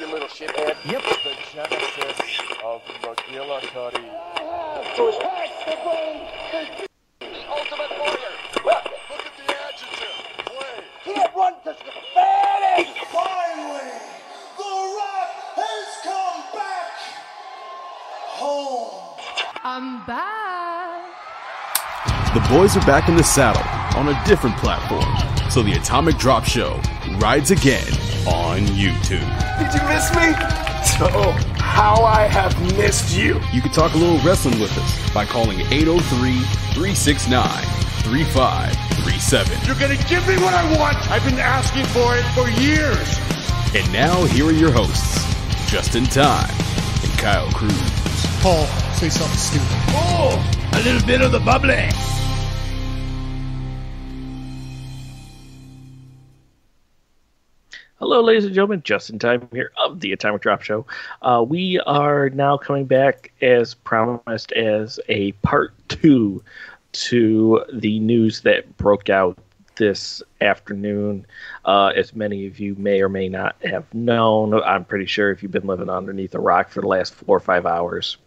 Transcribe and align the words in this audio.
you 0.00 0.06
little 0.10 0.28
shithead. 0.28 0.76
Yep. 0.90 1.02
The 1.24 1.34
genesis 1.52 2.40
of 2.64 2.80
McGillicuddy. 3.02 4.04
Ultimate 7.48 7.92
Warrior. 7.98 8.34
Look 8.64 8.86
at 9.26 9.34
the 9.36 9.44
adjective. 9.68 10.16
Play. 10.46 10.76
Can't 11.04 11.34
run 11.36 11.54
because 11.62 11.78
you're 11.84 12.00
fat 12.14 12.60
ass. 12.78 12.88
Finally, 13.12 13.90
The 14.56 14.72
Rock 14.96 15.30
has 15.56 15.88
come 16.02 16.40
back 16.54 16.92
home. 18.40 19.18
I'm 19.62 20.06
back. 20.06 21.10
The 22.32 22.40
boys 22.48 22.76
are 22.76 22.86
back 22.86 23.08
in 23.08 23.16
the 23.16 23.24
saddle 23.24 23.62
on 23.98 24.08
a 24.08 24.24
different 24.24 24.56
platform, 24.56 25.50
so 25.50 25.62
the 25.62 25.72
Atomic 25.72 26.16
Drop 26.16 26.44
Show 26.44 26.80
rides 27.18 27.50
again 27.50 27.99
on 28.26 28.60
YouTube. 28.76 29.26
Did 29.58 29.72
you 29.74 29.82
miss 29.88 30.14
me? 30.14 30.34
Oh, 31.02 31.32
how 31.58 32.04
I 32.04 32.26
have 32.26 32.58
missed 32.76 33.16
you. 33.16 33.40
You 33.52 33.60
can 33.62 33.70
talk 33.72 33.94
a 33.94 33.96
little 33.96 34.18
wrestling 34.18 34.60
with 34.60 34.76
us 34.76 35.14
by 35.14 35.24
calling 35.24 35.60
803 35.60 36.42
369 36.74 37.42
3537. 38.04 39.66
You're 39.66 39.76
gonna 39.76 39.96
give 40.08 40.26
me 40.28 40.36
what 40.42 40.52
I 40.52 40.64
want. 40.78 40.96
I've 41.10 41.24
been 41.24 41.38
asking 41.38 41.86
for 41.86 42.16
it 42.16 42.24
for 42.34 42.48
years. 42.60 43.18
And 43.74 43.90
now, 43.92 44.24
here 44.24 44.46
are 44.46 44.52
your 44.52 44.72
hosts, 44.72 45.24
Justin 45.70 46.04
Time 46.04 46.50
and 47.02 47.12
Kyle 47.18 47.50
Cruz. 47.52 47.72
Paul, 48.42 48.66
say 48.94 49.08
something 49.08 49.38
stupid. 49.38 49.68
Oh, 49.94 50.36
a 50.72 50.82
little 50.82 51.06
bit 51.06 51.20
of 51.22 51.32
the 51.32 51.40
bubbly. 51.40 51.88
Ladies 58.22 58.44
and 58.44 58.54
gentlemen. 58.54 58.82
Just 58.84 59.08
in 59.08 59.18
Time 59.18 59.48
here 59.50 59.72
of 59.82 60.00
the 60.00 60.12
Atomic 60.12 60.42
Drop 60.42 60.60
Show. 60.60 60.84
Uh, 61.22 61.42
we 61.46 61.80
are 61.80 62.28
now 62.30 62.58
coming 62.58 62.84
back 62.84 63.32
as 63.40 63.72
promised 63.72 64.52
as 64.52 65.00
a 65.08 65.32
part 65.32 65.72
two 65.88 66.42
to 66.92 67.64
the 67.72 67.98
news 67.98 68.42
that 68.42 68.76
broke 68.76 69.08
out 69.08 69.38
this 69.76 70.22
afternoon. 70.42 71.24
Uh, 71.64 71.92
as 71.96 72.14
many 72.14 72.46
of 72.46 72.60
you 72.60 72.74
may 72.74 73.00
or 73.00 73.08
may 73.08 73.26
not 73.26 73.56
have 73.64 73.92
known, 73.94 74.52
I'm 74.52 74.84
pretty 74.84 75.06
sure 75.06 75.30
if 75.30 75.42
you've 75.42 75.52
been 75.52 75.66
living 75.66 75.88
underneath 75.88 76.34
a 76.34 76.40
rock 76.40 76.68
for 76.68 76.82
the 76.82 76.88
last 76.88 77.14
four 77.14 77.38
or 77.38 77.40
five 77.40 77.64
hours, 77.64 78.18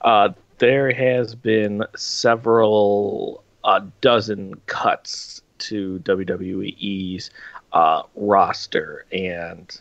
uh, 0.00 0.30
there 0.58 0.92
has 0.92 1.36
been 1.36 1.84
several 1.94 3.44
uh, 3.62 3.80
dozen 4.00 4.54
cuts 4.66 5.40
to 5.58 6.00
WWE's 6.00 7.30
uh, 7.74 8.04
roster 8.14 9.04
and 9.12 9.80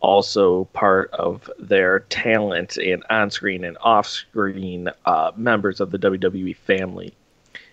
also 0.00 0.64
part 0.72 1.08
of 1.12 1.48
their 1.58 2.00
talent 2.00 2.76
and 2.76 3.04
on-screen 3.08 3.64
and 3.64 3.78
off-screen 3.80 4.88
uh, 5.06 5.30
members 5.36 5.80
of 5.80 5.92
the 5.92 5.98
WWE 5.98 6.56
family. 6.56 7.14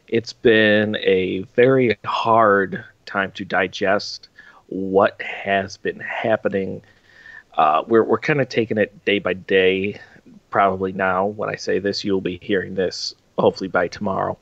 It's 0.07 0.31
been 0.31 0.95
a 0.97 1.41
very 1.55 1.97
hard 2.05 2.83
time 3.07 3.31
to 3.33 3.43
digest 3.43 4.29
what 4.67 5.19
has 5.21 5.77
been 5.77 5.99
happening. 5.99 6.83
Uh, 7.57 7.83
we're 7.87 8.03
we're 8.03 8.19
kind 8.19 8.39
of 8.39 8.49
taking 8.49 8.77
it 8.77 9.03
day 9.05 9.17
by 9.17 9.33
day. 9.33 9.99
Probably 10.51 10.91
now, 10.91 11.25
when 11.25 11.49
I 11.49 11.55
say 11.55 11.79
this, 11.79 12.03
you'll 12.03 12.21
be 12.21 12.39
hearing 12.41 12.75
this 12.75 13.15
hopefully 13.39 13.67
by 13.67 13.87
tomorrow. 13.87 14.37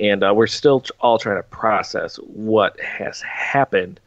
And 0.00 0.24
uh, 0.24 0.32
we're 0.34 0.46
still 0.46 0.82
all 1.00 1.18
trying 1.18 1.36
to 1.36 1.42
process 1.44 2.16
what 2.16 2.78
has 2.80 3.20
happened 3.20 4.00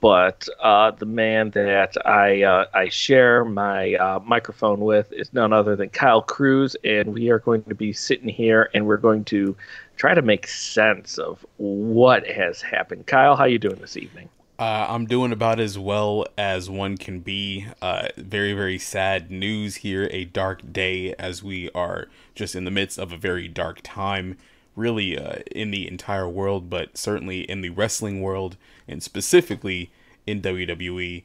but 0.00 0.48
uh, 0.62 0.90
the 0.92 1.06
man 1.06 1.50
that 1.50 1.96
I 2.06 2.42
uh, 2.42 2.66
I 2.74 2.88
share 2.88 3.44
my 3.44 3.94
uh, 3.94 4.20
microphone 4.24 4.80
with 4.80 5.12
is 5.12 5.32
none 5.32 5.52
other 5.52 5.76
than 5.76 5.90
Kyle 5.90 6.22
Cruz, 6.22 6.76
and 6.84 7.12
we 7.12 7.30
are 7.30 7.38
going 7.38 7.62
to 7.64 7.74
be 7.74 7.92
sitting 7.92 8.28
here 8.28 8.70
and 8.74 8.86
we're 8.86 8.96
going 8.96 9.24
to 9.26 9.56
try 9.96 10.14
to 10.14 10.22
make 10.22 10.46
sense 10.46 11.18
of 11.18 11.44
what 11.56 12.26
has 12.26 12.60
happened. 12.60 13.06
Kyle, 13.06 13.36
how 13.36 13.44
you 13.44 13.58
doing 13.58 13.76
this 13.76 13.96
evening? 13.96 14.28
Uh, 14.58 14.86
I'm 14.88 15.06
doing 15.06 15.32
about 15.32 15.60
as 15.60 15.78
well 15.78 16.26
as 16.38 16.70
one 16.70 16.96
can 16.96 17.20
be. 17.20 17.66
Uh, 17.82 18.08
very, 18.16 18.54
very 18.54 18.78
sad 18.78 19.30
news 19.30 19.76
here. 19.76 20.08
A 20.10 20.24
dark 20.24 20.72
day 20.72 21.14
as 21.18 21.42
we 21.42 21.70
are 21.74 22.08
just 22.34 22.54
in 22.54 22.64
the 22.64 22.70
midst 22.70 22.98
of 22.98 23.12
a 23.12 23.18
very 23.18 23.48
dark 23.48 23.80
time, 23.82 24.38
really, 24.74 25.18
uh, 25.18 25.40
in 25.50 25.70
the 25.72 25.86
entire 25.86 26.28
world, 26.28 26.70
but 26.70 26.96
certainly 26.96 27.40
in 27.40 27.60
the 27.60 27.68
wrestling 27.68 28.22
world 28.22 28.56
and 28.88 29.02
specifically 29.02 29.90
in 30.26 30.42
WWE. 30.42 31.24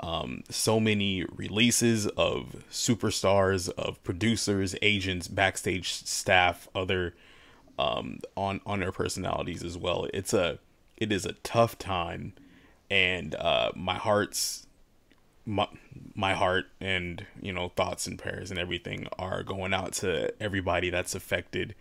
Um, 0.00 0.42
so 0.48 0.80
many 0.80 1.24
releases 1.24 2.06
of 2.08 2.64
superstars, 2.70 3.68
of 3.70 4.02
producers, 4.02 4.74
agents, 4.80 5.28
backstage 5.28 5.92
staff, 5.92 6.66
other 6.74 7.14
um, 7.78 8.20
on 8.36 8.60
on 8.64 8.80
their 8.80 8.92
personalities 8.92 9.62
as 9.62 9.76
well. 9.76 10.06
It's 10.12 10.32
a 10.32 10.58
it 10.96 11.12
is 11.12 11.26
a 11.26 11.32
tough 11.32 11.78
time, 11.78 12.32
and 12.90 13.34
uh, 13.34 13.72
my 13.74 13.94
heart's 13.96 14.66
my 15.44 15.68
my 16.14 16.34
heart 16.34 16.66
and 16.80 17.26
you 17.40 17.52
know 17.52 17.70
thoughts 17.70 18.06
and 18.06 18.18
prayers 18.18 18.50
and 18.50 18.58
everything 18.58 19.08
are 19.18 19.42
going 19.42 19.74
out 19.74 19.92
to 19.94 20.32
everybody 20.42 20.90
that's 20.90 21.14
affected. 21.14 21.74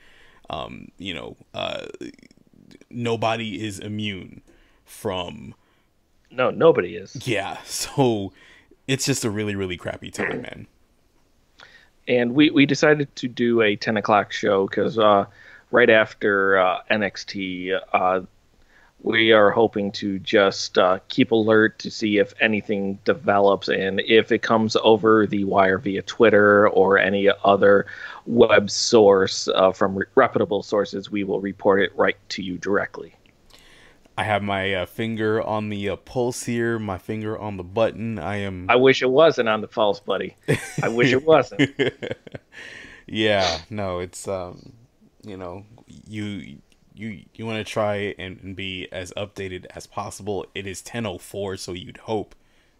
Um, 0.49 0.89
you 0.97 1.13
know, 1.13 1.37
uh, 1.53 1.85
nobody 2.89 3.63
is 3.63 3.79
immune 3.79 4.41
from 4.91 5.55
No, 6.29 6.51
nobody 6.51 6.95
is. 6.95 7.15
yeah. 7.27 7.57
So 7.65 8.33
it's 8.87 9.05
just 9.05 9.23
a 9.25 9.29
really 9.29 9.55
really 9.55 9.77
crappy 9.77 10.11
time, 10.11 10.41
man. 10.41 10.67
and 12.07 12.33
we, 12.35 12.49
we 12.49 12.65
decided 12.65 13.15
to 13.15 13.27
do 13.27 13.61
a 13.61 13.75
10 13.75 13.97
o'clock 13.97 14.31
show 14.31 14.67
because 14.67 14.97
uh, 14.99 15.25
right 15.71 15.89
after 15.89 16.57
uh, 16.59 16.79
NXT, 16.91 17.79
uh, 17.93 18.21
we 19.03 19.31
are 19.31 19.49
hoping 19.49 19.91
to 19.93 20.19
just 20.19 20.77
uh, 20.77 20.99
keep 21.07 21.31
alert 21.31 21.79
to 21.79 21.89
see 21.89 22.17
if 22.19 22.33
anything 22.39 22.99
develops 23.05 23.67
and 23.69 23.99
if 24.01 24.31
it 24.31 24.41
comes 24.43 24.75
over 24.83 25.25
the 25.25 25.43
wire 25.45 25.77
via 25.79 26.01
Twitter 26.03 26.67
or 26.69 26.97
any 26.99 27.29
other 27.43 27.85
web 28.25 28.69
source 28.69 29.47
uh, 29.55 29.71
from 29.71 29.95
re- 29.95 30.05
reputable 30.15 30.61
sources, 30.63 31.09
we 31.09 31.23
will 31.23 31.39
report 31.39 31.81
it 31.81 31.91
right 31.95 32.17
to 32.29 32.43
you 32.43 32.57
directly. 32.57 33.13
I 34.21 34.23
have 34.23 34.43
my 34.43 34.75
uh, 34.75 34.85
finger 34.85 35.41
on 35.41 35.69
the 35.69 35.89
uh, 35.89 35.95
pulse 35.95 36.43
here, 36.43 36.77
my 36.77 36.99
finger 36.99 37.35
on 37.35 37.57
the 37.57 37.63
button. 37.63 38.19
I 38.19 38.35
am. 38.35 38.69
I 38.69 38.75
wish 38.75 39.01
it 39.01 39.09
wasn't 39.09 39.49
on 39.49 39.61
the 39.61 39.67
false, 39.67 39.99
buddy. 39.99 40.35
I 40.83 40.89
wish 40.89 41.11
it 41.11 41.25
wasn't. 41.25 41.71
yeah, 43.07 43.61
no, 43.71 43.97
it's 43.97 44.27
um, 44.27 44.73
you 45.23 45.37
know, 45.37 45.65
you 46.07 46.59
you 46.93 47.23
you 47.33 47.47
want 47.47 47.65
to 47.65 47.73
try 47.73 48.13
and, 48.19 48.39
and 48.43 48.55
be 48.55 48.87
as 48.91 49.11
updated 49.17 49.65
as 49.73 49.87
possible. 49.87 50.45
It 50.53 50.67
is 50.67 50.83
ten 50.83 51.07
oh 51.07 51.17
four, 51.17 51.57
so 51.57 51.71
you'd 51.71 51.97
hope 51.97 52.35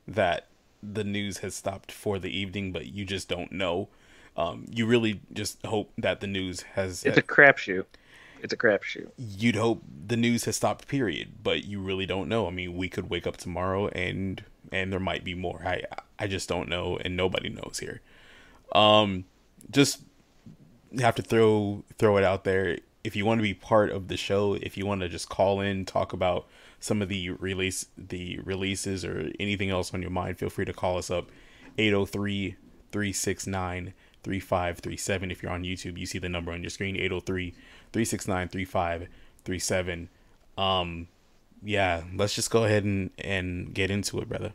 that 0.07 0.45
the 0.83 1.03
news 1.03 1.39
has 1.39 1.55
stopped 1.55 1.91
for 1.91 2.19
the 2.19 2.29
evening, 2.29 2.71
but 2.71 2.85
you 2.85 3.03
just 3.03 3.27
don't 3.27 3.51
know. 3.51 3.89
Um, 4.37 4.67
you 4.69 4.85
really 4.85 5.21
just 5.33 5.65
hope 5.65 5.91
that 5.97 6.19
the 6.19 6.27
news 6.27 6.61
has. 6.75 7.03
It's 7.03 7.17
a 7.17 7.23
crapshoot. 7.23 7.85
It's 8.41 8.53
a 8.53 8.57
crapshoot. 8.57 9.11
you'd 9.17 9.55
hope 9.55 9.83
the 10.07 10.17
news 10.17 10.45
has 10.45 10.55
stopped 10.55 10.87
period. 10.87 11.43
But 11.43 11.65
you 11.65 11.79
really 11.79 12.05
don't 12.05 12.27
know. 12.27 12.47
I 12.47 12.49
mean 12.49 12.75
we 12.75 12.89
could 12.89 13.09
wake 13.09 13.27
up 13.27 13.37
tomorrow 13.37 13.87
and 13.89 14.43
and 14.71 14.91
there 14.91 14.99
might 14.99 15.23
be 15.23 15.35
more. 15.35 15.61
I 15.65 15.83
i 16.19 16.27
just 16.27 16.49
don't 16.49 16.69
know 16.69 16.97
and 16.97 17.15
nobody 17.15 17.49
knows 17.49 17.79
here. 17.79 18.01
Um 18.73 19.25
just 19.69 20.01
have 20.99 21.15
to 21.15 21.21
throw 21.21 21.83
throw 21.97 22.17
it 22.17 22.23
out 22.23 22.43
there. 22.43 22.79
If 23.03 23.15
you 23.15 23.25
want 23.25 23.39
to 23.39 23.43
be 23.43 23.53
part 23.53 23.91
of 23.91 24.07
the 24.07 24.17
show 24.17 24.53
if 24.55 24.77
you 24.77 24.85
want 24.85 25.01
to 25.01 25.09
just 25.09 25.29
call 25.29 25.61
in 25.61 25.85
talk 25.85 26.13
about 26.13 26.47
some 26.79 27.01
of 27.01 27.09
the 27.09 27.29
release 27.29 27.85
the 27.97 28.39
releases 28.39 29.05
or 29.05 29.31
anything 29.39 29.69
else 29.69 29.93
on 29.93 30.01
your 30.01 30.11
mind 30.11 30.37
feel 30.37 30.49
free 30.49 30.65
to 30.65 30.73
call 30.73 30.97
us 30.97 31.11
up. 31.11 31.29
803 31.77 32.55
369 32.91 33.93
3537 34.23 35.31
if 35.31 35.41
you're 35.41 35.51
on 35.51 35.63
youtube 35.63 35.97
you 35.97 36.05
see 36.05 36.19
the 36.19 36.29
number 36.29 36.51
on 36.51 36.61
your 36.61 36.69
screen 36.69 36.95
803 36.95 37.53
369 37.93 38.47
3537 38.49 40.09
um 40.57 41.07
yeah 41.63 42.03
let's 42.15 42.33
just 42.33 42.51
go 42.51 42.63
ahead 42.63 42.83
and 42.83 43.11
and 43.17 43.73
get 43.73 43.91
into 43.91 44.19
it 44.19 44.27
brother 44.29 44.53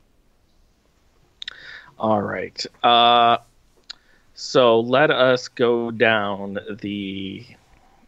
All 1.98 2.20
right. 2.20 2.64
Uh, 2.82 3.38
so 4.34 4.80
let 4.80 5.10
us 5.10 5.48
go 5.48 5.90
down 5.90 6.58
the. 6.80 7.46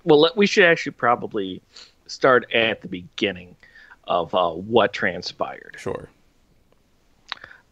Well, 0.04 0.20
let, 0.20 0.36
we 0.36 0.46
should 0.46 0.64
actually 0.64 0.92
probably 0.92 1.62
start 2.06 2.52
at 2.52 2.82
the 2.82 2.88
beginning 2.88 3.56
of 4.04 4.34
uh, 4.34 4.50
what 4.50 4.92
transpired. 4.92 5.76
sure 5.78 6.08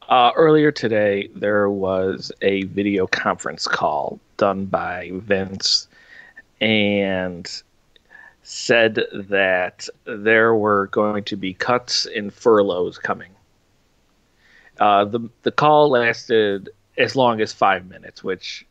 Uh, 0.09 0.33
earlier 0.37 0.71
today, 0.71 1.29
there 1.35 1.69
was 1.69 2.33
a 2.43 2.65
video 2.65 3.07
conference 3.07 3.67
call 3.67 4.19
done 4.37 4.67
by 4.67 5.11
Vince 5.15 5.86
and 6.61 7.63
said 8.43 9.01
that 9.13 9.89
there 10.05 10.55
were 10.55 10.87
going 10.89 11.25
to 11.25 11.37
be 11.37 11.53
cuts 11.53 12.07
and 12.07 12.33
furloughs 12.33 12.99
coming. 12.99 13.31
Uh, 14.79 15.05
the 15.05 15.29
the 15.43 15.51
call 15.51 15.91
lasted 15.91 16.69
as 16.99 17.17
long 17.17 17.41
as 17.41 17.53
five 17.53 17.87
minutes, 17.89 18.23
which 18.23 18.67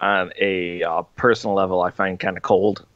on 0.00 0.32
a 0.40 0.82
uh, 0.82 1.02
personal 1.16 1.54
level 1.54 1.82
I 1.82 1.90
find 1.90 2.18
kind 2.18 2.36
of 2.36 2.42
cold. 2.42 2.86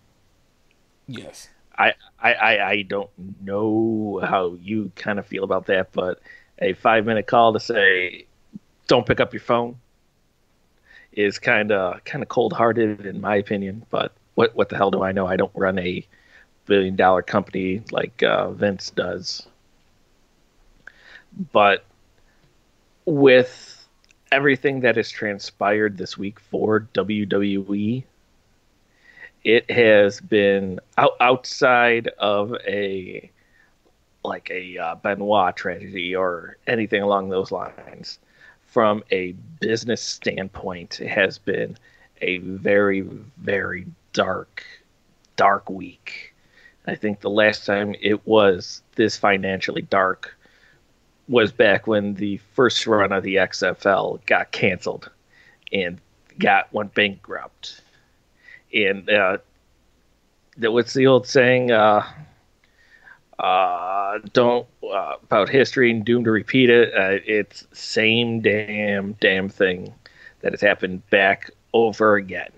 Yes. 1.06 1.48
I, 1.76 1.92
I, 2.20 2.32
I, 2.32 2.68
I 2.70 2.82
don't 2.82 3.10
know 3.42 4.20
how 4.22 4.56
you 4.62 4.92
kind 4.96 5.18
of 5.18 5.26
feel 5.26 5.44
about 5.44 5.66
that, 5.66 5.92
but 5.92 6.20
a 6.60 6.72
five 6.74 7.04
minute 7.04 7.26
call 7.26 7.52
to 7.52 7.60
say 7.60 8.26
don't 8.86 9.06
pick 9.06 9.20
up 9.20 9.32
your 9.32 9.40
phone 9.40 9.76
is 11.12 11.38
kind 11.38 11.72
of 11.72 12.02
kind 12.04 12.22
of 12.22 12.28
cold 12.28 12.52
hearted 12.52 13.06
in 13.06 13.20
my 13.20 13.36
opinion. 13.36 13.84
But 13.90 14.12
what 14.34 14.54
what 14.54 14.68
the 14.68 14.76
hell 14.76 14.90
do 14.90 15.02
I 15.02 15.12
know? 15.12 15.26
I 15.26 15.36
don't 15.36 15.52
run 15.54 15.78
a 15.78 16.06
billion 16.66 16.96
dollar 16.96 17.22
company 17.22 17.82
like 17.90 18.22
uh, 18.22 18.50
Vince 18.50 18.90
does. 18.90 19.46
But 21.52 21.84
with 23.04 23.86
everything 24.30 24.80
that 24.80 24.96
has 24.96 25.10
transpired 25.10 25.96
this 25.96 26.16
week 26.16 26.40
for 26.40 26.88
WWE, 26.94 28.04
it 29.44 29.70
has 29.70 30.20
been 30.20 30.80
out, 30.96 31.16
outside 31.20 32.08
of 32.18 32.54
a 32.66 33.30
like 34.24 34.50
a 34.50 34.78
uh, 34.78 34.94
Benoit 34.96 35.54
tragedy 35.54 36.16
or 36.16 36.56
anything 36.66 37.02
along 37.02 37.28
those 37.28 37.52
lines. 37.52 38.18
From 38.66 39.04
a 39.12 39.32
business 39.60 40.00
standpoint, 40.00 41.00
it 41.00 41.08
has 41.08 41.38
been 41.38 41.76
a 42.20 42.38
very, 42.38 43.02
very 43.36 43.86
dark, 44.14 44.64
dark 45.36 45.68
week. 45.68 46.34
I 46.86 46.94
think 46.94 47.20
the 47.20 47.30
last 47.30 47.66
time 47.66 47.94
it 48.00 48.26
was 48.26 48.82
this 48.96 49.18
financially 49.18 49.82
dark 49.82 50.34
was 51.28 51.52
back 51.52 51.86
when 51.86 52.14
the 52.14 52.38
first 52.54 52.86
run 52.86 53.12
of 53.12 53.22
the 53.22 53.36
XFL 53.36 54.24
got 54.26 54.52
canceled 54.52 55.10
and 55.72 56.00
got 56.38 56.72
went 56.72 56.94
bankrupt. 56.94 57.82
And 58.72 59.08
uh, 59.10 59.38
that 60.58 60.72
what's 60.72 60.94
the 60.94 61.06
old 61.06 61.26
saying? 61.26 61.70
Uh, 61.70 62.04
uh, 63.38 64.18
don't 64.32 64.66
uh, 64.82 65.14
about 65.22 65.48
history 65.48 65.90
and 65.90 66.04
doomed 66.04 66.26
to 66.26 66.30
repeat 66.30 66.70
it. 66.70 66.94
Uh, 66.94 67.20
it's 67.26 67.66
same 67.72 68.40
damn 68.40 69.12
damn 69.14 69.48
thing 69.48 69.92
that 70.40 70.52
has 70.52 70.60
happened 70.60 71.08
back 71.10 71.50
over 71.72 72.16
again, 72.16 72.52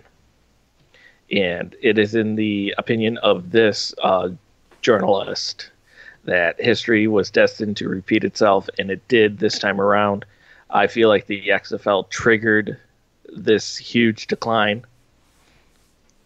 and 1.31 1.75
it 1.83 1.99
is 1.99 2.15
in 2.15 2.37
the 2.37 2.75
opinion 2.79 3.19
of 3.19 3.51
this 3.51 3.95
uh, 4.03 4.29
journalist 4.83 5.71
that 6.25 6.61
history 6.61 7.07
was 7.07 7.31
destined 7.31 7.77
to 7.77 7.89
repeat 7.89 8.25
itself, 8.25 8.69
and 8.79 8.91
it 8.91 9.07
did 9.09 9.39
this 9.39 9.59
time 9.59 9.81
around. 9.81 10.25
I 10.71 10.87
feel 10.89 11.09
like 11.09 11.27
the 11.27 11.49
XFL 11.49 12.11
triggered 12.11 12.79
this 13.35 13.77
huge 13.77 14.27
decline. 14.27 14.85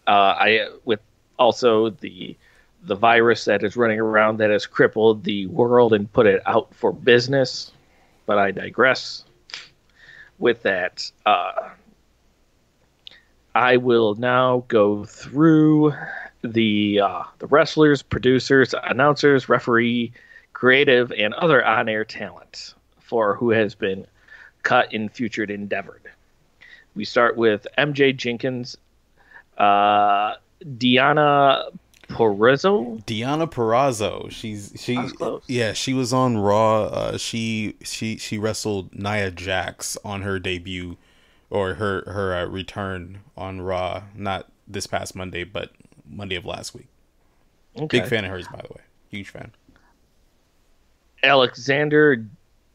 Uh, 0.07 0.35
I 0.37 0.67
with 0.85 0.99
also 1.37 1.89
the 1.89 2.35
the 2.83 2.95
virus 2.95 3.45
that 3.45 3.63
is 3.63 3.77
running 3.77 3.99
around 3.99 4.37
that 4.37 4.49
has 4.49 4.65
crippled 4.65 5.23
the 5.23 5.45
world 5.47 5.93
and 5.93 6.11
put 6.11 6.25
it 6.25 6.41
out 6.47 6.73
for 6.73 6.91
business. 6.91 7.71
But 8.25 8.39
I 8.39 8.51
digress. 8.51 9.23
With 10.39 10.63
that, 10.63 11.11
uh, 11.27 11.69
I 13.55 13.77
will 13.77 14.15
now 14.15 14.63
go 14.67 15.05
through 15.05 15.93
the 16.43 17.01
uh, 17.01 17.23
the 17.39 17.47
wrestlers, 17.47 18.01
producers, 18.01 18.73
announcers, 18.83 19.49
referee, 19.49 20.13
creative, 20.53 21.11
and 21.11 21.33
other 21.35 21.65
on-air 21.65 22.05
talent 22.05 22.73
for 22.99 23.35
who 23.35 23.49
has 23.49 23.75
been 23.75 24.07
cut 24.63 24.93
in 24.93 25.09
future 25.09 25.43
endeavored. 25.43 26.03
We 26.95 27.05
start 27.05 27.37
with 27.37 27.67
MJ 27.77 28.15
Jenkins, 28.15 28.77
uh, 29.57 30.35
Diana 30.77 31.65
Purrazzo. 32.07 33.05
Diana 33.05 33.47
Purrazzo. 33.47 34.29
She's 34.31 34.73
she 34.77 34.95
close. 34.95 35.43
yeah, 35.47 35.73
she 35.73 35.93
was 35.93 36.13
on 36.13 36.37
Raw. 36.37 36.83
Uh, 36.83 37.17
she 37.17 37.75
she 37.83 38.17
she 38.17 38.37
wrestled 38.37 38.93
Nia 38.93 39.31
Jax 39.31 39.97
on 40.03 40.21
her 40.21 40.39
debut 40.39 40.97
or 41.51 41.75
her 41.75 42.03
her 42.07 42.33
uh, 42.35 42.45
return 42.45 43.19
on 43.37 43.61
Raw, 43.61 44.03
not 44.15 44.49
this 44.67 44.87
past 44.87 45.15
Monday, 45.15 45.43
but 45.43 45.71
Monday 46.09 46.35
of 46.35 46.45
last 46.45 46.73
week. 46.73 46.87
Okay. 47.77 47.99
Big 47.99 48.09
fan 48.09 48.25
of 48.25 48.31
hers 48.31 48.47
by 48.47 48.61
the 48.61 48.73
way. 48.73 48.81
Huge 49.09 49.29
fan. 49.29 49.51
Alexander 51.23 52.25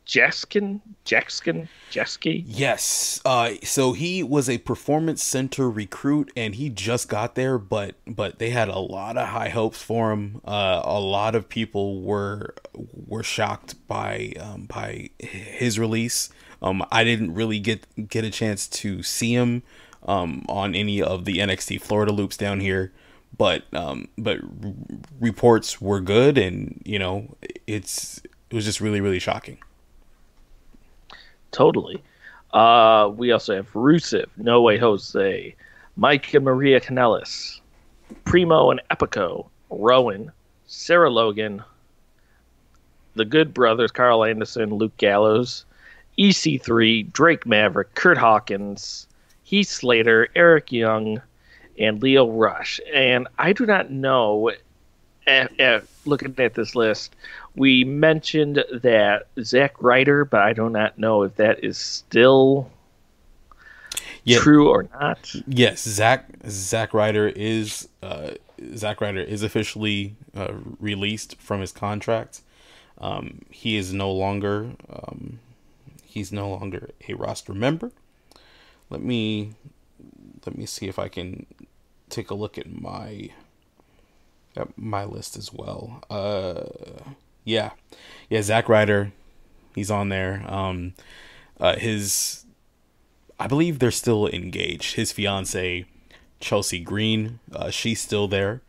Jeskin, 0.06 0.80
Jeskin, 1.04 1.66
Jeski. 1.90 2.44
Yes. 2.46 3.20
Uh 3.24 3.54
so 3.64 3.92
he 3.92 4.22
was 4.22 4.48
a 4.48 4.58
performance 4.58 5.22
center 5.22 5.68
recruit 5.68 6.30
and 6.36 6.54
he 6.54 6.70
just 6.70 7.08
got 7.08 7.34
there 7.34 7.58
but 7.58 7.96
but 8.06 8.38
they 8.38 8.50
had 8.50 8.68
a 8.68 8.78
lot 8.78 9.16
of 9.16 9.28
high 9.28 9.48
hopes 9.48 9.82
for 9.82 10.12
him. 10.12 10.40
Uh 10.44 10.80
a 10.84 11.00
lot 11.00 11.34
of 11.34 11.48
people 11.48 12.02
were 12.02 12.54
were 12.74 13.24
shocked 13.24 13.74
by 13.88 14.32
um 14.38 14.66
by 14.66 15.10
his 15.18 15.78
release. 15.78 16.30
Um 16.62 16.84
I 16.90 17.04
didn't 17.04 17.34
really 17.34 17.58
get 17.58 17.86
get 18.08 18.24
a 18.24 18.30
chance 18.30 18.68
to 18.68 19.02
see 19.02 19.32
him 19.34 19.62
um 20.06 20.44
on 20.48 20.74
any 20.74 21.02
of 21.02 21.24
the 21.24 21.38
NXT 21.38 21.80
Florida 21.80 22.12
loops 22.12 22.36
down 22.36 22.60
here 22.60 22.92
but 23.36 23.64
um 23.74 24.08
but 24.16 24.38
r- 24.64 24.72
reports 25.20 25.80
were 25.80 26.00
good 26.00 26.38
and 26.38 26.80
you 26.84 26.98
know 26.98 27.36
it's 27.66 28.18
it 28.50 28.54
was 28.54 28.64
just 28.64 28.80
really 28.80 29.00
really 29.00 29.18
shocking. 29.18 29.58
Totally. 31.52 32.02
Uh, 32.52 33.10
we 33.14 33.32
also 33.32 33.54
have 33.54 33.70
Rusev, 33.72 34.26
No 34.36 34.62
Way 34.62 34.78
Jose, 34.78 35.54
Mike 35.96 36.32
and 36.34 36.44
Maria 36.44 36.80
Kanellis, 36.80 37.60
Primo 38.24 38.70
and 38.70 38.80
Epico, 38.90 39.48
Rowan, 39.70 40.30
Sarah 40.66 41.10
Logan, 41.10 41.62
the 43.14 43.24
Good 43.24 43.52
Brothers, 43.52 43.90
Karl 43.90 44.24
Anderson, 44.24 44.70
Luke 44.70 44.96
Gallows, 44.98 45.64
EC3, 46.18 47.12
Drake 47.12 47.46
Maverick, 47.46 47.94
Kurt 47.94 48.18
Hawkins, 48.18 49.06
Heath 49.44 49.68
Slater, 49.68 50.28
Eric 50.34 50.72
Young, 50.72 51.20
and 51.78 52.02
Lio 52.02 52.30
Rush. 52.30 52.80
And 52.92 53.28
I 53.38 53.52
do 53.52 53.66
not 53.66 53.90
know, 53.90 54.50
eh, 55.26 55.46
eh, 55.58 55.80
looking 56.04 56.34
at 56.38 56.54
this 56.54 56.74
list, 56.74 57.14
we 57.54 57.84
mentioned 57.84 58.64
that 58.72 59.26
Zack 59.42 59.80
Ryder, 59.82 60.24
but 60.24 60.40
I 60.40 60.52
do 60.52 60.70
not 60.70 60.98
know 60.98 61.22
if 61.22 61.36
that 61.36 61.62
is 61.64 61.78
still 61.78 62.70
Yeah. 64.24 64.38
true 64.38 64.68
or 64.68 64.88
not. 64.98 65.34
Yes, 65.46 65.82
Zack 65.82 66.26
Zack 66.48 66.92
Ryder 66.92 67.28
is 67.28 67.88
uh, 68.02 68.30
Zack 68.74 69.00
Ryder 69.00 69.20
is 69.20 69.42
officially 69.42 70.16
uh, 70.34 70.52
released 70.80 71.36
from 71.40 71.60
his 71.60 71.72
contract. 71.72 72.40
Um, 72.98 73.42
he 73.50 73.76
is 73.76 73.92
no 73.92 74.10
longer 74.10 74.70
um, 74.90 75.38
he's 76.16 76.32
no 76.32 76.48
longer 76.48 76.88
a 77.06 77.12
roster 77.12 77.52
member. 77.52 77.92
Let 78.88 79.02
me 79.02 79.52
let 80.46 80.56
me 80.56 80.64
see 80.64 80.88
if 80.88 80.98
I 80.98 81.08
can 81.08 81.44
take 82.08 82.30
a 82.30 82.34
look 82.34 82.56
at 82.56 82.72
my 82.72 83.28
at 84.56 84.78
my 84.78 85.04
list 85.04 85.36
as 85.36 85.52
well. 85.52 86.02
Uh, 86.08 87.12
yeah, 87.44 87.72
yeah, 88.30 88.40
Zack 88.40 88.66
Ryder, 88.66 89.12
he's 89.74 89.90
on 89.90 90.08
there. 90.08 90.42
Um, 90.48 90.94
uh, 91.60 91.76
his 91.76 92.46
I 93.38 93.46
believe 93.46 93.78
they're 93.78 93.90
still 93.90 94.26
engaged. 94.26 94.94
His 94.94 95.12
fiance, 95.12 95.84
Chelsea 96.40 96.80
Green, 96.80 97.40
uh, 97.52 97.68
she's 97.68 98.00
still 98.00 98.26
there. 98.26 98.62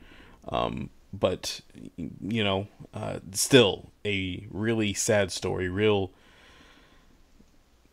Um, 0.50 0.90
but 1.14 1.62
you 1.96 2.44
know, 2.44 2.68
uh, 2.94 3.20
still 3.32 3.92
a 4.04 4.46
really 4.52 4.94
sad 4.94 5.32
story. 5.32 5.70
Real, 5.70 6.12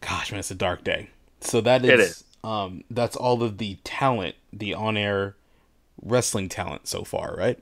gosh, 0.05 0.31
man, 0.31 0.41
it's 0.41 0.51
a 0.51 0.55
dark 0.55 0.85
day. 0.85 1.11
So 1.41 1.61
that 1.63 1.85
is, 1.85 2.25
um, 2.43 2.85
that's 2.91 3.17
all 3.17 3.43
of 3.43 3.59
the 3.59 3.79
talent, 3.85 4.37
the 4.53 4.75
on-air 4.75 5.37
wrestling 6.03 6.49
talent 6.49 6.87
so 6.87 7.05
far, 7.05 7.35
right? 7.37 7.59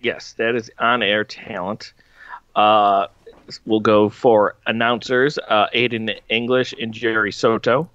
Yes, 0.00 0.34
that 0.34 0.54
is 0.54 0.70
on 0.78 1.02
air 1.02 1.24
talent. 1.24 1.92
Uh, 2.54 3.08
we'll 3.64 3.80
go 3.80 4.08
for 4.08 4.56
announcers 4.66 5.38
uh, 5.48 5.68
Aiden 5.74 6.18
English 6.28 6.74
and 6.80 6.92
Jerry 6.92 7.32
Soto. 7.32 7.88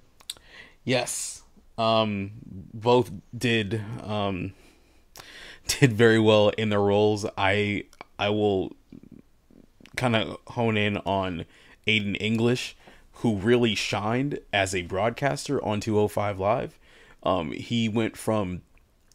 Yes. 0.84 1.42
Um 1.76 2.32
both 2.46 3.10
did 3.36 3.82
um 4.04 4.52
did 5.66 5.92
very 5.92 6.20
well 6.20 6.50
in 6.50 6.68
their 6.68 6.80
roles. 6.80 7.26
I 7.36 7.84
I 8.16 8.28
will 8.28 8.76
kind 9.96 10.14
of 10.14 10.38
hone 10.48 10.76
in 10.76 10.98
on 10.98 11.46
Aiden 11.88 12.16
English 12.20 12.76
who 13.16 13.36
really 13.36 13.74
shined 13.74 14.38
as 14.52 14.74
a 14.74 14.82
broadcaster 14.82 15.62
on 15.64 15.80
205 15.80 16.38
live. 16.38 16.78
Um 17.22 17.52
he 17.52 17.88
went 17.88 18.16
from 18.16 18.62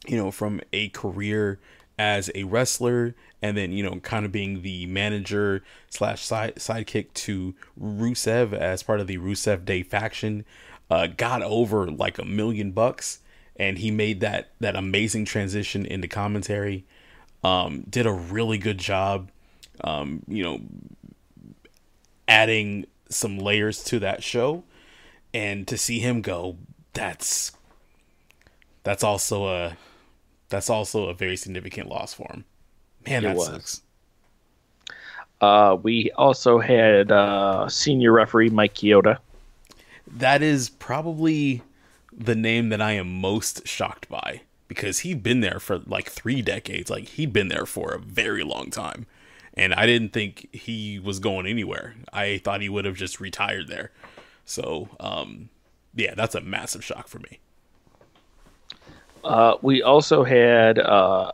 you 0.08 0.18
know 0.18 0.32
from 0.32 0.62
a 0.74 0.90
career 0.90 1.60
as 1.98 2.32
a 2.34 2.46
wrestler 2.46 3.14
and 3.42 3.58
then 3.58 3.72
you 3.72 3.84
know 3.84 4.00
kind 4.00 4.26
of 4.26 4.32
being 4.32 4.62
the 4.62 4.86
manager 4.86 5.62
slash 5.90 6.24
side 6.24 6.56
sidekick 6.56 7.14
to 7.14 7.54
Rusev 7.80 8.54
as 8.54 8.84
part 8.84 9.00
of 9.00 9.08
the 9.08 9.18
Rusev 9.18 9.66
Day 9.66 9.84
faction 9.84 10.46
uh, 10.90 11.08
got 11.08 11.42
over 11.42 11.92
like 11.92 12.18
a 12.18 12.26
million 12.26 12.72
bucks 12.72 13.20
and 13.58 13.78
he 13.78 13.92
made 13.92 14.22
that 14.22 14.52
that 14.60 14.76
amazing 14.76 15.26
transition 15.26 15.86
into 15.86 16.08
commentary 16.08 16.86
um, 17.44 17.84
did 17.90 18.06
a 18.06 18.12
really 18.12 18.58
good 18.58 18.78
job 18.78 19.30
um, 19.84 20.24
you 20.28 20.42
know 20.42 20.62
adding 22.28 22.86
some 23.10 23.38
layers 23.38 23.84
to 23.84 24.00
that 24.00 24.24
show 24.24 24.64
and 25.34 25.68
to 25.68 25.78
see 25.78 26.00
him 26.00 26.22
go 26.22 26.58
that's 26.94 27.52
that's 28.84 29.04
also 29.04 29.48
a 29.48 29.78
that's 30.50 30.70
also 30.70 31.10
a 31.10 31.14
very 31.14 31.38
significant 31.38 31.88
loss 31.90 32.14
for 32.14 32.28
him 32.32 32.46
man 33.06 33.24
that 33.24 33.40
sucks 33.40 33.82
Uh, 35.42 35.78
we 35.82 36.12
also 36.18 36.60
had 36.60 37.12
uh, 37.12 37.68
senior 37.70 38.12
referee 38.12 38.50
Mike 38.50 38.74
Chioda. 38.76 39.20
that 40.08 40.42
is 40.42 40.70
probably 40.70 41.64
the 42.12 42.36
name 42.36 42.70
that 42.70 42.82
I 42.82 42.94
am 42.94 43.22
most 43.22 43.68
shocked 43.68 44.10
by 44.10 44.42
because 44.68 45.00
he'd 45.00 45.24
been 45.24 45.40
there 45.42 45.60
for 45.60 45.80
like 45.80 46.10
three 46.10 46.42
decades. 46.42 46.90
Like 46.90 47.08
he'd 47.10 47.34
been 47.34 47.48
there 47.48 47.66
for 47.66 47.92
a 47.94 48.00
very 48.00 48.44
long 48.44 48.70
time. 48.70 49.06
And 49.60 49.74
I 49.74 49.86
didn't 49.86 50.14
think 50.14 50.48
he 50.54 51.00
was 51.00 51.20
going 51.20 51.46
anywhere. 51.46 51.94
I 52.14 52.38
thought 52.38 52.62
he 52.62 52.70
would 52.70 52.86
have 52.86 52.96
just 52.96 53.20
retired 53.20 53.68
there. 53.68 53.92
So, 54.46 54.88
um, 55.02 55.50
yeah, 55.94 56.16
that's 56.16 56.34
a 56.34 56.40
massive 56.40 56.82
shock 56.82 57.10
for 57.10 57.20
me. 57.20 57.40
Uh, 59.22 59.56
we 59.62 59.84
also 59.84 60.24
had 60.24 60.80
uh, 60.80 61.34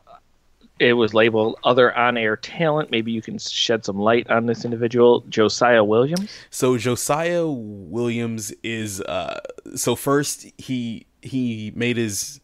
it 0.79 0.93
was 0.93 1.13
labeled 1.13 1.59
other 1.63 1.95
on-air 1.95 2.35
talent. 2.37 2.89
Maybe 2.89 3.11
you 3.11 3.21
can 3.21 3.37
shed 3.37 3.85
some 3.85 3.99
light 3.99 4.27
on 4.31 4.47
this 4.47 4.65
individual, 4.65 5.21
Josiah 5.29 5.83
Williams. 5.83 6.35
So 6.49 6.79
Josiah 6.79 7.45
Williams 7.47 8.51
is 8.63 9.01
uh 9.01 9.39
so 9.75 9.95
first 9.95 10.47
he 10.57 11.05
he 11.21 11.71
made 11.75 11.97
his 11.97 12.41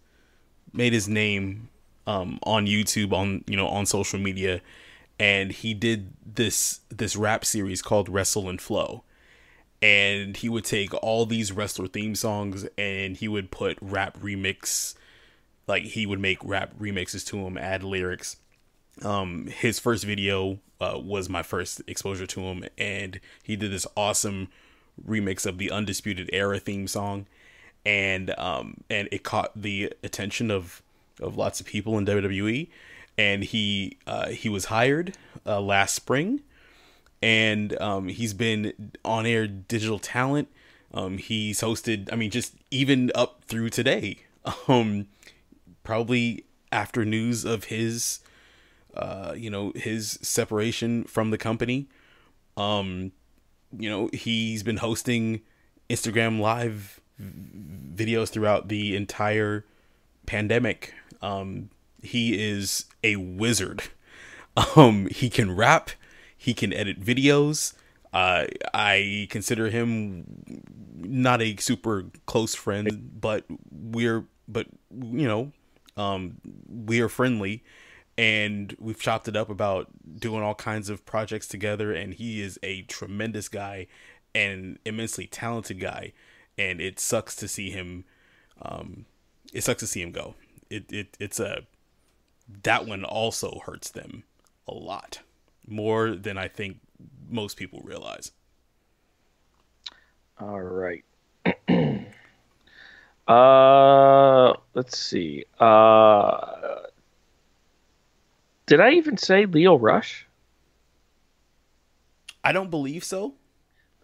made 0.74 0.94
his 0.94 1.10
name 1.10 1.70
um 2.06 2.38
on 2.44 2.68
YouTube 2.68 3.14
on 3.14 3.44
you 3.48 3.58
know 3.58 3.68
on 3.68 3.88
social 3.88 4.20
media 4.20 4.62
and 5.22 5.52
he 5.52 5.76
did 5.76 6.14
this 6.26 6.80
this 6.90 7.16
rap 7.16 7.46
series 7.46 7.84
called 7.84 8.10
Wrestle 8.10 8.50
and 8.50 8.60
Flow. 8.60 9.04
And 9.80 10.36
he 10.36 10.50
would 10.50 10.66
take 10.66 10.94
all 10.96 11.28
these 11.28 11.52
wrestler 11.52 11.88
theme 11.88 12.16
songs 12.16 12.68
and 12.76 13.16
he 13.16 13.28
would 13.28 13.52
put 13.52 13.78
rap 13.82 14.18
remix 14.20 14.96
like 15.68 15.84
he 15.84 16.08
would 16.08 16.20
make 16.20 16.40
rap 16.44 16.74
remixes 16.80 17.24
to 17.28 17.44
them, 17.44 17.56
add 17.56 17.84
lyrics. 17.84 18.38
Um 19.04 19.46
his 19.46 19.78
first 19.78 20.06
video 20.06 20.58
uh, 20.80 21.00
was 21.00 21.30
my 21.30 21.44
first 21.44 21.84
exposure 21.86 22.26
to 22.26 22.42
him 22.42 22.66
and 22.76 23.20
he 23.44 23.56
did 23.56 23.72
this 23.72 23.86
awesome 23.96 24.48
remix 25.08 25.46
of 25.46 25.60
the 25.60 25.70
undisputed 25.70 26.32
era 26.34 26.58
theme 26.58 26.88
song. 26.88 27.28
And 27.86 28.34
um 28.40 28.82
and 28.90 29.08
it 29.12 29.22
caught 29.22 29.52
the 29.56 29.94
attention 30.04 30.50
of 30.50 30.82
of 31.20 31.38
lots 31.38 31.60
of 31.60 31.68
people 31.68 32.00
in 32.00 32.08
WWE 32.08 32.70
and 33.18 33.44
he 33.44 33.98
uh 34.08 34.30
he 34.30 34.50
was 34.50 34.66
hired 34.66 35.16
uh, 35.46 35.60
last 35.60 35.96
spring 35.96 36.42
and 37.22 37.80
um 37.82 38.08
he's 38.08 38.34
been 38.34 38.74
on 39.06 39.26
air 39.26 39.48
digital 39.48 40.00
talent 40.00 40.48
um 40.94 41.18
he's 41.18 41.62
hosted 41.62 42.12
I 42.12 42.16
mean 42.16 42.32
just 42.32 42.56
even 42.70 43.12
up 43.16 43.44
through 43.46 43.70
today 43.70 44.20
um 44.68 45.08
probably 45.84 46.46
after 46.72 47.06
news 47.06 47.46
of 47.46 47.66
his 47.66 48.22
uh, 48.96 49.34
you 49.38 49.50
know, 49.50 49.72
his 49.76 50.20
separation 50.22 51.04
from 51.06 51.32
the 51.32 51.38
company. 51.38 51.88
Um, 52.58 53.12
you 53.78 53.90
know, 53.90 54.10
he's 54.14 54.64
been 54.64 54.78
hosting 54.78 55.42
Instagram 55.90 56.40
live 56.40 57.00
videos 57.20 58.30
throughout 58.30 58.68
the 58.68 58.96
entire 58.96 59.66
pandemic. 60.26 60.94
Um, 61.22 61.70
he 62.02 62.42
is 62.42 62.86
a 63.04 63.16
wizard. 63.16 63.84
Um, 64.76 65.08
he 65.08 65.30
can 65.30 65.56
rap, 65.56 65.92
he 66.36 66.54
can 66.54 66.74
edit 66.74 67.00
videos. 67.00 67.74
Uh, 68.12 68.48
I 68.74 69.28
consider 69.30 69.70
him 69.70 70.26
not 70.98 71.42
a 71.42 71.56
super 71.56 72.08
close 72.26 72.54
friend, 72.54 73.12
but 73.22 73.46
we're 73.72 74.26
but 74.50 74.68
you 74.92 75.26
know, 75.26 75.54
um, 75.96 76.42
we 76.68 77.00
are 77.00 77.08
friendly 77.08 77.64
and 78.18 78.76
we've 78.80 79.00
chopped 79.00 79.28
it 79.28 79.36
up 79.36 79.50
about 79.50 79.88
doing 80.20 80.44
all 80.44 80.56
kinds 80.56 80.90
of 80.90 81.06
projects 81.06 81.48
together 81.48 81.94
and 81.94 82.16
he 82.16 82.42
is 82.42 82.60
a 82.62 82.82
tremendous 82.84 83.48
guy 83.48 83.88
and 84.36 84.78
immensely 84.86 85.28
talented 85.28 85.80
guy 85.80 86.14
and 86.58 86.80
it 86.82 87.00
sucks 87.00 87.36
to 87.36 87.48
see 87.48 87.72
him 87.72 88.06
um 88.62 89.06
it 89.54 89.64
sucks 89.64 89.80
to 89.80 89.88
see 89.88 90.02
him 90.02 90.12
go 90.12 90.36
it, 90.70 90.92
it 90.92 91.18
it's 91.20 91.40
a 91.40 91.64
that 92.64 92.86
one 92.86 93.04
also 93.04 93.62
hurts 93.66 93.90
them 93.90 94.24
a 94.68 94.74
lot 94.74 95.20
more 95.68 96.12
than 96.12 96.38
i 96.38 96.48
think 96.48 96.78
most 97.30 97.58
people 97.58 97.82
realize 97.84 98.32
All 100.40 100.60
right. 100.62 101.04
uh, 103.28 104.54
let's 104.74 104.98
see. 104.98 105.46
Uh, 105.60 106.82
did 108.66 108.80
I 108.80 108.92
even 108.94 109.18
say 109.18 109.46
Lio 109.46 109.78
Rush? 109.78 110.26
i 112.44 112.52
don't 112.52 112.72
believe 112.72 113.04
so 113.04 113.34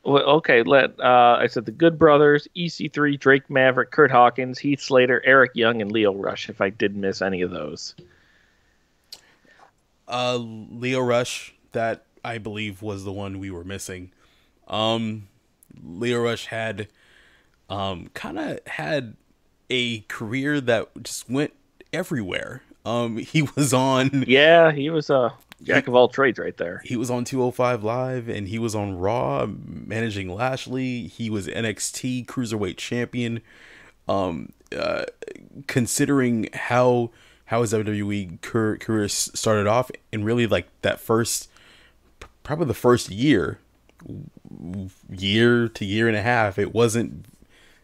Well, 0.03 0.23
okay, 0.37 0.61
let 0.63 0.99
uh, 0.99 1.37
I 1.39 1.47
said 1.47 1.65
the 1.65 1.71
Good 1.71 1.97
Brothers, 1.99 2.47
EC3, 2.55 3.19
Drake 3.19 3.49
Maverick, 3.49 3.91
Kurt 3.91 4.11
Hawkins, 4.11 4.59
Heath 4.59 4.79
Slater, 4.79 5.21
Eric 5.25 5.51
Young, 5.55 5.81
and 5.81 5.91
Lio 5.91 6.13
Rush. 6.13 6.49
If 6.49 6.61
I 6.61 6.69
did 6.69 6.95
miss 6.95 7.21
any 7.21 7.41
of 7.41 7.51
those, 7.51 7.95
uh 10.07 10.37
lio 10.37 10.99
rush 11.01 11.53
that 11.71 12.05
i 12.23 12.37
believe 12.37 12.81
was 12.81 13.03
the 13.03 13.11
one 13.11 13.39
we 13.39 13.51
were 13.51 13.63
missing. 13.63 14.11
Um 14.67 15.27
lio 15.83 16.19
rush 16.21 16.45
had 16.47 16.87
um 17.69 18.09
kind 18.13 18.39
of 18.39 18.59
had 18.67 19.15
a 19.69 19.99
career 20.01 20.59
that 20.61 20.87
just 21.03 21.29
went 21.29 21.53
everywhere. 21.93 22.63
Um 22.85 23.17
he 23.33 23.41
was 23.43 23.73
on 23.73 24.23
yeah, 24.27 24.71
he 24.71 24.89
was 24.89 25.09
a 25.09 25.33
jack 25.63 25.87
of 25.87 25.95
all 25.95 26.07
trades 26.07 26.37
right 26.37 26.55
there. 26.57 26.81
he 26.85 26.95
was 26.95 27.09
on 27.09 27.25
205 27.25 27.83
live 27.83 28.29
and 28.29 28.47
he 28.47 28.59
was 28.59 28.75
on 28.75 28.97
raw 28.97 29.47
managing 29.47 30.29
lashley. 30.33 31.07
He 31.07 31.29
was 31.29 31.47
nxt 31.47 32.25
cruiserweight 32.27 32.77
champion. 32.77 33.41
Um 34.07 34.53
uh 34.75 35.05
considering 35.67 36.49
how 36.53 37.11
how 37.47 37.61
his 37.61 37.73
WWE 37.73 38.41
career, 38.41 39.07
started 39.09 39.67
off 39.67 39.89
and 40.11 40.25
really 40.25 40.47
like 40.47 40.67
that 40.81 40.99
first 40.99 41.49
probably 42.43 42.65
the 42.65 42.73
first 42.73 43.09
year 43.09 43.59
year 45.09 45.67
to 45.67 45.83
year 45.83 46.07
and 46.07 46.15
a 46.15 46.21
half 46.21 46.57
it 46.57 46.73
wasn't 46.73 47.25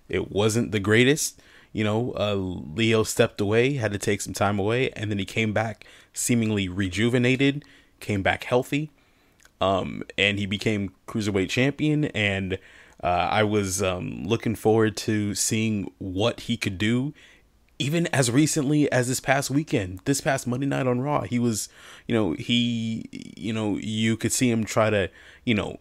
it 0.08 0.32
wasn't 0.32 0.72
the 0.72 0.80
greatest. 0.80 1.42
You 1.72 1.84
know 1.84 2.12
uh 2.12 2.36
Lio 2.36 3.04
stepped 3.04 3.42
away 3.42 3.74
had 3.74 3.92
to 3.94 3.98
take 3.98 4.22
some 4.22 4.34
time 4.34 4.60
away 4.60 4.92
and 4.92 5.10
then 5.10 5.18
he 5.18 5.26
came 5.26 5.54
back 5.54 5.86
seemingly 6.14 6.70
rejuvenated 6.70 7.66
came 8.00 8.22
back 8.22 8.44
healthy 8.44 8.92
um 9.60 10.04
and 10.18 10.38
he 10.38 10.46
became 10.46 10.92
cruiserweight 11.08 11.50
champion. 11.50 12.06
And 12.06 12.60
uh, 13.04 13.28
I 13.32 13.44
was 13.44 13.84
um, 13.84 14.24
looking 14.24 14.56
forward 14.56 14.96
to 14.98 15.36
seeing 15.36 15.92
what 15.98 16.42
he 16.42 16.56
could 16.56 16.78
do 16.78 17.14
even 17.84 18.08
as 18.08 18.32
recently 18.32 18.92
as 18.92 19.08
this 19.08 19.20
past 19.20 19.50
weekend, 19.52 20.00
this 20.06 20.22
past 20.22 20.48
Monday 20.48 20.66
night 20.66 20.88
on 20.88 21.02
Raw, 21.02 21.22
he 21.22 21.40
was, 21.40 21.70
you 22.08 22.16
know, 22.16 22.34
he, 22.34 23.08
you 23.36 23.52
know, 23.54 23.78
you 23.78 24.16
could 24.18 24.32
see 24.32 24.50
him 24.50 24.64
try 24.64 24.90
to, 24.90 25.10
you 25.44 25.54
know, 25.54 25.80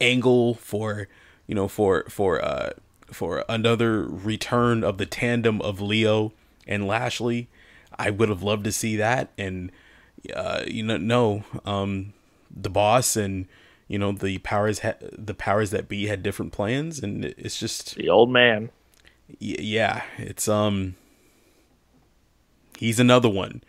angle 0.00 0.54
for, 0.54 1.08
you 1.46 1.54
know, 1.54 1.68
for 1.68 2.04
for 2.08 2.42
uh 2.44 2.70
for 3.12 3.44
another 3.48 4.04
return 4.04 4.82
of 4.82 4.96
the 4.98 5.06
tandem 5.06 5.60
of 5.60 5.80
Lio 5.80 6.32
and 6.66 6.86
Lashley. 6.86 7.48
I 7.98 8.08
would 8.10 8.30
have 8.30 8.42
loved 8.42 8.64
to 8.64 8.72
see 8.72 8.96
that, 8.96 9.30
and 9.36 9.70
uh, 10.34 10.62
you 10.66 10.82
know, 10.82 10.96
no, 10.96 11.44
um, 11.66 12.14
the 12.50 12.70
boss 12.70 13.16
and 13.16 13.46
you 13.86 13.98
know 13.98 14.12
the 14.12 14.38
powers 14.38 14.78
ha- 14.78 14.94
the 15.12 15.34
powers 15.34 15.70
that 15.72 15.88
be 15.88 16.06
had 16.06 16.22
different 16.22 16.52
plans, 16.52 17.00
and 17.00 17.24
it's 17.24 17.58
just 17.60 17.96
The 17.96 18.08
old 18.08 18.30
man. 18.30 18.70
y- 19.28 19.56
yeah, 19.60 20.02
it's 20.16 20.48
um 20.48 20.94
he's 22.82 22.98
another 22.98 23.28
one. 23.28 23.62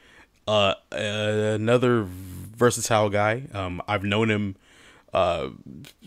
Uh, 0.48 0.74
another 0.92 2.06
versatile 2.08 3.10
guy. 3.10 3.44
Um, 3.54 3.82
I've 3.88 4.04
known 4.04 4.30
him 4.30 4.56
uh 5.14 5.50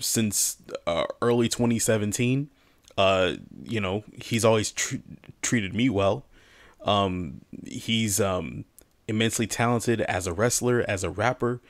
since 0.00 0.56
uh, 0.86 1.04
early 1.22 1.48
2017. 1.48 2.50
Uh, 2.98 3.34
you 3.64 3.80
know, 3.80 4.02
he's 4.20 4.44
always 4.44 4.72
tr- 4.72 4.96
treated 5.40 5.72
me 5.75 5.88
well. 5.88 6.25
Um, 6.84 7.42
he's 7.64 8.20
um 8.20 8.64
immensely 9.06 9.46
talented 9.46 10.00
as 10.02 10.26
a 10.26 10.32
wrestler, 10.32 10.84
as 10.88 11.04
a 11.04 11.10
rapper, 11.10 11.60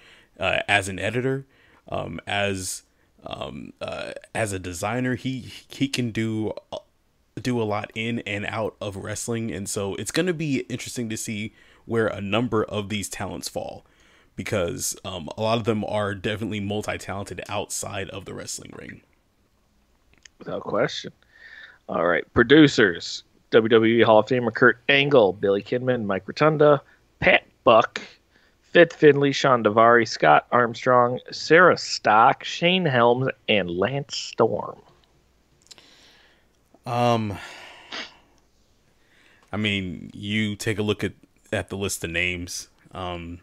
uh, 0.41 0.61
as 0.67 0.89
an 0.89 0.99
editor, 0.99 1.47
um, 1.91 2.19
as 2.27 2.83
um, 3.27 3.75
uh, 3.81 4.13
as 4.35 4.53
a 4.53 4.59
designer. 4.59 5.17
He 5.17 5.53
he 5.69 5.89
can 5.89 6.11
do 6.11 6.53
do 7.41 7.61
a 7.61 7.65
lot 7.65 7.91
in 7.95 8.21
and 8.21 8.47
out 8.47 8.77
of 8.81 8.97
wrestling, 8.97 9.53
and 9.53 9.69
so 9.69 9.95
it's 9.97 10.11
going 10.11 10.27
to 10.27 10.35
be 10.35 10.61
interesting 10.69 11.09
to 11.11 11.17
see 11.17 11.53
where 11.85 12.07
a 12.07 12.21
number 12.21 12.65
of 12.65 12.89
these 12.89 13.09
talents 13.09 13.49
fall, 13.49 13.85
because 14.35 14.97
um, 15.05 15.29
a 15.37 15.43
lot 15.43 15.59
of 15.59 15.65
them 15.65 15.85
are 15.85 16.15
definitely 16.15 16.61
multi 16.61 16.97
talented 16.99 17.43
outside 17.49 18.09
of 18.11 18.25
the 18.25 18.35
wrestling 18.35 18.73
ring. 18.77 19.03
Without 20.39 20.63
question. 20.63 21.13
All 21.89 22.07
right, 22.07 22.25
producers: 22.33 23.23
WWE 23.53 24.05
Hall 24.05 24.21
of 24.21 24.27
Famer 24.27 24.53
Kurt 24.53 24.81
Angle, 24.89 25.35
Billy 25.35 25.63
Kidman, 25.63 26.05
Mike 26.05 26.27
Rotunda, 26.27 26.81
Pat 27.21 27.45
Buck, 27.65 28.01
Fit 28.63 28.93
Finlay, 28.93 29.33
Shawn 29.33 29.63
Daivari, 29.63 30.09
Scott 30.09 30.47
Armstrong, 30.53 31.21
Sarah 31.31 31.77
Stock, 31.77 32.45
Shane 32.45 32.87
Helms, 32.87 33.29
and 33.49 33.71
Lance 33.71 34.17
Storm. 34.17 34.81
Um, 36.87 37.37
I 39.53 39.57
mean, 39.57 40.11
you 40.15 40.55
take 40.57 40.79
a 40.79 40.83
look 40.83 41.03
at 41.03 41.13
at 41.53 41.69
the 41.69 41.77
list 41.77 42.05
of 42.05 42.11
names. 42.11 42.69
Um, 42.93 43.41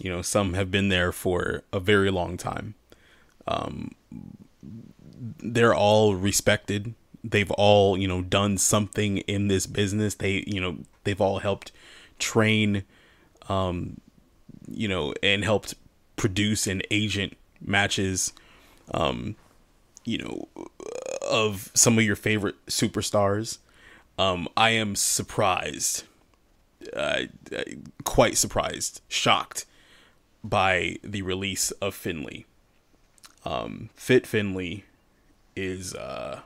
you 0.00 0.10
know, 0.10 0.22
some 0.22 0.54
have 0.54 0.70
been 0.70 0.88
there 0.88 1.12
for 1.12 1.62
a 1.72 1.80
very 1.80 2.10
long 2.10 2.36
time. 2.36 2.74
Um, 3.46 3.92
they're 5.38 5.74
all 5.74 6.14
respected. 6.14 6.94
They've 7.22 7.50
all, 7.52 7.96
you 7.96 8.08
know, 8.08 8.22
done 8.22 8.58
something 8.58 9.18
in 9.18 9.48
this 9.48 9.66
business. 9.66 10.14
They, 10.14 10.44
you 10.46 10.60
know, 10.60 10.78
they've 11.04 11.20
all 11.20 11.38
helped 11.38 11.70
train, 12.18 12.84
um, 13.48 14.00
you 14.68 14.88
know, 14.88 15.14
and 15.22 15.44
helped 15.44 15.74
produce 16.16 16.66
and 16.66 16.84
agent 16.90 17.36
matches. 17.60 18.32
Um, 18.92 19.36
you 20.04 20.18
know, 20.18 20.48
of 21.32 21.70
some 21.74 21.98
of 21.98 22.04
your 22.04 22.14
favorite 22.14 22.54
superstars. 22.66 23.58
Um, 24.18 24.46
I 24.54 24.70
am 24.70 24.94
surprised, 24.94 26.04
uh, 26.94 27.22
quite 28.04 28.36
surprised, 28.36 29.00
shocked 29.08 29.64
by 30.44 30.98
the 31.02 31.22
release 31.22 31.70
of 31.72 31.94
Finlay. 31.94 32.44
Um, 33.44 33.88
Fit 33.96 34.26
Finlay 34.26 34.84
is, 35.56 35.94
uh, 35.94 36.40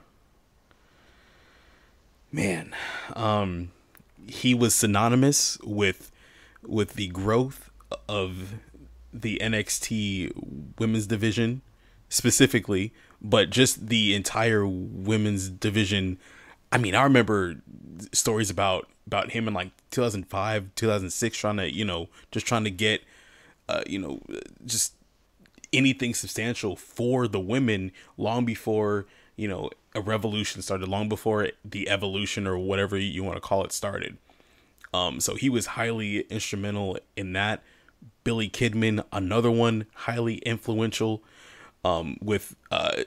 man, 2.31 2.75
um, 3.14 3.73
he 4.28 4.55
was 4.55 4.75
synonymous 4.75 5.59
with 5.62 6.12
with 6.62 6.95
the 6.95 7.09
growth 7.09 7.71
of 8.09 8.55
the 9.12 9.38
NXT 9.40 10.76
women's 10.78 11.07
division 11.07 11.62
specifically 12.09 12.93
but 13.28 13.50
just 13.50 13.88
the 13.88 14.14
entire 14.14 14.66
women's 14.66 15.49
division. 15.49 16.18
I 16.71 16.78
mean, 16.78 16.95
I 16.95 17.02
remember 17.02 17.56
stories 18.12 18.50
about 18.50 18.88
about 19.06 19.30
him 19.33 19.47
in 19.47 19.54
like 19.54 19.71
2005, 19.90 20.71
2006, 20.75 21.37
trying 21.37 21.56
to 21.56 21.73
you 21.73 21.85
know 21.85 22.09
just 22.30 22.47
trying 22.47 22.64
to 22.64 22.71
get, 22.71 23.02
uh, 23.68 23.83
you 23.87 23.99
know, 23.99 24.21
just 24.64 24.95
anything 25.73 26.14
substantial 26.14 26.76
for 26.76 27.26
the 27.26 27.40
women 27.40 27.90
long 28.16 28.45
before 28.45 29.06
you 29.35 29.49
know 29.49 29.71
a 29.95 30.00
revolution 30.00 30.62
started, 30.62 30.88
long 30.88 31.09
before 31.09 31.49
the 31.64 31.88
evolution 31.88 32.47
or 32.47 32.56
whatever 32.59 32.97
you 32.97 33.25
want 33.25 33.37
to 33.37 33.40
call 33.40 33.64
it 33.64 33.73
started. 33.73 34.16
Um, 34.95 35.21
so 35.21 35.35
he 35.35 35.50
was 35.50 35.66
highly 35.66 36.21
instrumental 36.30 36.99
in 37.16 37.33
that. 37.33 37.62
Billy 38.23 38.49
Kidman, 38.49 39.04
another 39.12 39.50
one, 39.50 39.87
highly 39.95 40.37
influential 40.38 41.23
um, 41.87 42.16
with 42.21 42.57
uh, 42.70 43.03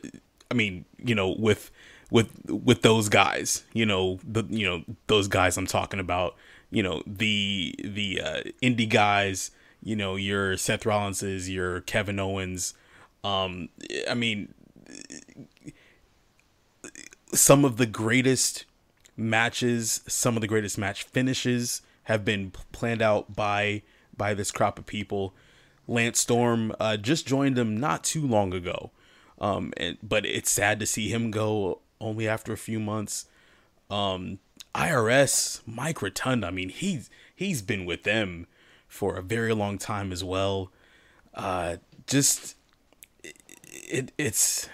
I 0.49 0.53
mean, 0.53 0.85
you 0.97 1.15
know, 1.15 1.29
with 1.29 1.71
with 2.09 2.29
with 2.49 2.81
those 2.81 3.09
guys, 3.09 3.63
you 3.73 3.85
know, 3.85 4.19
the 4.23 4.43
you 4.49 4.65
know 4.65 4.83
those 5.07 5.27
guys 5.27 5.57
I'm 5.57 5.67
talking 5.67 5.99
about, 5.99 6.35
you 6.71 6.81
know, 6.81 7.03
the 7.05 7.75
the 7.83 8.21
uh, 8.21 8.41
indie 8.61 8.89
guys, 8.89 9.51
you 9.83 9.95
know, 9.95 10.15
your 10.15 10.57
Seth 10.57 10.83
Rollinses, 10.83 11.49
your 11.49 11.81
Kevin 11.81 12.19
Owens, 12.19 12.73
um, 13.23 13.69
I 14.09 14.13
mean, 14.13 14.53
some 17.33 17.65
of 17.65 17.77
the 17.77 17.85
greatest 17.85 18.65
matches, 19.17 20.01
some 20.07 20.37
of 20.37 20.41
the 20.41 20.47
greatest 20.47 20.77
match 20.77 21.03
finishes 21.03 21.81
have 22.03 22.23
been 22.23 22.51
planned 22.71 23.01
out 23.01 23.35
by 23.35 23.83
by 24.15 24.33
this 24.33 24.51
crop 24.51 24.79
of 24.79 24.85
people. 24.85 25.33
Lance 25.89 26.19
Storm 26.19 26.71
uh, 26.79 26.97
just 26.97 27.27
joined 27.27 27.55
them 27.55 27.77
not 27.79 28.03
too 28.03 28.25
long 28.25 28.53
ago, 28.53 28.91
um, 29.41 29.73
and 29.75 29.97
but 30.03 30.25
it's 30.25 30.51
sad 30.51 30.79
to 30.79 30.85
see 30.85 31.09
him 31.09 31.31
go 31.31 31.79
only 31.99 32.27
after 32.27 32.53
a 32.53 32.57
few 32.57 32.79
months. 32.79 33.25
Um, 33.89 34.37
IRS 34.75 35.61
Mike 35.65 36.01
Rotunda, 36.01 36.47
I 36.47 36.51
mean 36.51 36.69
he's 36.69 37.09
he's 37.35 37.61
been 37.63 37.85
with 37.85 38.03
them 38.03 38.45
for 38.87 39.15
a 39.15 39.21
very 39.23 39.53
long 39.53 39.77
time 39.79 40.11
as 40.11 40.23
well. 40.23 40.71
Uh, 41.33 41.77
just 42.05 42.55
it, 43.23 43.35
it 43.89 44.11
it's 44.17 44.69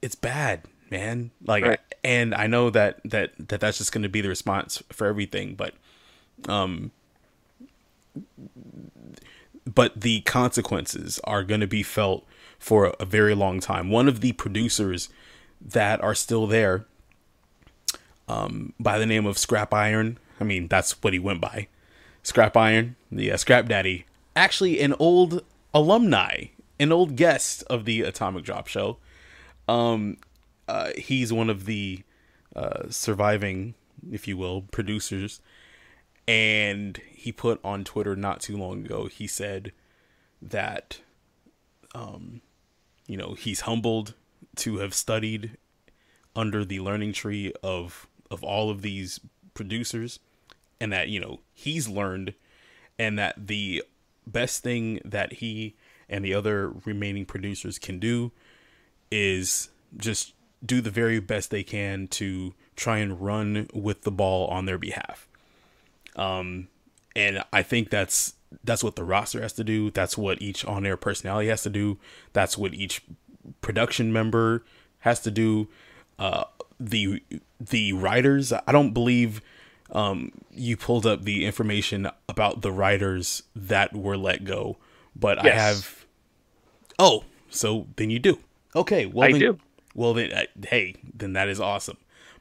it's 0.00 0.14
bad, 0.14 0.62
man. 0.90 1.32
Like, 1.44 1.64
Right. 1.64 1.80
and 2.04 2.34
I 2.34 2.46
know 2.46 2.70
that 2.70 3.00
that 3.04 3.32
that 3.48 3.60
that's 3.60 3.78
just 3.78 3.90
going 3.92 4.02
to 4.04 4.08
be 4.08 4.20
the 4.20 4.28
response 4.28 4.80
for 4.92 5.08
everything, 5.08 5.56
but 5.56 5.74
um 6.48 6.92
but 9.66 10.00
the 10.00 10.20
consequences 10.22 11.20
are 11.24 11.42
going 11.42 11.60
to 11.60 11.66
be 11.66 11.82
felt 11.82 12.24
for 12.58 12.94
a 12.98 13.04
very 13.04 13.34
long 13.34 13.60
time. 13.60 13.90
One 13.90 14.08
of 14.08 14.20
the 14.20 14.32
producers 14.32 15.08
that 15.60 16.00
are 16.02 16.14
still 16.14 16.46
there, 16.46 16.86
um, 18.28 18.72
by 18.78 18.98
the 18.98 19.06
name 19.06 19.26
of 19.26 19.38
Scrap 19.38 19.72
Iron. 19.72 20.18
I 20.40 20.44
mean, 20.44 20.68
that's 20.68 20.92
what 21.02 21.12
he 21.12 21.18
went 21.18 21.40
by, 21.40 21.68
Scrap 22.22 22.56
Iron, 22.56 22.96
the 23.10 23.36
Scrap 23.36 23.66
Daddy. 23.66 24.06
Actually, 24.34 24.80
an 24.80 24.94
old 24.98 25.42
alumni, 25.72 26.46
an 26.78 26.92
old 26.92 27.16
guest 27.16 27.62
of 27.70 27.84
the 27.84 28.02
Atomic 28.02 28.44
Drop 28.44 28.66
Show. 28.66 28.98
Um, 29.68 30.18
uh, 30.68 30.90
he's 30.96 31.32
one 31.32 31.48
of 31.48 31.64
the 31.64 32.02
uh, 32.54 32.88
surviving, 32.90 33.74
if 34.10 34.28
you 34.28 34.36
will, 34.36 34.62
producers 34.62 35.40
and 36.28 37.00
he 37.12 37.32
put 37.32 37.60
on 37.64 37.84
Twitter 37.84 38.16
not 38.16 38.40
too 38.40 38.56
long 38.56 38.84
ago. 38.84 39.06
He 39.06 39.26
said 39.26 39.72
that, 40.42 41.00
um, 41.94 42.40
you 43.06 43.16
know, 43.16 43.34
he's 43.34 43.60
humbled 43.60 44.14
to 44.56 44.78
have 44.78 44.94
studied 44.94 45.56
under 46.34 46.64
the 46.64 46.80
learning 46.80 47.12
tree 47.12 47.52
of 47.62 48.06
of 48.30 48.42
all 48.42 48.70
of 48.70 48.82
these 48.82 49.20
producers, 49.54 50.18
and 50.80 50.92
that 50.92 51.08
you 51.08 51.20
know 51.20 51.40
he's 51.54 51.88
learned, 51.88 52.34
and 52.98 53.18
that 53.18 53.46
the 53.46 53.82
best 54.26 54.62
thing 54.62 55.00
that 55.04 55.34
he 55.34 55.74
and 56.08 56.24
the 56.24 56.34
other 56.34 56.70
remaining 56.84 57.24
producers 57.24 57.78
can 57.78 57.98
do 57.98 58.32
is 59.10 59.70
just 59.96 60.34
do 60.64 60.80
the 60.80 60.90
very 60.90 61.20
best 61.20 61.50
they 61.50 61.62
can 61.62 62.08
to 62.08 62.54
try 62.74 62.98
and 62.98 63.20
run 63.20 63.68
with 63.72 64.02
the 64.02 64.10
ball 64.10 64.46
on 64.48 64.66
their 64.66 64.78
behalf. 64.78 65.28
Um, 66.16 66.68
and 67.14 67.44
I 67.52 67.62
think 67.62 67.90
that's 67.90 68.34
that's 68.64 68.82
what 68.82 68.96
the 68.96 69.04
roster 69.04 69.40
has 69.42 69.52
to 69.54 69.64
do. 69.64 69.90
That's 69.90 70.16
what 70.16 70.40
each 70.40 70.64
on-air 70.64 70.96
personality 70.96 71.48
has 71.48 71.62
to 71.62 71.70
do. 71.70 71.98
That's 72.32 72.56
what 72.56 72.74
each 72.74 73.02
production 73.60 74.12
member 74.12 74.64
has 75.00 75.20
to 75.20 75.30
do. 75.30 75.68
Uh, 76.18 76.44
the 76.78 77.22
the 77.60 77.92
writers, 77.92 78.52
I 78.52 78.72
don't 78.72 78.92
believe 78.92 79.40
um, 79.92 80.32
you 80.50 80.76
pulled 80.76 81.06
up 81.06 81.22
the 81.22 81.44
information 81.44 82.08
about 82.28 82.62
the 82.62 82.72
writers 82.72 83.42
that 83.54 83.94
were 83.94 84.16
let 84.16 84.44
go, 84.44 84.76
but 85.14 85.44
I 85.44 85.50
have. 85.50 86.06
Oh, 86.98 87.24
so 87.50 87.86
then 87.96 88.10
you 88.10 88.18
do. 88.18 88.38
Okay, 88.74 89.06
well 89.06 89.28
I 89.28 89.32
then, 89.32 89.40
do. 89.40 89.58
Well 89.94 90.14
then, 90.14 90.32
uh, 90.32 90.44
hey, 90.66 90.96
then 91.14 91.34
that 91.34 91.48
is 91.48 91.60
awesome. 91.60 91.96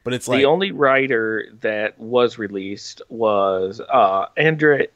But 0.06 0.14
it's 0.14 0.28
like 0.28 0.38
the 0.38 0.46
only 0.46 0.72
writer 0.72 1.48
that 1.62 2.00
was 2.00 2.38
released 2.38 3.02
was 3.10 3.82
uh, 3.82 4.28
Andre 4.38 4.88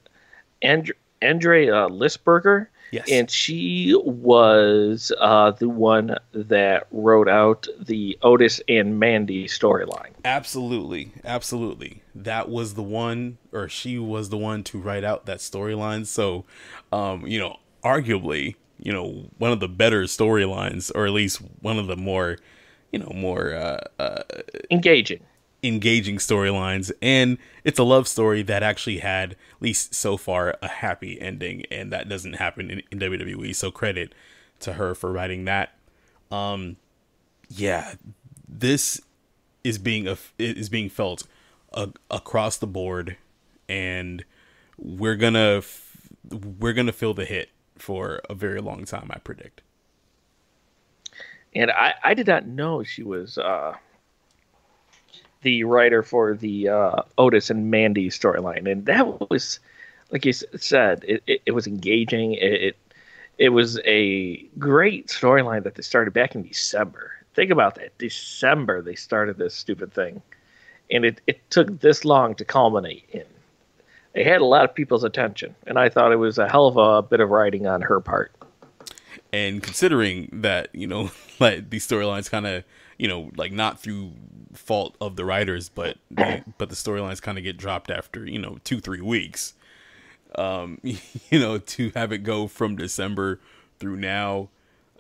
Andre 0.63 0.95
Andre 1.23 1.67
uh, 1.67 1.89
Lisberger, 1.89 2.67
yes, 2.91 3.09
and 3.11 3.29
she 3.29 3.99
was 4.05 5.11
uh, 5.19 5.49
the 5.49 5.67
one 5.67 6.15
that 6.31 6.85
wrote 6.91 7.27
out 7.27 7.67
the 7.79 8.19
Otis 8.21 8.61
and 8.69 8.99
Mandy 8.99 9.47
storyline. 9.47 10.11
Absolutely, 10.23 11.11
absolutely. 11.25 12.03
That 12.13 12.47
was 12.47 12.75
the 12.75 12.83
one, 12.83 13.39
or 13.51 13.67
she 13.67 13.97
was 13.97 14.29
the 14.29 14.37
one 14.37 14.63
to 14.65 14.79
write 14.79 15.03
out 15.03 15.25
that 15.25 15.39
storyline. 15.39 16.05
So, 16.05 16.45
um, 16.91 17.25
you 17.25 17.39
know, 17.39 17.57
arguably, 17.83 18.57
you 18.77 18.93
know, 18.93 19.31
one 19.39 19.51
of 19.51 19.59
the 19.59 19.67
better 19.67 20.03
storylines, 20.03 20.91
or 20.93 21.07
at 21.07 21.13
least 21.13 21.41
one 21.61 21.79
of 21.79 21.87
the 21.87 21.97
more, 21.97 22.37
you 22.91 22.99
know, 22.99 23.11
more 23.13 23.53
uh, 23.53 23.79
uh, 23.99 24.23
Engaging. 24.71 25.21
engaging 25.63 26.17
storylines, 26.17 26.91
and 27.01 27.37
it's 27.63 27.79
a 27.79 27.83
love 27.83 28.07
story 28.07 28.41
that 28.43 28.63
actually 28.63 28.99
had, 28.99 29.31
at 29.33 29.37
least 29.61 29.93
so 29.93 30.17
far, 30.17 30.57
a 30.61 30.67
happy 30.67 31.19
ending, 31.19 31.65
and 31.71 31.91
that 31.91 32.07
doesn't 32.09 32.33
happen 32.33 32.71
in, 32.71 32.81
in 32.91 32.99
WWE. 32.99 33.55
So 33.55 33.71
credit 33.71 34.13
to 34.61 34.73
her 34.73 34.95
for 34.95 35.11
writing 35.11 35.45
that. 35.45 35.73
Um, 36.31 36.77
yeah, 37.49 37.95
this 38.47 39.01
is 39.63 39.77
being 39.77 40.07
a, 40.07 40.17
is 40.37 40.69
being 40.69 40.89
felt 40.89 41.23
uh, 41.73 41.87
across 42.09 42.57
the 42.57 42.67
board, 42.67 43.17
and 43.67 44.23
we're 44.77 45.15
gonna 45.15 45.57
f- 45.57 45.97
we're 46.29 46.73
gonna 46.73 46.91
feel 46.93 47.13
the 47.13 47.25
hit 47.25 47.49
for 47.77 48.21
a 48.29 48.33
very 48.33 48.61
long 48.61 48.85
time. 48.85 49.09
I 49.13 49.19
predict. 49.19 49.61
And 51.55 51.71
I, 51.71 51.93
I 52.03 52.13
did 52.13 52.27
not 52.27 52.45
know 52.45 52.83
she 52.83 53.03
was 53.03 53.37
uh, 53.37 53.73
the 55.41 55.63
writer 55.63 56.03
for 56.03 56.35
the 56.35 56.69
uh, 56.69 57.01
Otis 57.17 57.49
and 57.49 57.71
Mandy 57.71 58.09
storyline, 58.09 58.71
and 58.71 58.85
that 58.85 59.29
was, 59.29 59.59
like 60.11 60.25
you 60.25 60.33
said, 60.33 61.03
it, 61.07 61.23
it, 61.25 61.41
it 61.47 61.51
was 61.51 61.65
engaging. 61.65 62.33
It, 62.33 62.53
it 62.53 62.77
it 63.39 63.49
was 63.49 63.79
a 63.85 64.37
great 64.59 65.07
storyline 65.07 65.63
that 65.63 65.75
they 65.75 65.81
started 65.81 66.13
back 66.13 66.35
in 66.35 66.43
December. 66.43 67.13
Think 67.35 67.51
about 67.51 67.75
that. 67.75 67.97
December 67.97 68.81
they 68.81 68.95
started 68.95 69.37
this 69.37 69.55
stupid 69.55 69.93
thing, 69.93 70.21
and 70.91 71.05
it, 71.05 71.21
it 71.25 71.49
took 71.49 71.79
this 71.79 72.03
long 72.03 72.35
to 72.35 72.45
culminate 72.45 73.05
in. 73.11 73.23
It 74.13 74.27
had 74.27 74.41
a 74.41 74.45
lot 74.45 74.65
of 74.65 74.75
people's 74.75 75.05
attention, 75.05 75.55
and 75.65 75.79
I 75.79 75.87
thought 75.87 76.11
it 76.11 76.17
was 76.17 76.37
a 76.37 76.49
hell 76.49 76.67
of 76.67 76.77
a 76.77 77.01
bit 77.01 77.21
of 77.21 77.29
writing 77.29 77.65
on 77.65 77.81
her 77.81 78.01
part. 78.01 78.31
And 79.31 79.61
considering 79.61 80.29
that 80.31 80.69
you 80.73 80.87
know 80.87 81.11
like 81.39 81.69
these 81.69 81.87
storylines 81.87 82.29
kind 82.29 82.47
of 82.47 82.63
you 82.97 83.07
know 83.07 83.31
like 83.35 83.51
not 83.51 83.79
through 83.79 84.11
fault 84.53 84.95
of 84.99 85.15
the 85.15 85.25
writers 85.25 85.69
but 85.69 85.97
they, 86.11 86.43
but 86.57 86.69
the 86.69 86.75
storylines 86.75 87.21
kind 87.21 87.37
of 87.37 87.43
get 87.43 87.57
dropped 87.57 87.89
after 87.91 88.25
you 88.25 88.39
know 88.39 88.57
two 88.63 88.79
three 88.79 89.01
weeks 89.01 89.53
um 90.35 90.79
you 90.83 91.39
know 91.39 91.57
to 91.57 91.91
have 91.95 92.11
it 92.11 92.19
go 92.19 92.47
from 92.47 92.75
december 92.75 93.39
through 93.79 93.95
now 93.95 94.49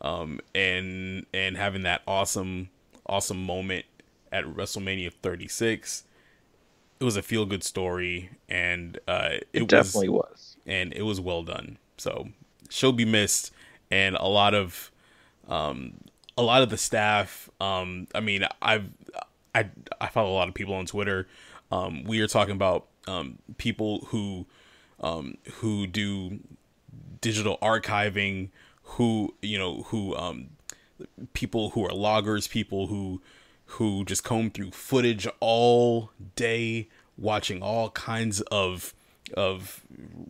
um 0.01 0.39
and 0.55 1.25
and 1.33 1.57
having 1.57 1.83
that 1.83 2.01
awesome 2.07 2.69
awesome 3.05 3.43
moment 3.43 3.85
at 4.31 4.45
wrestlemania 4.45 5.11
36 5.21 6.03
it 6.99 7.03
was 7.03 7.15
a 7.15 7.21
feel 7.21 7.45
good 7.45 7.63
story 7.63 8.29
and 8.47 8.99
uh 9.07 9.29
it, 9.53 9.61
It, 9.61 9.61
was 9.63 9.67
definitely 9.67 10.09
was. 10.09 10.57
and 10.65 10.93
it 10.93 11.03
was 11.03 11.19
well 11.21 11.43
done. 11.43 11.77
So 11.97 12.29
she'll 12.69 12.91
be 12.91 13.05
missed, 13.05 13.51
and 13.91 14.15
a 14.15 14.27
lot 14.27 14.53
of, 14.53 14.91
um, 15.47 15.93
a 16.37 16.43
lot 16.43 16.61
of 16.61 16.69
the 16.69 16.77
staff. 16.77 17.49
Um, 17.59 18.07
I 18.15 18.21
mean, 18.21 18.45
I've 18.61 18.85
I 19.53 19.69
I 19.99 20.07
follow 20.07 20.31
a 20.31 20.37
lot 20.37 20.47
of 20.47 20.53
people 20.53 20.73
on 20.73 20.85
Twitter. 20.85 21.27
Um, 21.71 22.03
we 22.03 22.19
are 22.21 22.27
talking 22.27 22.55
about 22.55 22.87
um 23.07 23.39
people 23.57 24.05
who, 24.07 24.45
um, 25.01 25.37
who 25.55 25.87
do 25.87 26.39
digital 27.21 27.57
archiving, 27.61 28.49
who 28.83 29.33
you 29.41 29.57
know 29.57 29.83
who 29.83 30.15
um 30.15 30.49
people 31.33 31.71
who 31.71 31.85
are 31.85 31.93
loggers, 31.93 32.47
people 32.47 32.87
who 32.87 33.21
who 33.65 34.03
just 34.05 34.23
comb 34.23 34.49
through 34.49 34.71
footage 34.71 35.27
all 35.39 36.11
day, 36.35 36.87
watching 37.17 37.61
all 37.61 37.89
kinds 37.91 38.41
of 38.41 38.93
of 39.33 39.81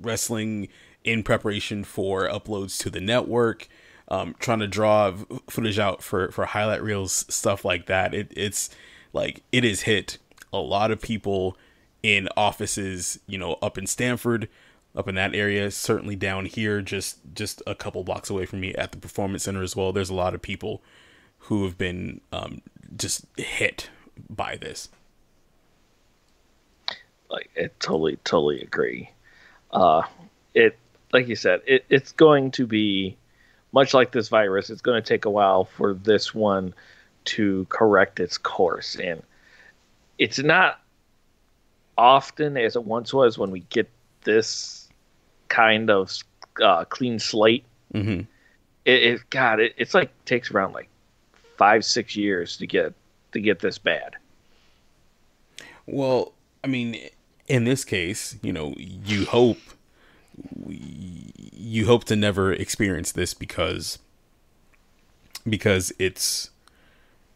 wrestling 0.02 0.68
in 1.10 1.24
preparation 1.24 1.84
for 1.86 2.28
uploads 2.30 2.80
to 2.80 2.92
the 2.92 3.02
network, 3.02 3.68
um, 4.10 4.36
trying 4.40 4.60
to 4.60 4.68
draw 4.68 5.14
footage 5.50 5.80
out 5.80 6.04
for 6.04 6.32
for 6.32 6.46
highlight 6.48 6.84
reels, 6.84 7.26
stuff 7.30 7.66
like 7.66 7.88
that. 7.88 8.14
It, 8.14 8.32
it's 8.38 8.70
like 9.14 9.44
it 9.52 9.64
has 9.66 9.82
hit 9.84 10.20
a 10.54 10.60
lot 10.60 10.92
of 10.92 11.02
people 11.02 11.58
in 12.04 12.30
offices, 12.38 13.20
you 13.28 13.38
know, 13.40 13.58
up 13.62 13.78
in 13.78 13.88
Stamford, 13.88 14.50
up 14.96 15.08
in 15.10 15.16
that 15.16 15.36
area, 15.36 15.72
certainly 15.72 16.16
down 16.16 16.46
here, 16.46 16.82
just 16.82 17.20
just 17.34 17.64
a 17.68 17.76
couple 17.76 18.04
blocks 18.04 18.30
away 18.32 18.46
from 18.46 18.62
me 18.62 18.74
at 18.76 18.92
the 18.94 19.00
performance 19.00 19.44
center 19.46 19.64
as 19.64 19.76
well. 19.76 19.94
There's 19.94 20.12
a 20.12 20.16
lot 20.16 20.36
of 20.36 20.42
people 20.44 20.84
who 21.44 21.66
have 21.66 21.78
been 21.78 22.22
um, 22.34 22.62
just 22.98 23.26
hit 23.38 23.90
by 24.30 24.58
this. 24.58 24.90
like 27.30 27.50
I 27.58 27.70
totally 27.80 28.18
totally 28.24 28.62
agree 28.62 29.10
uh 29.72 30.04
it 30.54 30.78
like 31.12 31.28
you 31.28 31.36
said 31.36 31.62
it, 31.66 31.86
it's 31.90 32.12
going 32.12 32.52
to 32.52 32.68
be 32.68 33.18
much 33.72 33.94
like 33.94 34.12
this 34.12 34.30
virus. 34.30 34.70
It's 34.70 34.82
going 34.82 35.02
to 35.02 35.08
take 35.08 35.26
a 35.26 35.30
while 35.30 35.66
for 35.66 35.94
this 35.94 36.34
one 36.34 36.74
to 37.26 37.66
correct 37.70 38.20
its 38.20 38.38
course. 38.38 38.96
And 38.96 39.22
it's 40.18 40.40
not 40.40 40.80
often 41.98 42.58
as 42.58 42.76
it 42.76 42.84
once 42.84 43.14
was 43.14 43.38
when 43.38 43.52
we 43.52 43.62
get 43.70 43.90
this 44.24 44.88
kind 45.48 45.90
of 45.90 46.12
uh, 46.64 46.86
clean 46.86 47.20
slate. 47.20 47.66
Mm-hmm. 47.94 48.22
it, 48.86 49.04
it 49.04 49.30
god 49.32 49.60
it, 49.60 49.74
it's 49.76 49.96
like 49.96 50.12
takes 50.26 50.52
around 50.52 50.74
like 50.74 50.90
five 51.58 51.84
six 51.84 52.16
years 52.16 52.56
to 52.58 52.68
get 52.68 52.94
to 53.32 53.40
get 53.40 53.60
this 53.60 53.80
bad. 53.80 54.16
Well, 55.88 56.34
I 56.64 56.68
mean, 56.68 57.10
in 57.48 57.64
this 57.64 57.84
case, 57.84 58.38
you 58.44 58.54
know, 58.54 58.76
you 58.78 59.26
hope 59.26 59.58
you 60.68 61.86
hope 61.86 62.06
to 62.06 62.16
never 62.16 62.54
experience 62.54 63.12
this 63.12 63.34
because 63.34 64.00
because 65.48 65.92
it's 66.00 66.50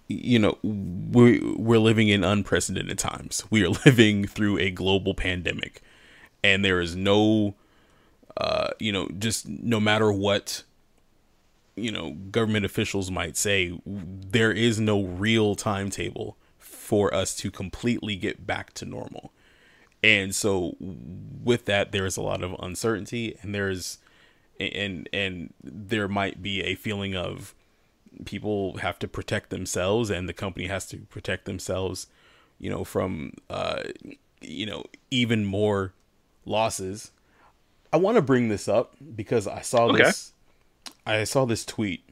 you 0.08 0.40
know 0.40 0.58
we 0.64 1.40
we're 1.56 1.80
living 1.80 2.10
in 2.10 2.24
unprecedented 2.24 2.98
times. 2.98 3.44
We 3.50 3.64
are 3.66 3.70
living 3.86 4.26
through 4.26 4.60
a 4.60 4.72
global 4.72 5.14
pandemic, 5.14 5.82
and 6.44 6.64
there 6.64 6.80
is 6.80 6.96
no, 6.96 7.56
uh, 8.38 8.70
you 8.80 8.92
know, 8.92 9.10
just 9.20 9.48
no 9.48 9.80
matter 9.80 10.12
what 10.12 10.64
you 11.76 11.92
know 11.92 12.12
government 12.32 12.66
officials 12.66 13.12
might 13.12 13.36
say, 13.36 13.78
there 13.86 14.52
is 14.52 14.80
no 14.80 15.04
real 15.04 15.56
timetable 15.56 16.38
for 16.58 17.14
us 17.14 17.36
to 17.36 17.52
completely 17.52 18.16
get 18.16 18.46
back 18.46 18.74
to 18.76 18.86
normal. 18.86 19.33
And 20.04 20.36
so 20.36 20.76
with 21.44 21.66
that 21.66 21.92
there 21.94 22.06
is 22.06 22.18
a 22.18 22.22
lot 22.22 22.44
of 22.44 22.56
uncertainty 22.60 23.38
and 23.42 23.56
there's 23.56 24.00
and 24.60 25.08
and 25.14 25.54
there 25.64 26.08
might 26.08 26.42
be 26.44 26.62
a 26.62 26.76
feeling 26.76 27.16
of 27.16 27.56
people 28.26 28.78
have 28.78 29.00
to 29.00 29.08
protect 29.08 29.50
themselves 29.50 30.10
and 30.10 30.28
the 30.30 30.34
company 30.34 30.68
has 30.68 30.86
to 30.88 30.98
protect 30.98 31.46
themselves, 31.46 32.08
you 32.60 32.70
know, 32.70 32.84
from 32.84 33.34
uh 33.50 33.84
you 34.42 34.66
know, 34.66 34.84
even 35.10 35.46
more 35.46 35.94
losses. 36.46 37.12
I 37.94 37.98
want 37.98 38.18
to 38.18 38.22
bring 38.22 38.50
this 38.50 38.68
up 38.68 38.96
because 39.16 39.48
I 39.48 39.62
saw 39.62 39.86
Okay. 39.88 40.04
this 40.04 40.34
I 41.06 41.24
saw 41.24 41.46
this 41.46 41.64
tweet 41.66 42.04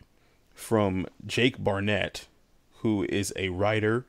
from 0.53 1.07
Jake 1.25 1.61
Barnett, 1.63 2.27
who 2.79 3.05
is 3.09 3.33
a 3.35 3.49
writer 3.49 4.05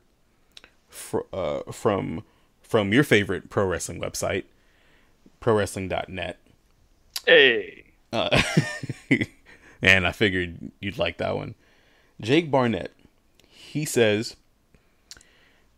fr- 0.87 1.27
uh, 1.33 1.71
from 1.71 2.23
from 2.73 2.91
your 2.91 3.03
favorite 3.03 3.51
pro 3.51 3.67
wrestling 3.67 4.01
website, 4.01 4.45
prowrestling.net. 5.39 6.39
hey 7.27 7.83
Uh, 8.11 8.41
and 9.83 10.07
I 10.07 10.11
figured 10.11 10.71
you'd 10.79 10.97
like 10.97 11.19
that 11.19 11.35
one. 11.35 11.53
Jake 12.19 12.49
Barnett, 12.49 12.91
he 13.47 13.85
says 13.85 14.37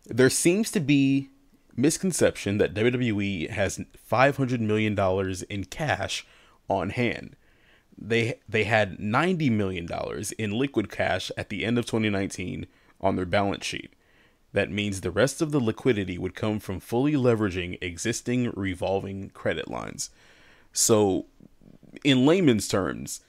there 0.05 0.29
seems 0.29 0.71
to 0.71 0.79
be 0.79 1.27
misconception 1.75 2.59
that 2.59 2.73
WWE 2.73 3.49
has 3.49 3.81
500 3.97 4.61
million 4.61 4.95
dollars 4.95 5.41
in 5.41 5.65
cash 5.65 6.25
on 6.69 6.91
hand. 6.91 7.35
They 7.97 8.39
they 8.47 8.63
had 8.63 9.01
90 9.01 9.49
million 9.49 9.85
dollars 9.85 10.31
in 10.31 10.51
liquid 10.51 10.89
cash 10.89 11.29
at 11.35 11.49
the 11.49 11.65
end 11.65 11.77
of 11.77 11.85
2019 11.87 12.67
on 13.01 13.17
their 13.17 13.25
balance 13.25 13.65
sheet. 13.65 13.91
That 14.55 14.71
means 14.71 15.01
the 15.01 15.11
rest 15.11 15.41
of 15.41 15.51
the 15.51 15.59
liquidity 15.59 16.17
would 16.17 16.33
come 16.33 16.61
from 16.61 16.79
fully 16.79 17.11
leveraging 17.11 17.77
existing 17.81 18.53
revolving 18.55 19.31
credit 19.31 19.69
lines. 19.69 20.11
So 20.71 21.25
in 22.05 22.25
layman's 22.25 22.69
terms, 22.69 23.19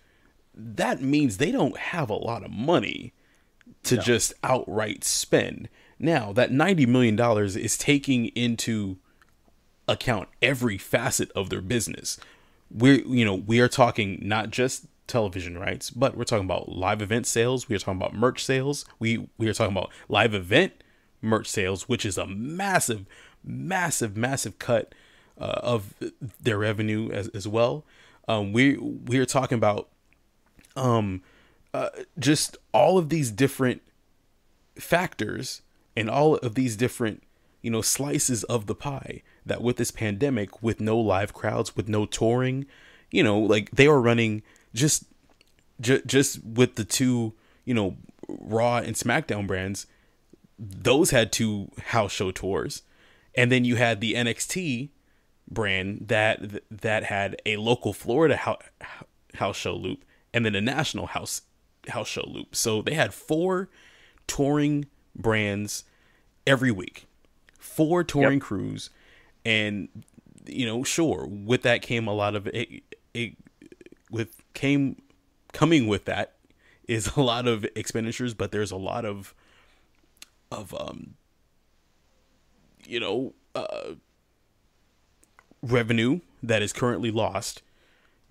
that 0.54 1.02
means 1.02 1.36
they 1.36 1.50
don't 1.50 1.76
have 1.76 2.10
a 2.10 2.14
lot 2.14 2.44
of 2.44 2.52
money 2.52 3.12
to 3.82 3.96
just 3.96 4.34
outright 4.44 5.02
spend. 5.02 5.68
Now, 5.98 6.32
that 6.32 6.52
$90 6.52 6.86
million 6.86 7.18
is 7.18 7.76
taking 7.76 8.26
into 8.26 8.98
account 9.88 10.28
every 10.40 10.78
facet 10.78 11.32
of 11.32 11.50
their 11.50 11.60
business. 11.60 12.20
We're, 12.70 13.00
you 13.00 13.24
know, 13.24 13.34
we 13.34 13.58
are 13.58 13.68
talking 13.68 14.20
not 14.22 14.50
just 14.50 14.86
television 15.08 15.58
rights, 15.58 15.90
but 15.90 16.16
we're 16.16 16.22
talking 16.22 16.44
about 16.44 16.68
live 16.68 17.02
event 17.02 17.26
sales. 17.26 17.68
We 17.68 17.74
are 17.74 17.80
talking 17.80 18.00
about 18.00 18.14
merch 18.14 18.44
sales. 18.44 18.84
We, 19.00 19.28
we 19.38 19.48
are 19.48 19.54
talking 19.54 19.76
about 19.76 19.90
live 20.08 20.32
event 20.32 20.84
merch 21.26 21.48
sales, 21.48 21.88
which 21.88 22.04
is 22.04 22.16
a 22.16 22.26
massive, 22.26 23.06
massive, 23.44 24.16
massive 24.16 24.58
cut 24.58 24.94
uh, 25.38 25.60
of 25.62 25.94
their 26.40 26.58
revenue 26.58 27.10
as, 27.10 27.28
as 27.28 27.46
well. 27.46 27.84
Um, 28.28 28.52
we 28.52 28.76
we 28.76 29.18
are 29.18 29.26
talking 29.26 29.56
about 29.56 29.88
um, 30.74 31.22
uh, 31.74 31.90
just 32.18 32.56
all 32.72 32.98
of 32.98 33.08
these 33.08 33.30
different 33.30 33.82
factors 34.76 35.62
and 35.96 36.10
all 36.10 36.36
of 36.36 36.54
these 36.54 36.76
different 36.76 37.22
you 37.66 37.72
know, 37.72 37.82
slices 37.82 38.44
of 38.44 38.66
the 38.66 38.76
pie 38.76 39.22
that 39.44 39.60
with 39.60 39.76
this 39.76 39.90
pandemic, 39.90 40.62
with 40.62 40.80
no 40.80 40.96
live 40.96 41.34
crowds, 41.34 41.74
with 41.74 41.88
no 41.88 42.06
touring, 42.06 42.64
you 43.10 43.24
know, 43.24 43.36
like 43.40 43.72
they 43.72 43.88
are 43.88 44.00
running 44.00 44.40
just 44.72 45.06
ju- 45.80 46.02
just 46.06 46.44
with 46.44 46.76
the 46.76 46.84
two, 46.84 47.32
you 47.64 47.74
know, 47.74 47.96
Raw 48.28 48.76
and 48.76 48.94
SmackDown 48.94 49.48
brands, 49.48 49.88
those 50.58 51.10
had 51.10 51.32
two 51.32 51.70
house 51.86 52.12
show 52.12 52.30
tours. 52.30 52.82
And 53.34 53.52
then 53.52 53.64
you 53.64 53.76
had 53.76 54.00
the 54.00 54.14
NXT 54.14 54.90
brand 55.48 56.08
that 56.08 56.62
that 56.70 57.04
had 57.04 57.40
a 57.44 57.56
local 57.56 57.92
Florida 57.92 58.36
house, 58.36 58.62
house 59.34 59.56
show 59.56 59.74
loop 59.74 60.04
and 60.32 60.44
then 60.44 60.54
a 60.54 60.60
national 60.60 61.06
house 61.06 61.42
house 61.88 62.08
show 62.08 62.26
loop. 62.26 62.54
So 62.54 62.82
they 62.82 62.94
had 62.94 63.14
four 63.14 63.68
touring 64.26 64.86
brands 65.14 65.84
every 66.46 66.70
week, 66.70 67.06
four 67.58 68.04
touring 68.04 68.40
crews, 68.40 68.90
and 69.44 69.88
you 70.46 70.66
know, 70.66 70.82
sure, 70.84 71.26
with 71.28 71.62
that 71.62 71.82
came 71.82 72.06
a 72.06 72.12
lot 72.12 72.34
of 72.34 72.46
it. 72.48 72.82
It 73.14 73.36
with 74.10 74.42
came 74.54 75.02
coming 75.52 75.86
with 75.86 76.04
that 76.04 76.34
is 76.86 77.16
a 77.16 77.20
lot 77.20 77.48
of 77.48 77.64
expenditures, 77.74 78.34
but 78.34 78.52
there's 78.52 78.70
a 78.70 78.76
lot 78.76 79.04
of 79.04 79.34
of 80.56 80.74
um 80.74 81.14
you 82.86 82.98
know 82.98 83.34
uh 83.54 83.92
revenue 85.62 86.20
that 86.42 86.62
is 86.62 86.72
currently 86.72 87.10
lost 87.10 87.62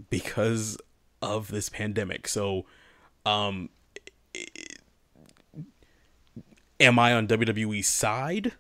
because 0.10 0.78
of 1.22 1.50
this 1.50 1.70
pandemic. 1.70 2.28
So 2.28 2.66
um 3.26 3.70
am 6.80 7.00
I 7.00 7.14
on 7.14 7.28
WWE's 7.28 7.88
side? 7.88 8.54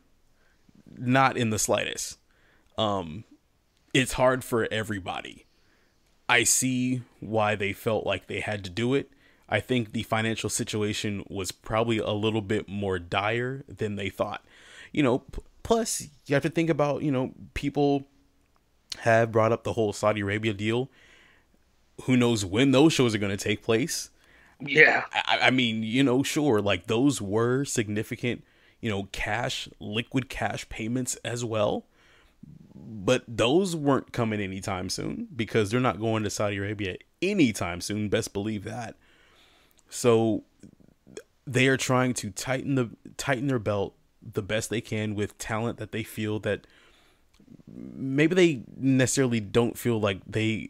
Not 0.97 1.37
in 1.37 1.49
the 1.49 1.59
slightest. 1.59 2.19
Um 2.77 3.23
it's 3.93 4.13
hard 4.13 4.43
for 4.43 4.67
everybody. 4.71 5.45
I 6.27 6.43
see 6.43 7.03
why 7.19 7.55
they 7.55 7.71
felt 7.71 8.05
like 8.05 8.27
they 8.27 8.39
had 8.41 8.63
to 8.65 8.69
do 8.69 8.93
it. 8.93 9.09
I 9.47 9.59
think 9.59 9.91
the 9.91 10.03
financial 10.03 10.49
situation 10.49 11.23
was 11.29 11.51
probably 11.51 11.99
a 11.99 12.11
little 12.11 12.41
bit 12.41 12.67
more 12.67 12.97
dire 12.97 13.63
than 13.67 13.95
they 13.95 14.09
thought. 14.09 14.43
You 14.91 15.03
know, 15.03 15.19
p- 15.19 15.41
plus 15.63 16.07
you 16.25 16.33
have 16.33 16.43
to 16.43 16.49
think 16.49 16.69
about, 16.69 17.03
you 17.03 17.11
know, 17.11 17.33
people 17.53 18.07
have 18.99 19.31
brought 19.31 19.51
up 19.51 19.63
the 19.63 19.73
whole 19.73 19.93
Saudi 19.93 20.21
Arabia 20.21 20.53
deal. 20.53 20.89
Who 22.03 22.17
knows 22.17 22.43
when 22.43 22.71
those 22.71 22.93
shows 22.93 23.13
are 23.13 23.19
going 23.19 23.35
to 23.35 23.43
take 23.43 23.61
place? 23.63 24.09
Yeah. 24.59 25.03
I, 25.13 25.39
I 25.43 25.49
mean, 25.51 25.83
you 25.83 26.03
know, 26.03 26.23
sure, 26.23 26.61
like 26.61 26.87
those 26.87 27.21
were 27.21 27.65
significant, 27.65 28.43
you 28.81 28.89
know, 28.89 29.09
cash, 29.11 29.69
liquid 29.79 30.29
cash 30.29 30.67
payments 30.69 31.15
as 31.23 31.45
well. 31.45 31.85
But 32.73 33.23
those 33.27 33.75
weren't 33.75 34.11
coming 34.11 34.41
anytime 34.41 34.89
soon 34.89 35.27
because 35.35 35.69
they're 35.69 35.79
not 35.79 35.99
going 35.99 36.23
to 36.23 36.29
Saudi 36.29 36.57
Arabia 36.57 36.97
anytime 37.21 37.81
soon. 37.81 38.09
Best 38.09 38.33
believe 38.33 38.63
that. 38.63 38.95
So 39.89 40.43
they 41.47 41.67
are 41.67 41.77
trying 41.77 42.13
to 42.15 42.29
tighten 42.31 42.75
the 42.75 42.89
tighten 43.17 43.47
their 43.47 43.59
belt 43.59 43.93
the 44.21 44.41
best 44.41 44.69
they 44.69 44.81
can 44.81 45.15
with 45.15 45.37
talent 45.37 45.77
that 45.77 45.91
they 45.91 46.03
feel 46.03 46.39
that 46.39 46.65
maybe 47.67 48.35
they 48.35 48.63
necessarily 48.75 49.39
don't 49.39 49.77
feel 49.77 49.99
like 49.99 50.19
they 50.25 50.69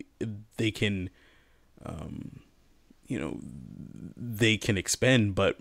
they 0.58 0.71
can 0.71 1.10
um 1.86 2.39
you 3.08 3.17
know 3.19 3.38
they 4.17 4.58
can 4.58 4.78
expend 4.78 5.36
but 5.36 5.58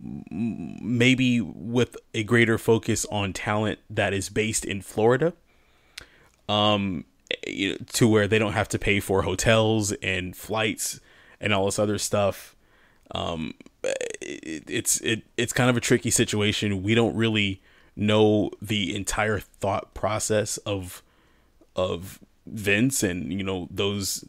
maybe 0.00 1.40
with 1.40 1.96
a 2.14 2.24
greater 2.24 2.56
focus 2.56 3.04
on 3.10 3.32
talent 3.32 3.78
that 3.88 4.12
is 4.12 4.28
based 4.28 4.64
in 4.64 4.80
Florida 4.80 5.32
um 6.48 7.04
to 7.92 8.08
where 8.08 8.26
they 8.26 8.38
don't 8.38 8.54
have 8.54 8.68
to 8.68 8.78
pay 8.78 8.98
for 8.98 9.22
hotels 9.22 9.92
and 10.02 10.36
flights 10.36 11.00
and 11.40 11.52
all 11.52 11.66
this 11.66 11.78
other 11.78 11.98
stuff 11.98 12.56
um 13.14 13.54
it, 14.20 14.64
it's 14.68 15.00
it 15.00 15.22
it's 15.36 15.52
kind 15.52 15.70
of 15.70 15.76
a 15.76 15.80
tricky 15.80 16.10
situation 16.10 16.82
we 16.82 16.94
don't 16.94 17.14
really 17.16 17.60
know 17.96 18.50
the 18.62 18.94
entire 18.94 19.38
thought 19.38 19.92
process 19.94 20.56
of 20.58 21.02
of 21.76 22.20
Vince 22.46 23.02
and 23.02 23.32
you 23.32 23.42
know 23.42 23.68
those 23.70 24.24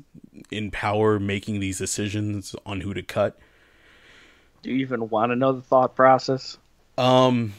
in 0.50 0.72
power 0.72 1.20
making 1.20 1.60
these 1.60 1.78
decisions 1.78 2.56
on 2.66 2.82
who 2.82 2.94
to 2.94 3.02
cut 3.02 3.38
Do 4.64 4.70
you 4.72 4.78
even 4.78 5.10
want 5.10 5.32
to 5.32 5.36
know 5.36 5.54
the 5.54 5.62
thought 5.62 5.96
process? 5.96 6.58
um 6.98 7.54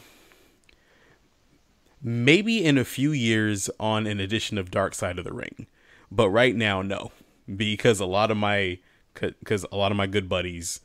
maybe 2.01 2.63
in 2.63 2.77
a 2.77 2.85
few 2.85 3.11
years 3.11 3.69
on 3.79 4.05
an 4.07 4.19
edition 4.19 4.57
of 4.57 4.69
Dark 4.71 4.93
Side 4.93 5.17
of 5.17 5.23
the 5.25 5.33
Ring. 5.33 5.67
But 6.11 6.29
right 6.29 6.55
now 6.55 6.81
no 6.81 7.11
because 7.55 7.99
a 7.99 8.05
lot 8.05 8.31
of 8.31 8.37
my 8.37 8.79
cuz 9.15 9.65
a 9.71 9.75
lot 9.75 9.91
of 9.91 9.97
my 9.97 10.07
good 10.07 10.29
buddies 10.29 10.81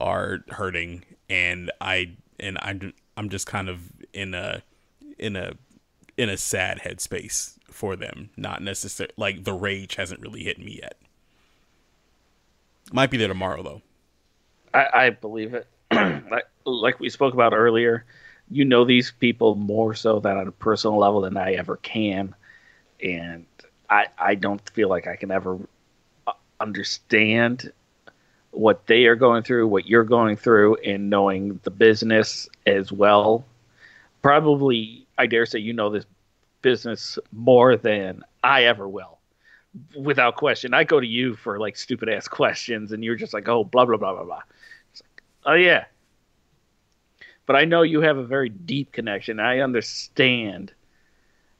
are 0.00 0.40
hurting 0.48 1.04
and 1.28 1.70
I 1.80 2.12
and 2.38 2.58
I 2.58 2.92
I'm 3.16 3.28
just 3.28 3.46
kind 3.46 3.68
of 3.68 3.80
in 4.12 4.34
a 4.34 4.62
in 5.18 5.36
a 5.36 5.52
in 6.16 6.28
a 6.28 6.36
sad 6.36 6.80
headspace 6.80 7.56
for 7.66 7.96
them. 7.96 8.30
Not 8.36 8.62
necessarily 8.62 9.14
like 9.16 9.44
the 9.44 9.52
rage 9.52 9.94
hasn't 9.94 10.20
really 10.20 10.42
hit 10.42 10.58
me 10.58 10.80
yet. 10.82 10.96
Might 12.92 13.10
be 13.10 13.16
there 13.16 13.28
tomorrow 13.28 13.62
though. 13.62 13.82
I, 14.74 14.86
I 14.94 15.10
believe 15.10 15.54
it. 15.54 15.66
like, 16.30 16.44
like 16.64 17.00
we 17.00 17.08
spoke 17.08 17.34
about 17.34 17.52
earlier, 17.52 18.04
you 18.50 18.64
know 18.64 18.84
these 18.84 19.12
people 19.12 19.54
more 19.54 19.94
so 19.94 20.20
than 20.20 20.36
on 20.36 20.48
a 20.48 20.52
personal 20.52 20.98
level 20.98 21.20
than 21.20 21.36
I 21.36 21.52
ever 21.52 21.76
can, 21.76 22.34
and 23.02 23.46
I 23.88 24.06
I 24.18 24.34
don't 24.34 24.68
feel 24.70 24.88
like 24.88 25.06
I 25.06 25.16
can 25.16 25.30
ever 25.30 25.58
uh, 26.26 26.32
understand 26.60 27.72
what 28.50 28.86
they 28.86 29.06
are 29.06 29.16
going 29.16 29.42
through, 29.42 29.68
what 29.68 29.86
you're 29.86 30.04
going 30.04 30.36
through, 30.36 30.76
and 30.76 31.10
knowing 31.10 31.60
the 31.62 31.70
business 31.70 32.48
as 32.66 32.92
well. 32.92 33.44
Probably, 34.22 35.06
I 35.18 35.26
dare 35.26 35.46
say, 35.46 35.60
you 35.60 35.72
know 35.72 35.90
this 35.90 36.04
business 36.62 37.18
more 37.32 37.76
than 37.76 38.22
I 38.42 38.64
ever 38.64 38.88
will 38.88 39.18
without 39.96 40.36
question. 40.36 40.74
I 40.74 40.84
go 40.84 41.00
to 41.00 41.06
you 41.06 41.36
for 41.36 41.58
like 41.58 41.76
stupid 41.76 42.08
ass 42.08 42.28
questions, 42.28 42.92
and 42.92 43.04
you're 43.04 43.16
just 43.16 43.34
like, 43.34 43.48
oh, 43.48 43.64
blah 43.64 43.84
blah 43.84 43.96
blah 43.96 44.14
blah 44.14 44.24
blah. 44.24 44.34
Like, 44.36 45.22
oh 45.46 45.54
yeah, 45.54 45.84
but 47.46 47.56
I 47.56 47.64
know 47.64 47.82
you 47.82 48.00
have 48.00 48.18
a 48.18 48.24
very 48.24 48.48
deep 48.48 48.92
connection. 48.92 49.40
I 49.40 49.60
understand 49.60 50.72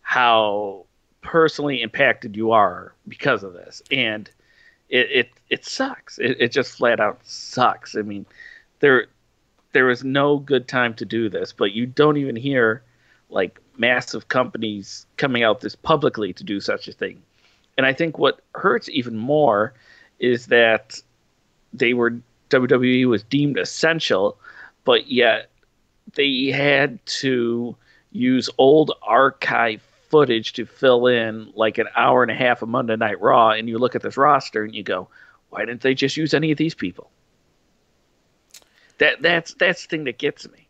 how 0.02 0.86
personally 1.22 1.82
impacted 1.82 2.36
you 2.36 2.52
are 2.52 2.94
because 3.08 3.42
of 3.42 3.52
this, 3.52 3.82
and 3.90 4.30
it 4.90 5.10
it, 5.10 5.30
it 5.48 5.64
sucks. 5.64 6.18
It, 6.18 6.36
it 6.38 6.52
just 6.52 6.76
flat 6.76 7.00
out 7.00 7.20
sucks. 7.24 7.96
I 7.96 8.02
mean, 8.02 8.26
there 8.80 9.06
there 9.72 9.88
is 9.88 10.04
no 10.04 10.38
good 10.38 10.68
time 10.68 10.94
to 10.94 11.04
do 11.04 11.28
this, 11.28 11.52
but 11.52 11.72
you 11.72 11.86
don't 11.86 12.16
even 12.16 12.36
hear 12.36 12.82
like 13.30 13.60
massive 13.78 14.28
companies 14.28 15.06
coming 15.16 15.42
out 15.42 15.60
this 15.60 15.76
publicly 15.76 16.32
to 16.34 16.44
do 16.44 16.60
such 16.60 16.88
a 16.88 16.92
thing. 16.92 17.22
And 17.78 17.86
I 17.86 17.92
think 17.92 18.18
what 18.18 18.40
hurts 18.54 18.88
even 18.90 19.16
more 19.16 19.72
is 20.18 20.46
that 20.46 21.00
they 21.72 21.94
were 21.94 22.14
WWE 22.50 23.08
was 23.08 23.22
deemed 23.22 23.58
essential, 23.58 24.36
but 24.84 25.10
yet 25.10 25.50
they 26.14 26.46
had 26.46 26.98
to 27.06 27.76
use 28.10 28.50
old 28.58 28.92
archive 29.02 29.86
footage 30.10 30.52
to 30.54 30.66
fill 30.66 31.06
in 31.06 31.52
like 31.54 31.78
an 31.78 31.86
hour 31.96 32.22
and 32.22 32.30
a 32.30 32.34
half 32.34 32.62
of 32.62 32.68
Monday 32.68 32.96
Night 32.96 33.20
Raw. 33.20 33.50
And 33.50 33.68
you 33.68 33.78
look 33.78 33.94
at 33.94 34.02
this 34.02 34.16
roster 34.16 34.64
and 34.64 34.74
you 34.74 34.82
go, 34.82 35.08
why 35.50 35.64
didn't 35.64 35.80
they 35.80 35.94
just 35.94 36.16
use 36.16 36.34
any 36.34 36.50
of 36.50 36.58
these 36.58 36.74
people? 36.74 37.10
That 38.98 39.22
that's 39.22 39.54
that's 39.54 39.82
the 39.82 39.88
thing 39.88 40.04
that 40.04 40.18
gets 40.18 40.46
me. 40.48 40.68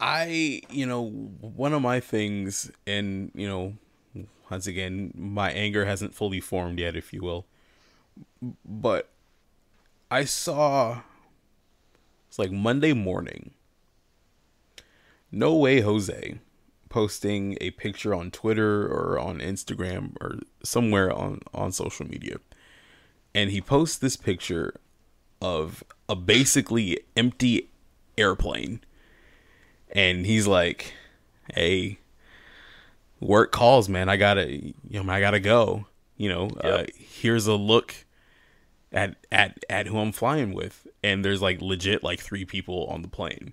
I, 0.00 0.60
you 0.70 0.86
know, 0.86 1.08
one 1.08 1.72
of 1.72 1.80
my 1.80 2.00
things, 2.00 2.70
and, 2.86 3.30
you 3.34 3.48
know, 3.48 3.74
once 4.50 4.66
again, 4.66 5.12
my 5.16 5.50
anger 5.50 5.84
hasn't 5.86 6.14
fully 6.14 6.40
formed 6.40 6.78
yet, 6.78 6.96
if 6.96 7.12
you 7.12 7.22
will. 7.22 7.46
But 8.64 9.08
I 10.10 10.24
saw, 10.24 11.02
it's 12.28 12.38
like 12.38 12.50
Monday 12.50 12.92
morning, 12.92 13.52
No 15.32 15.56
Way 15.56 15.80
Jose 15.80 16.38
posting 16.94 17.58
a 17.60 17.72
picture 17.72 18.14
on 18.14 18.30
Twitter 18.30 18.86
or 18.86 19.18
on 19.18 19.40
Instagram 19.40 20.14
or 20.20 20.38
somewhere 20.62 21.12
on, 21.12 21.40
on 21.52 21.72
social 21.72 22.06
media. 22.06 22.36
And 23.34 23.50
he 23.50 23.60
posts 23.60 23.98
this 23.98 24.16
picture 24.16 24.78
of 25.42 25.82
a 26.08 26.14
basically 26.14 27.00
empty 27.16 27.68
airplane 28.16 28.78
and 29.90 30.24
he's 30.24 30.46
like, 30.46 30.94
"Hey, 31.52 31.98
work 33.18 33.50
calls, 33.50 33.88
man. 33.88 34.08
I 34.08 34.16
gotta, 34.16 34.52
you 34.52 34.74
know, 34.88 35.12
I 35.12 35.18
gotta 35.18 35.40
go. 35.40 35.86
You 36.16 36.28
know, 36.28 36.48
uh, 36.60 36.84
here's 36.96 37.48
a 37.48 37.54
look 37.54 38.06
at 38.92 39.16
at 39.32 39.64
at 39.68 39.88
who 39.88 39.98
I'm 39.98 40.12
flying 40.12 40.54
with, 40.54 40.86
and 41.02 41.24
there's 41.24 41.42
like 41.42 41.60
legit 41.60 42.04
like 42.04 42.20
three 42.20 42.44
people 42.44 42.86
on 42.86 43.02
the 43.02 43.08
plane, 43.08 43.52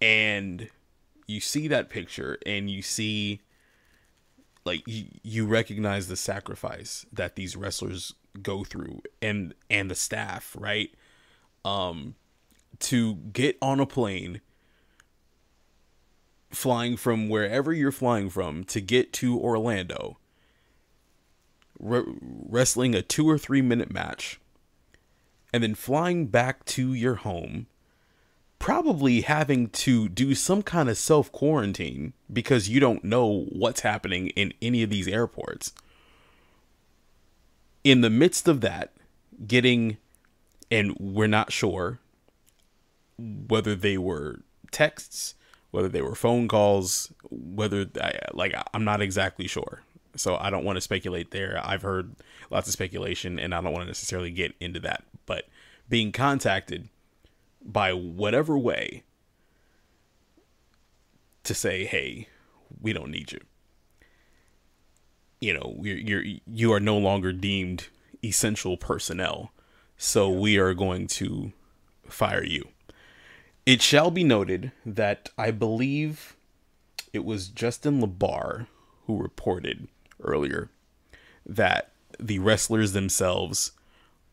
and 0.00 0.68
you 1.30 1.40
see 1.40 1.68
that 1.68 1.88
picture 1.88 2.38
and 2.44 2.68
you 2.68 2.82
see 2.82 3.40
like 4.64 4.82
you, 4.86 5.06
you 5.22 5.46
recognize 5.46 6.08
the 6.08 6.16
sacrifice 6.16 7.06
that 7.12 7.36
these 7.36 7.56
wrestlers 7.56 8.14
go 8.42 8.64
through 8.64 9.00
and 9.22 9.54
and 9.70 9.90
the 9.90 9.94
staff, 9.94 10.56
right? 10.58 10.90
Um 11.64 12.16
to 12.80 13.14
get 13.14 13.58
on 13.60 13.78
a 13.78 13.86
plane 13.86 14.40
flying 16.50 16.96
from 16.96 17.28
wherever 17.28 17.72
you're 17.72 17.92
flying 17.92 18.28
from 18.28 18.64
to 18.64 18.80
get 18.80 19.12
to 19.12 19.38
Orlando 19.38 20.18
re- 21.78 22.02
wrestling 22.08 22.94
a 22.94 23.02
2 23.02 23.28
or 23.28 23.38
3 23.38 23.62
minute 23.62 23.92
match 23.92 24.40
and 25.52 25.62
then 25.62 25.74
flying 25.74 26.26
back 26.26 26.64
to 26.64 26.92
your 26.92 27.16
home 27.16 27.66
probably 28.60 29.22
having 29.22 29.70
to 29.70 30.08
do 30.08 30.34
some 30.36 30.62
kind 30.62 30.88
of 30.88 30.96
self 30.96 31.32
quarantine 31.32 32.12
because 32.32 32.68
you 32.68 32.78
don't 32.78 33.02
know 33.02 33.46
what's 33.48 33.80
happening 33.80 34.28
in 34.28 34.54
any 34.62 34.84
of 34.84 34.90
these 34.90 35.08
airports. 35.08 35.72
In 37.82 38.02
the 38.02 38.10
midst 38.10 38.46
of 38.46 38.60
that, 38.60 38.92
getting, 39.44 39.96
and 40.70 40.96
we're 41.00 41.26
not 41.26 41.50
sure 41.50 41.98
whether 43.18 43.74
they 43.74 43.98
were 43.98 44.40
texts, 44.70 45.34
whether 45.70 45.88
they 45.88 46.02
were 46.02 46.14
phone 46.14 46.46
calls, 46.46 47.12
whether, 47.30 47.86
like, 48.32 48.54
I'm 48.74 48.84
not 48.84 49.00
exactly 49.00 49.46
sure. 49.46 49.82
So 50.16 50.36
I 50.36 50.50
don't 50.50 50.64
want 50.64 50.76
to 50.76 50.82
speculate 50.82 51.30
there. 51.30 51.58
I've 51.64 51.82
heard 51.82 52.14
lots 52.50 52.68
of 52.68 52.72
speculation 52.72 53.38
and 53.38 53.54
I 53.54 53.62
don't 53.62 53.72
want 53.72 53.84
to 53.84 53.88
necessarily 53.88 54.30
get 54.30 54.54
into 54.60 54.80
that. 54.80 55.04
But 55.24 55.46
being 55.88 56.12
contacted 56.12 56.88
by 57.64 57.92
whatever 57.92 58.56
way 58.58 59.04
to 61.44 61.54
say, 61.54 61.84
"Hey, 61.84 62.28
we 62.80 62.92
don't 62.92 63.10
need 63.10 63.32
you." 63.32 63.40
You 65.40 65.54
know, 65.54 65.76
you're, 65.80 65.96
you're 65.96 66.24
you 66.46 66.72
are 66.72 66.80
no 66.80 66.98
longer 66.98 67.32
deemed 67.32 67.88
essential 68.22 68.76
personnel, 68.76 69.52
so 69.96 70.28
we 70.28 70.58
are 70.58 70.74
going 70.74 71.06
to 71.08 71.52
fire 72.04 72.44
you. 72.44 72.68
It 73.66 73.82
shall 73.82 74.10
be 74.10 74.24
noted 74.24 74.72
that 74.84 75.30
I 75.38 75.50
believe 75.50 76.36
it 77.12 77.24
was 77.24 77.48
Justin 77.48 78.00
LaBar 78.00 78.66
who 79.06 79.16
reported 79.16 79.88
earlier 80.22 80.70
that 81.46 81.92
the 82.18 82.38
wrestlers 82.38 82.92
themselves 82.92 83.72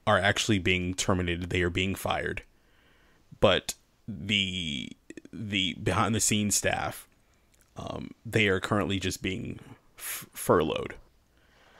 are 0.05 0.19
actually 0.19 0.59
being 0.59 0.93
terminated. 0.93 1.49
They 1.49 1.61
are 1.61 1.69
being 1.69 1.95
fired 1.95 2.43
but 3.39 3.75
the 4.07 4.91
the 5.33 5.73
behind 5.75 6.15
the 6.15 6.19
scenes 6.19 6.55
staff 6.55 7.07
um, 7.77 8.11
they 8.25 8.47
are 8.47 8.59
currently 8.59 8.99
just 8.99 9.21
being 9.21 9.59
f- 9.97 10.27
furloughed. 10.33 10.95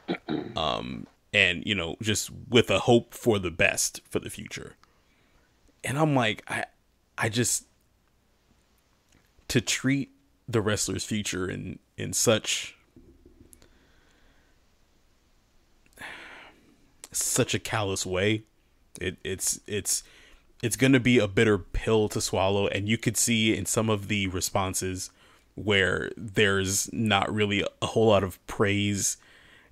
Um, 0.56 1.06
and 1.34 1.64
you 1.66 1.76
know 1.76 1.98
just 2.02 2.32
with 2.50 2.72
a 2.72 2.80
hope 2.80 3.14
for 3.14 3.38
the 3.40 3.52
best 3.52 4.02
for 4.10 4.20
the 4.20 4.30
future. 4.30 4.76
And 5.84 6.00
i'm 6.00 6.16
like 6.16 6.44
i 6.48 6.66
i 7.18 7.30
just 7.30 7.66
to 9.50 9.62
treat 9.62 10.12
the 10.48 10.62
wrestler's 10.62 11.04
future 11.04 11.50
in 11.50 11.80
in 11.98 12.14
such 12.14 12.76
such 17.12 17.54
a 17.54 17.60
callous 17.60 18.06
way 18.06 18.44
it 19.00 19.18
it's 19.24 19.60
it's 19.68 20.04
it's 20.62 20.76
going 20.76 20.94
to 20.94 21.00
be 21.00 21.20
a 21.20 21.28
bitter 21.28 21.58
pill 21.58 22.10
to 22.10 22.22
swallow 22.22 22.68
and 22.68 22.88
you 22.90 22.98
could 22.98 23.18
see 23.18 23.56
in 23.56 23.66
some 23.66 23.90
of 23.90 24.08
the 24.08 24.28
responses 24.28 25.12
where 25.56 26.12
there's 26.16 26.92
not 26.94 27.34
really 27.34 27.66
a 27.82 27.86
whole 27.88 28.08
lot 28.08 28.24
of 28.24 28.46
praise 28.48 29.18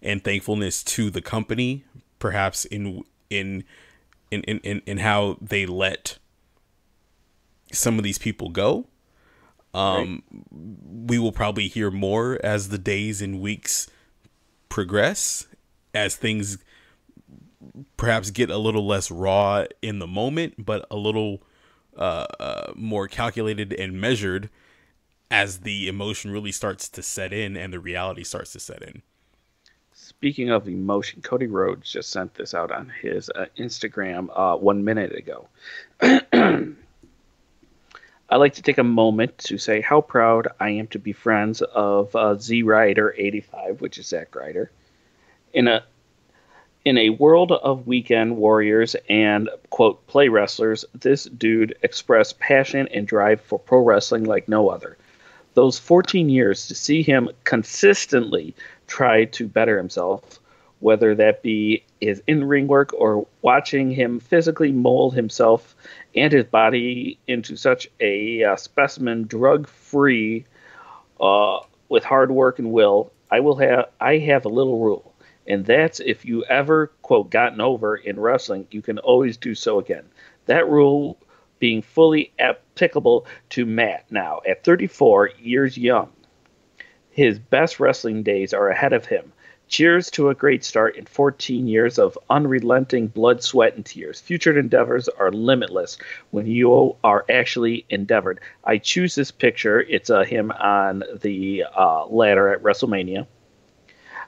and 0.01 0.23
thankfulness 0.23 0.83
to 0.83 1.09
the 1.09 1.21
company 1.21 1.83
perhaps 2.19 2.65
in 2.65 3.03
in 3.29 3.63
in 4.31 4.41
in, 4.43 4.59
in 4.59 4.81
in 4.85 4.97
how 4.97 5.37
they 5.41 5.65
let 5.65 6.17
some 7.71 7.97
of 7.97 8.03
these 8.03 8.17
people 8.17 8.49
go 8.49 8.87
um 9.73 10.23
right. 10.31 10.41
we 11.07 11.19
will 11.19 11.31
probably 11.31 11.67
hear 11.67 11.91
more 11.91 12.39
as 12.43 12.69
the 12.69 12.77
days 12.77 13.21
and 13.21 13.39
weeks 13.39 13.87
progress 14.69 15.47
as 15.93 16.15
things 16.15 16.57
perhaps 17.97 18.31
get 18.31 18.49
a 18.49 18.57
little 18.57 18.85
less 18.85 19.11
raw 19.11 19.65
in 19.81 19.99
the 19.99 20.07
moment, 20.07 20.65
but 20.65 20.85
a 20.89 20.95
little 20.95 21.41
uh, 21.97 22.25
uh, 22.39 22.73
more 22.75 23.07
calculated 23.07 23.73
and 23.73 23.99
measured 23.99 24.49
as 25.31 25.59
the 25.59 25.87
emotion 25.87 26.31
really 26.31 26.51
starts 26.51 26.87
to 26.89 27.01
set 27.01 27.33
in 27.33 27.57
and 27.57 27.73
the 27.73 27.79
reality 27.79 28.23
starts 28.23 28.51
to 28.53 28.59
set 28.59 28.81
in. 28.81 29.01
Speaking 29.93 30.49
of 30.49 30.67
emotion, 30.67 31.21
Cody 31.21 31.47
Rhodes 31.47 31.91
just 31.91 32.09
sent 32.09 32.33
this 32.35 32.53
out 32.53 32.71
on 32.71 32.91
his 33.01 33.29
uh, 33.29 33.45
Instagram 33.57 34.29
uh, 34.35 34.57
one 34.57 34.83
minute 34.83 35.15
ago. 35.15 35.47
I'd 36.01 36.75
like 38.37 38.55
to 38.55 38.61
take 38.61 38.77
a 38.77 38.83
moment 38.83 39.37
to 39.39 39.57
say 39.57 39.81
how 39.81 40.01
proud 40.01 40.47
I 40.59 40.71
am 40.71 40.87
to 40.87 40.99
be 40.99 41.13
friends 41.13 41.61
of 41.61 42.15
uh, 42.15 42.35
Z 42.35 42.63
Rider 42.63 43.13
85, 43.17 43.81
which 43.81 43.97
is 43.97 44.07
Zack 44.07 44.35
Ryder. 44.35 44.71
In 45.53 45.67
a 45.67 45.83
in 46.85 46.99
a 46.99 47.09
world 47.09 47.51
of 47.51 47.87
weekend 47.87 48.37
warriors 48.37 48.95
and 49.09 49.49
quote 49.71 50.05
play 50.05 50.29
wrestlers, 50.29 50.85
this 50.93 51.23
dude 51.23 51.75
expressed 51.81 52.39
passion 52.39 52.87
and 52.93 53.07
drive 53.07 53.41
for 53.41 53.57
pro 53.57 53.79
wrestling 53.79 54.23
like 54.23 54.47
no 54.47 54.69
other. 54.69 54.95
Those 55.55 55.79
14 55.79 56.29
years 56.29 56.67
to 56.67 56.75
see 56.75 57.01
him 57.01 57.29
consistently 57.43 58.53
try 58.87 59.25
to 59.25 59.47
better 59.47 59.77
himself, 59.77 60.39
whether 60.79 61.15
that 61.15 61.41
be 61.41 61.83
his 62.01 62.21
in 62.27 62.43
ring 62.43 62.67
work 62.67 62.93
or 62.93 63.25
watching 63.41 63.89
him 63.89 64.19
physically 64.19 64.71
mold 64.71 65.15
himself 65.15 65.75
and 66.15 66.31
his 66.31 66.45
body 66.45 67.17
into 67.25 67.55
such 67.55 67.89
a 67.99 68.43
uh, 68.43 68.55
specimen, 68.55 69.23
drug 69.23 69.67
free, 69.67 70.45
uh, 71.19 71.59
with 71.89 72.03
hard 72.03 72.29
work 72.29 72.59
and 72.59 72.71
will. 72.71 73.11
I 73.31 73.39
will 73.39 73.55
have 73.55 73.85
I 73.99 74.19
have 74.19 74.45
a 74.45 74.49
little 74.49 74.79
rule 74.79 75.14
and 75.47 75.65
that's 75.65 75.99
if 75.99 76.25
you 76.25 76.43
ever, 76.45 76.87
quote, 77.01 77.29
gotten 77.29 77.61
over 77.61 77.95
in 77.95 78.19
wrestling, 78.19 78.67
you 78.71 78.81
can 78.81 78.97
always 78.99 79.37
do 79.37 79.53
so 79.53 79.79
again. 79.79 80.05
That 80.47 80.67
rule 80.67 81.17
being 81.59 81.81
fully 81.81 82.31
applicable 82.39 83.25
to 83.49 83.65
Matt 83.65 84.05
now 84.11 84.41
at 84.47 84.63
34 84.63 85.31
years 85.39 85.77
young. 85.77 86.09
His 87.11 87.39
best 87.39 87.79
wrestling 87.79 88.23
days 88.23 88.53
are 88.53 88.69
ahead 88.69 88.93
of 88.93 89.05
him. 89.05 89.31
Cheers 89.67 90.11
to 90.11 90.29
a 90.29 90.35
great 90.35 90.63
start 90.63 90.95
in 90.95 91.05
14 91.05 91.67
years 91.67 91.97
of 91.97 92.19
unrelenting 92.29 93.07
blood, 93.07 93.41
sweat, 93.41 93.75
and 93.75 93.85
tears. 93.85 94.21
Future 94.21 94.57
endeavors 94.59 95.07
are 95.07 95.31
limitless 95.31 95.97
when 96.29 96.45
you 96.45 96.95
are 97.03 97.25
actually 97.29 97.85
endeavored. 97.89 98.41
I 98.63 98.77
choose 98.77 99.15
this 99.15 99.31
picture. 99.31 99.81
It's 99.81 100.11
uh, 100.11 100.23
him 100.23 100.51
on 100.51 101.03
the 101.19 101.63
uh, 101.75 102.05
ladder 102.05 102.49
at 102.49 102.61
WrestleMania 102.61 103.25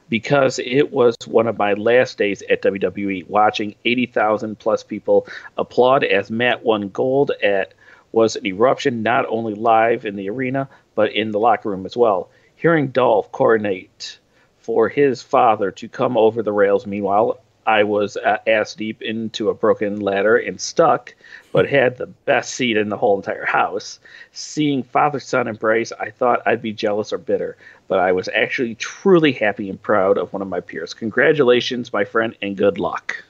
because 0.10 0.60
it 0.60 0.92
was 0.92 1.16
one 1.26 1.48
of 1.48 1.58
my 1.58 1.74
last 1.74 2.18
days 2.18 2.42
at 2.50 2.62
WWE 2.62 3.28
watching 3.28 3.76
80,000 3.86 4.58
plus 4.58 4.84
people 4.84 5.28
applaud 5.58 6.04
as 6.04 6.32
Matt 6.32 6.64
won 6.64 6.90
gold 6.90 7.32
at 7.44 7.74
was 8.12 8.36
an 8.36 8.46
eruption 8.46 9.04
not 9.04 9.26
only 9.28 9.54
live 9.54 10.06
in 10.06 10.16
the 10.16 10.30
arena 10.30 10.70
but 10.96 11.12
in 11.12 11.32
the 11.32 11.40
locker 11.40 11.70
room 11.70 11.86
as 11.86 11.98
well. 11.98 12.30
Hearing 12.56 12.88
Dolph 12.88 13.32
coordinate 13.32 14.18
for 14.60 14.90
his 14.90 15.22
father 15.22 15.72
to 15.72 15.88
come 15.88 16.18
over 16.18 16.42
the 16.42 16.54
rails 16.54 16.86
meanwhile 16.86 17.40
I 17.68 17.84
was 17.84 18.16
uh, 18.16 18.38
ass 18.48 18.74
deep 18.74 19.02
into 19.02 19.50
a 19.50 19.54
broken 19.54 20.00
ladder 20.00 20.38
and 20.38 20.60
stuck, 20.60 21.14
but 21.52 21.70
had 21.70 21.98
the 21.98 22.08
best 22.08 22.56
seat 22.56 22.78
in 22.78 22.88
the 22.88 22.98
whole 22.98 23.18
entire 23.18 23.46
house. 23.46 24.00
Seeing 24.32 24.84
father 24.84 25.20
son 25.20 25.50
embrace, 25.50 25.92
I 26.00 26.10
thought 26.10 26.42
I'd 26.46 26.62
be 26.62 26.72
jealous 26.72 27.12
or 27.12 27.18
bitter, 27.18 27.58
but 27.90 28.00
I 28.00 28.14
was 28.14 28.30
actually 28.30 28.76
truly 28.76 29.34
happy 29.34 29.70
and 29.70 29.82
proud 29.82 30.18
of 30.18 30.32
one 30.32 30.42
of 30.42 30.48
my 30.48 30.62
peers. 30.62 30.94
Congratulations, 30.94 31.92
my 31.92 32.06
friend, 32.06 32.36
and 32.42 32.56
good 32.56 32.80
luck. 32.80 33.24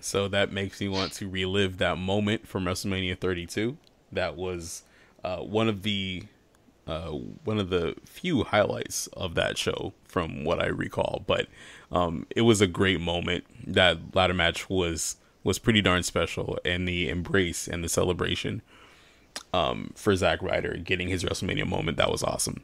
So 0.00 0.28
that 0.28 0.52
makes 0.52 0.78
me 0.80 0.88
want 0.88 1.12
to 1.14 1.28
relive 1.28 1.78
that 1.78 1.96
moment 1.96 2.46
from 2.46 2.64
WrestleMania 2.64 3.18
32. 3.18 3.78
That 4.12 4.36
was 4.36 4.82
uh, 5.24 5.38
one 5.38 5.68
of 5.68 5.82
the 5.82 6.24
uh, 6.86 7.10
one 7.10 7.58
of 7.58 7.68
the 7.68 7.94
few 8.04 8.44
highlights 8.44 9.08
of 9.08 9.34
that 9.34 9.58
show 9.58 9.92
from 10.04 10.44
what 10.44 10.58
I 10.58 10.66
recall. 10.66 11.22
But 11.26 11.46
um, 11.92 12.26
it 12.34 12.42
was 12.42 12.60
a 12.60 12.66
great 12.66 13.00
moment. 13.00 13.44
That 13.66 14.14
ladder 14.14 14.34
match 14.34 14.68
was 14.68 15.16
was 15.44 15.58
pretty 15.58 15.80
darn 15.80 16.02
special, 16.02 16.58
and 16.64 16.86
the 16.86 17.08
embrace 17.08 17.68
and 17.68 17.82
the 17.82 17.88
celebration 17.88 18.62
um, 19.52 19.92
for 19.94 20.14
Zack 20.14 20.42
Ryder 20.42 20.76
getting 20.76 21.08
his 21.08 21.24
WrestleMania 21.24 21.66
moment 21.66 21.96
that 21.96 22.10
was 22.10 22.22
awesome. 22.22 22.62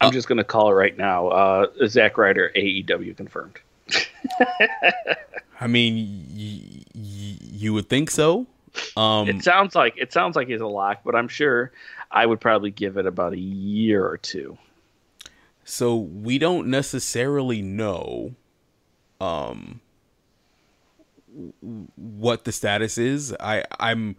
I'm 0.00 0.08
uh, 0.08 0.12
just 0.12 0.28
gonna 0.28 0.44
call 0.44 0.70
it 0.70 0.74
right 0.74 0.96
now. 0.96 1.28
Uh, 1.28 1.66
Zack 1.86 2.18
Ryder 2.18 2.52
AEW 2.56 3.16
confirmed. 3.16 3.58
I 5.60 5.66
mean, 5.66 6.26
y- 6.30 6.84
y- 6.94 7.38
you 7.40 7.72
would 7.74 7.88
think 7.88 8.10
so. 8.10 8.46
Um, 8.96 9.28
it 9.28 9.44
sounds 9.44 9.74
like 9.74 9.94
it 9.96 10.12
sounds 10.12 10.36
like 10.36 10.48
he's 10.48 10.60
a 10.60 10.66
lock, 10.66 11.00
but 11.04 11.14
I'm 11.14 11.28
sure 11.28 11.72
I 12.10 12.26
would 12.26 12.40
probably 12.40 12.70
give 12.70 12.96
it 12.96 13.06
about 13.06 13.32
a 13.32 13.38
year 13.38 14.04
or 14.04 14.16
two. 14.16 14.58
So 15.64 15.96
we 15.96 16.38
don't 16.38 16.68
necessarily 16.68 17.62
know 17.62 18.34
um 19.20 19.80
what 21.96 22.44
the 22.44 22.52
status 22.52 22.98
is. 22.98 23.34
I 23.40 23.64
I'm 23.80 24.16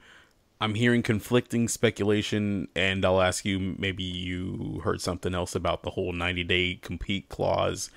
I'm 0.60 0.76
hearing 0.76 1.04
conflicting 1.04 1.68
speculation 1.68 2.68
and 2.76 3.06
I'll 3.06 3.22
ask 3.22 3.46
you 3.46 3.60
maybe 3.60 4.04
you 4.04 4.82
heard 4.84 5.02
something 5.02 5.34
else 5.34 5.56
about 5.56 5.84
the 5.84 5.92
whole 5.92 6.14
90-day 6.14 6.80
compete 6.82 7.30
clause 7.30 7.90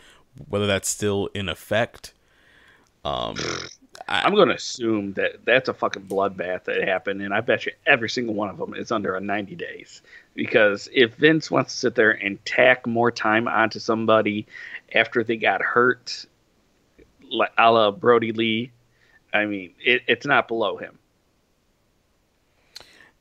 whether 0.49 0.66
that's 0.66 0.88
still 0.88 1.28
in 1.34 1.49
effect. 1.49 2.14
Um 3.05 3.36
I'm 4.07 4.34
going 4.34 4.49
to 4.49 4.55
assume 4.55 5.14
that 5.14 5.44
that's 5.44 5.68
a 5.68 5.74
fucking 5.74 6.07
bloodbath 6.07 6.64
that 6.64 6.86
happened, 6.86 7.20
and 7.20 7.34
I 7.34 7.40
bet 7.40 7.66
you 7.66 7.72
every 7.86 8.09
single 8.09 8.34
one 8.34 8.49
of 8.49 8.57
them 8.57 8.74
is 8.74 8.92
under 8.92 9.16
a 9.16 9.20
90 9.20 9.57
days. 9.57 10.03
Because 10.34 10.88
if 10.92 11.14
Vince 11.14 11.51
wants 11.51 11.72
to 11.74 11.78
sit 11.78 11.94
there 11.94 12.12
and 12.12 12.42
tack 12.44 12.86
more 12.86 13.11
time 13.11 13.49
onto 13.49 13.78
somebody 13.78 14.46
after 14.94 15.24
they 15.24 15.36
got 15.36 15.62
hurt, 15.62 16.26
a 17.57 17.70
la 17.70 17.91
Brodie 17.91 18.33
Lee, 18.33 18.72
I 19.33 19.47
mean, 19.47 19.74
it, 19.85 20.03
it's 20.07 20.26
not 20.26 20.49
below 20.49 20.76
him. 20.76 20.99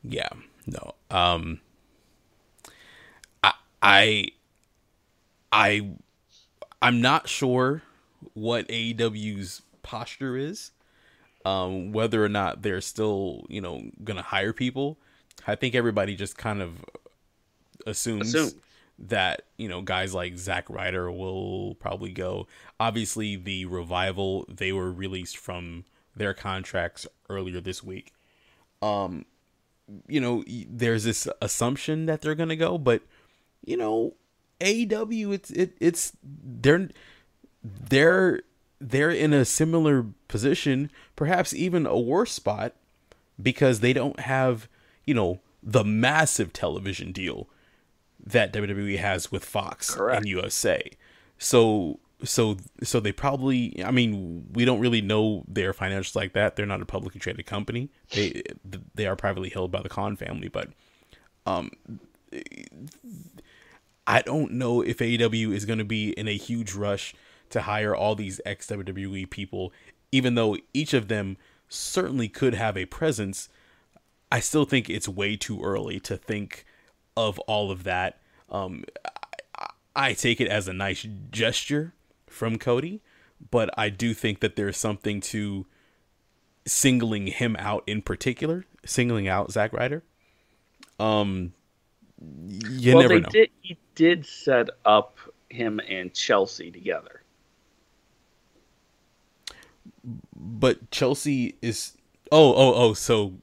Yeah, 0.04 0.30
no. 0.66 0.94
Um, 1.12 1.60
I, 3.44 3.54
I, 3.82 4.28
I, 5.52 5.90
I'm 6.82 7.02
not 7.02 7.28
sure 7.28 7.82
what 8.34 8.68
AEW's 8.68 9.62
posture 9.84 10.38
is. 10.38 10.72
Um, 11.46 11.94
whether 11.94 12.24
or 12.24 12.28
not 12.28 12.62
they're 12.62 12.82
still, 12.82 13.46
you 13.48 13.62
know, 13.62 13.82
gonna 14.04 14.22
hire 14.22 14.52
people. 14.52 14.98
I 15.46 15.56
think 15.56 15.76
everybody 15.76 16.16
just 16.16 16.38
kind 16.38 16.62
of 16.62 16.84
assumes 17.86 18.36
Assume. 18.36 18.62
That 19.00 19.44
you 19.58 19.68
know 19.68 19.82
guys 19.82 20.14
like 20.14 20.38
Zack 20.38 20.70
Ryder 20.70 21.12
will 21.12 21.76
probably 21.76 22.12
go. 22.12 22.48
Obviously, 22.80 23.36
the 23.36 23.66
revival 23.66 24.46
they 24.48 24.72
were 24.72 24.92
released 24.92 25.38
from 25.38 25.86
their 26.16 26.34
contracts 26.34 27.08
earlier 27.30 27.62
this 27.62 27.84
week. 27.84 28.14
Um, 28.82 29.26
you 30.08 30.20
know, 30.20 30.44
there's 30.48 31.04
this 31.04 31.28
assumption 31.42 32.06
that 32.08 32.22
they're 32.22 32.36
gonna 32.36 32.56
go, 32.56 32.78
but 32.78 33.02
you 33.66 33.78
know, 33.78 34.14
AEW, 34.60 35.34
it's 35.34 35.52
it, 35.52 35.74
it's 35.80 36.14
they're 36.24 36.90
they're 37.64 38.42
they're 38.80 39.12
in 39.12 39.34
a 39.34 39.46
similar 39.46 40.06
position, 40.28 40.92
perhaps 41.16 41.54
even 41.54 41.86
a 41.86 42.00
worse 42.00 42.32
spot, 42.32 42.74
because 43.42 43.80
they 43.80 43.94
don't 43.94 44.22
have 44.22 44.68
you 45.06 45.14
know 45.14 45.40
the 45.62 45.84
massive 45.84 46.54
television 46.54 47.12
deal 47.12 47.48
that 48.32 48.54
WWE 48.54 48.98
has 48.98 49.32
with 49.32 49.46
Fox 49.46 49.94
Correct. 49.94 50.18
and 50.18 50.28
USA. 50.28 50.82
So 51.38 52.00
so 52.24 52.58
so 52.84 53.00
they 53.00 53.12
probably 53.12 53.84
I 53.84 53.92
mean, 53.92 54.48
we 54.52 54.66
don't 54.66 54.80
really 54.80 55.02
know 55.02 55.44
their 55.48 55.74
financials 55.74 56.16
like 56.16 56.34
that. 56.34 56.56
They're 56.56 56.66
not 56.66 56.82
a 56.82 56.86
publicly 56.86 57.20
traded 57.20 57.46
company. 57.46 57.90
They 58.14 58.44
they 58.96 59.06
are 59.06 59.16
privately 59.16 59.50
held 59.50 59.72
by 59.72 59.82
the 59.82 59.90
Khan 59.90 60.16
family, 60.16 60.48
but 60.48 60.70
um 61.46 61.72
I 64.06 64.22
don't 64.22 64.54
know 64.54 64.82
if 64.82 65.00
AEW 65.00 65.54
is 65.54 65.66
going 65.66 65.80
to 65.80 65.86
be 65.86 66.12
in 66.12 66.28
a 66.28 66.38
huge 66.38 66.74
rush 66.74 67.14
to 67.50 67.62
hire 67.62 67.96
all 67.96 68.16
these 68.16 68.40
ex 68.46 68.68
WWE 68.68 69.30
people, 69.30 69.74
even 70.12 70.36
though 70.36 70.58
each 70.74 70.94
of 70.94 71.08
them 71.08 71.38
certainly 71.70 72.30
could 72.30 72.54
have 72.54 72.78
a 72.78 72.86
presence. 72.86 73.50
I 74.32 74.40
still 74.40 74.66
think 74.66 74.90
it's 74.90 75.08
way 75.08 75.36
too 75.36 75.62
early 75.62 76.00
to 76.02 76.18
think 76.18 76.66
of 77.18 77.40
all 77.40 77.72
of 77.72 77.84
that. 77.84 78.20
Um, 78.50 78.86
I, 79.58 79.68
I 79.96 80.14
take 80.14 80.40
it 80.40 80.48
as 80.48 80.68
a 80.70 80.74
nice 80.74 81.06
gesture 81.32 81.94
from 82.28 82.58
Cody, 82.58 83.02
but 83.52 83.70
I 83.78 83.90
do 83.90 84.14
think 84.14 84.40
that 84.40 84.56
there's 84.56 84.78
something 84.78 85.20
to 85.22 85.66
singling 86.66 87.28
him 87.28 87.56
out 87.60 87.84
in 87.88 88.02
particular, 88.02 88.66
singling 88.86 89.28
out 89.28 89.52
Zack 89.52 89.74
Ryder. 89.74 90.04
Um, 91.00 91.54
you 92.44 92.94
well, 92.94 93.02
never 93.02 93.16
they 93.16 93.22
know. 93.22 93.30
did. 93.30 93.50
He 93.62 93.78
did 93.96 94.26
set 94.26 94.70
up 94.86 95.18
him 95.50 95.82
and 95.90 96.14
Chelsea 96.14 96.72
together. 96.72 97.22
but 100.36 100.90
Chelsea 100.92 101.56
is 101.62 101.94
oh 102.32 102.54
oh 102.54 102.74
oh 102.76 102.94
so 102.94 103.34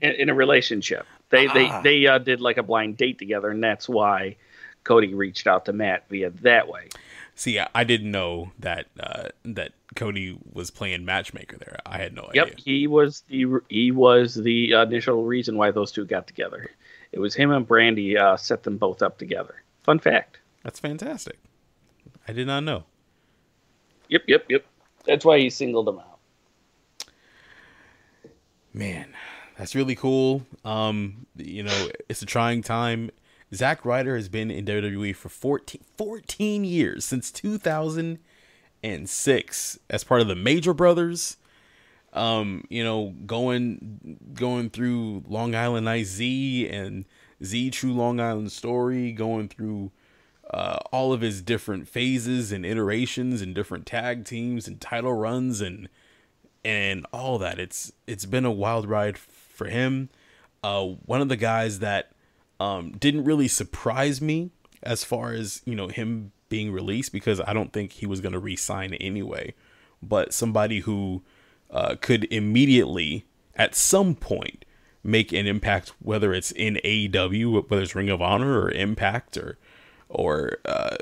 in, 0.00 0.12
in 0.12 0.28
a 0.28 0.34
relationship. 0.34 1.06
They 1.36 1.46
Ah. 1.48 1.80
they 1.82 2.00
they 2.00 2.06
uh, 2.06 2.18
did 2.18 2.40
like 2.40 2.56
a 2.58 2.62
blind 2.62 2.96
date 2.96 3.18
together, 3.18 3.50
and 3.50 3.62
that's 3.62 3.88
why 3.88 4.36
Cody 4.84 5.14
reached 5.14 5.46
out 5.46 5.64
to 5.66 5.72
Matt 5.72 6.08
via 6.08 6.30
that 6.42 6.68
way. 6.68 6.88
see 7.34 7.58
I, 7.58 7.84
didn't 7.84 8.10
know 8.10 8.52
that 8.60 8.86
uh, 8.98 9.28
that 9.44 9.72
Cody 9.94 10.38
was 10.52 10.70
playing 10.70 11.04
matchmaker 11.04 11.56
there. 11.58 11.78
I 11.84 11.98
had 11.98 12.14
no 12.14 12.30
Yep, 12.34 12.46
idea. 12.46 12.54
Yep, 12.56 12.60
he 12.64 12.86
was 12.86 13.20
the 13.28 13.46
he 13.68 13.90
was 13.90 14.34
the 14.34 14.72
initial 14.72 15.24
reason 15.24 15.56
why 15.56 15.70
those 15.70 15.92
two 15.92 16.04
got 16.04 16.26
together. 16.26 16.70
It 17.12 17.18
was 17.18 17.34
him 17.34 17.50
and 17.50 17.66
Brandy 17.66 18.16
uh, 18.16 18.36
set 18.36 18.62
them 18.62 18.76
both 18.78 19.02
up 19.02 19.18
together. 19.18 19.62
Fun 19.84 19.98
fact. 19.98 20.38
That's 20.62 20.80
fantastic. 20.80 21.38
I 22.28 22.32
did 22.32 22.46
not 22.46 22.64
know. 22.64 22.84
Yep, 24.08 24.22
yep, 24.26 24.44
yep. 24.48 24.64
That's 25.04 25.24
why 25.24 25.38
he 25.38 25.48
singled 25.50 25.86
them 25.86 25.98
out. 26.00 26.18
Man, 28.72 29.14
that's 29.58 29.74
really 29.74 29.94
cool. 29.94 30.46
Um, 30.64 31.26
you 31.36 31.62
know, 31.62 31.88
it's 32.08 32.22
a 32.22 32.26
trying 32.26 32.62
time. 32.62 33.10
Zack 33.54 33.84
Ryder 33.84 34.16
has 34.16 34.28
been 34.28 34.50
in 34.50 34.64
WWE 34.64 35.14
for 35.14 35.28
14, 35.28 35.80
14 35.96 36.64
years 36.64 37.04
since 37.04 37.30
2006 37.30 39.78
as 39.88 40.04
part 40.04 40.20
of 40.20 40.28
the 40.28 40.34
Major 40.34 40.74
Brothers. 40.74 41.36
Um, 42.12 42.64
you 42.70 42.82
know, 42.82 43.14
going 43.26 44.32
going 44.32 44.70
through 44.70 45.24
Long 45.28 45.54
Island 45.54 45.88
Iced 45.88 46.12
Z 46.12 46.68
and 46.68 47.04
Z 47.44 47.70
True 47.70 47.92
Long 47.92 48.20
Island 48.20 48.52
Story, 48.52 49.12
going 49.12 49.48
through 49.48 49.92
uh, 50.50 50.78
all 50.92 51.12
of 51.12 51.20
his 51.20 51.42
different 51.42 51.88
phases 51.88 52.52
and 52.52 52.64
iterations 52.64 53.42
and 53.42 53.54
different 53.54 53.84
tag 53.84 54.24
teams 54.24 54.66
and 54.66 54.80
title 54.80 55.12
runs 55.12 55.60
and 55.60 55.88
and 56.64 57.06
all 57.12 57.38
that. 57.38 57.58
It's 57.58 57.92
it's 58.06 58.26
been 58.26 58.44
a 58.44 58.50
wild 58.50 58.88
ride 58.88 59.18
for 59.56 59.66
him. 59.66 60.10
Uh, 60.62 60.84
one 60.84 61.20
of 61.20 61.28
the 61.28 61.36
guys 61.36 61.78
that 61.80 62.12
um, 62.60 62.92
didn't 62.92 63.24
really 63.24 63.48
surprise 63.48 64.20
me 64.20 64.50
as 64.82 65.04
far 65.04 65.32
as 65.32 65.62
you 65.64 65.74
know 65.74 65.88
him 65.88 66.32
being 66.48 66.72
released 66.72 67.12
because 67.12 67.40
I 67.40 67.52
don't 67.52 67.72
think 67.72 67.92
he 67.92 68.06
was 68.06 68.20
going 68.20 68.32
to 68.32 68.38
re-sign 68.38 68.94
anyway. 68.94 69.54
But 70.02 70.32
somebody 70.32 70.80
who 70.80 71.22
uh, 71.70 71.96
could 72.00 72.24
immediately 72.30 73.26
at 73.54 73.74
some 73.74 74.14
point 74.14 74.64
make 75.02 75.32
an 75.32 75.46
impact, 75.46 75.92
whether 76.00 76.34
it's 76.34 76.50
in 76.50 76.78
AEW, 76.84 77.68
whether 77.68 77.82
it's 77.82 77.94
Ring 77.94 78.10
of 78.10 78.20
Honor 78.20 78.60
or 78.60 78.70
Impact 78.70 79.36
or 79.36 79.58
or 80.08 80.58
uh, 80.64 80.96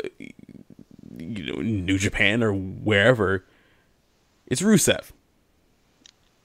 you 1.19 1.53
know 1.53 1.61
New 1.61 1.99
Japan 1.99 2.43
or 2.43 2.53
wherever. 2.53 3.45
It's 4.47 4.63
Rusev. 4.63 5.11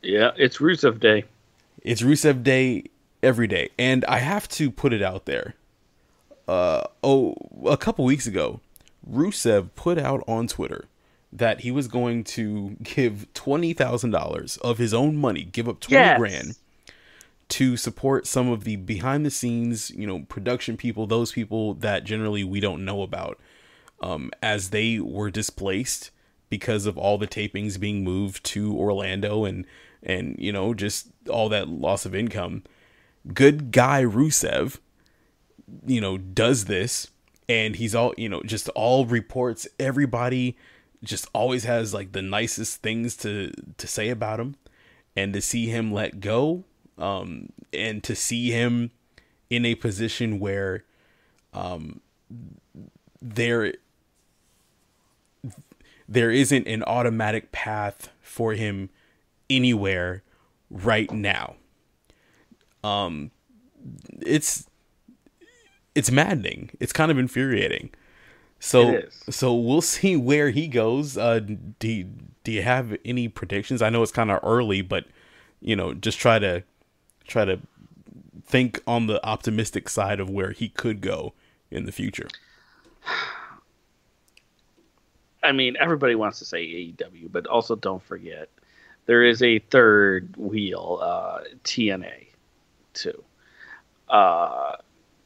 Yeah, 0.01 0.31
it's 0.37 0.57
Rusev 0.57 0.99
Day. 0.99 1.25
It's 1.89 2.03
Rusev 2.03 2.43
Day 2.43 2.83
every 3.23 3.47
day, 3.47 3.69
and 3.79 4.05
I 4.05 4.19
have 4.19 4.47
to 4.49 4.69
put 4.69 4.93
it 4.93 5.01
out 5.01 5.25
there. 5.25 5.55
Uh, 6.47 6.83
oh, 7.03 7.33
a 7.65 7.77
couple 7.77 8.05
weeks 8.05 8.27
ago, 8.27 8.59
Rusev 9.11 9.69
put 9.73 9.97
out 9.97 10.23
on 10.27 10.45
Twitter 10.45 10.85
that 11.33 11.61
he 11.61 11.71
was 11.71 11.87
going 11.87 12.25
to 12.25 12.77
give 12.83 13.25
twenty 13.33 13.73
thousand 13.73 14.11
dollars 14.11 14.57
of 14.57 14.77
his 14.77 14.93
own 14.93 15.15
money, 15.15 15.43
give 15.43 15.67
up 15.67 15.79
twenty 15.79 15.95
Yes. 15.95 16.19
grand 16.19 16.55
to 17.47 17.75
support 17.75 18.27
some 18.27 18.49
of 18.49 18.65
the 18.65 18.75
behind 18.75 19.25
the 19.25 19.31
scenes, 19.31 19.89
you 19.89 20.05
know, 20.05 20.19
production 20.29 20.77
people, 20.77 21.07
those 21.07 21.31
people 21.31 21.73
that 21.73 22.03
generally 22.03 22.43
we 22.43 22.59
don't 22.59 22.85
know 22.85 23.01
about, 23.01 23.39
um, 23.99 24.29
as 24.43 24.69
they 24.69 24.99
were 24.99 25.31
displaced 25.31 26.11
because 26.51 26.85
of 26.85 26.99
all 26.99 27.17
the 27.17 27.27
tapings 27.27 27.79
being 27.79 28.03
moved 28.03 28.43
to 28.43 28.77
Orlando 28.77 29.43
and 29.43 29.65
and 30.03 30.35
you 30.39 30.51
know 30.51 30.73
just 30.73 31.07
all 31.29 31.49
that 31.49 31.67
loss 31.67 32.05
of 32.05 32.15
income. 32.15 32.63
Good 33.33 33.71
guy 33.71 34.03
Rusev, 34.03 34.79
you 35.85 36.01
know, 36.01 36.17
does 36.17 36.65
this 36.65 37.09
and 37.49 37.75
he's 37.75 37.95
all 37.95 38.13
you 38.15 38.29
know 38.29 38.41
just 38.43 38.69
all 38.69 39.05
reports 39.05 39.67
everybody 39.79 40.55
just 41.03 41.27
always 41.33 41.63
has 41.63 41.93
like 41.93 42.11
the 42.11 42.21
nicest 42.21 42.81
things 42.81 43.17
to 43.17 43.51
to 43.77 43.87
say 43.87 44.09
about 44.09 44.39
him 44.39 44.55
and 45.15 45.33
to 45.33 45.41
see 45.41 45.65
him 45.65 45.91
let 45.91 46.19
go 46.21 46.63
um 46.97 47.49
and 47.73 48.03
to 48.03 48.15
see 48.15 48.51
him 48.51 48.91
in 49.49 49.65
a 49.65 49.75
position 49.75 50.39
where 50.39 50.83
um 51.53 51.99
there 53.21 53.73
there 56.07 56.31
isn't 56.31 56.67
an 56.67 56.83
automatic 56.83 57.51
path 57.51 58.09
for 58.21 58.53
him 58.53 58.89
anywhere 59.49 60.23
right 60.69 61.11
now 61.11 61.55
um 62.83 63.31
it's 64.21 64.69
it's 65.95 66.09
maddening. 66.11 66.69
It's 66.79 66.93
kind 66.93 67.11
of 67.11 67.17
infuriating. 67.17 67.89
So 68.59 69.01
so 69.29 69.53
we'll 69.53 69.81
see 69.95 70.15
where 70.15 70.49
he 70.51 70.67
goes. 70.67 71.17
Uh, 71.17 71.39
do 71.79 72.03
do 72.43 72.51
you 72.51 72.61
have 72.61 72.97
any 73.03 73.27
predictions? 73.27 73.81
I 73.81 73.89
know 73.89 74.01
it's 74.03 74.11
kind 74.11 74.31
of 74.31 74.39
early, 74.43 74.81
but 74.81 75.05
you 75.61 75.75
know, 75.75 75.93
just 75.93 76.19
try 76.19 76.39
to 76.39 76.63
try 77.27 77.45
to 77.45 77.59
think 78.45 78.81
on 78.87 79.07
the 79.07 79.23
optimistic 79.25 79.89
side 79.89 80.19
of 80.19 80.29
where 80.29 80.51
he 80.51 80.69
could 80.69 81.01
go 81.01 81.33
in 81.69 81.85
the 81.85 81.91
future. 81.91 82.27
I 85.41 85.53
mean, 85.53 85.77
everybody 85.79 86.15
wants 86.15 86.39
to 86.39 86.45
say 86.45 86.65
AEW, 86.65 87.31
but 87.31 87.47
also 87.47 87.75
don't 87.75 88.03
forget 88.03 88.49
there 89.09 89.23
is 89.23 89.41
a 89.41 89.57
third 89.57 90.35
wheel, 90.37 90.99
uh, 91.01 91.39
TNA, 91.63 92.27
too. 92.93 93.23
Uh, 94.07 94.75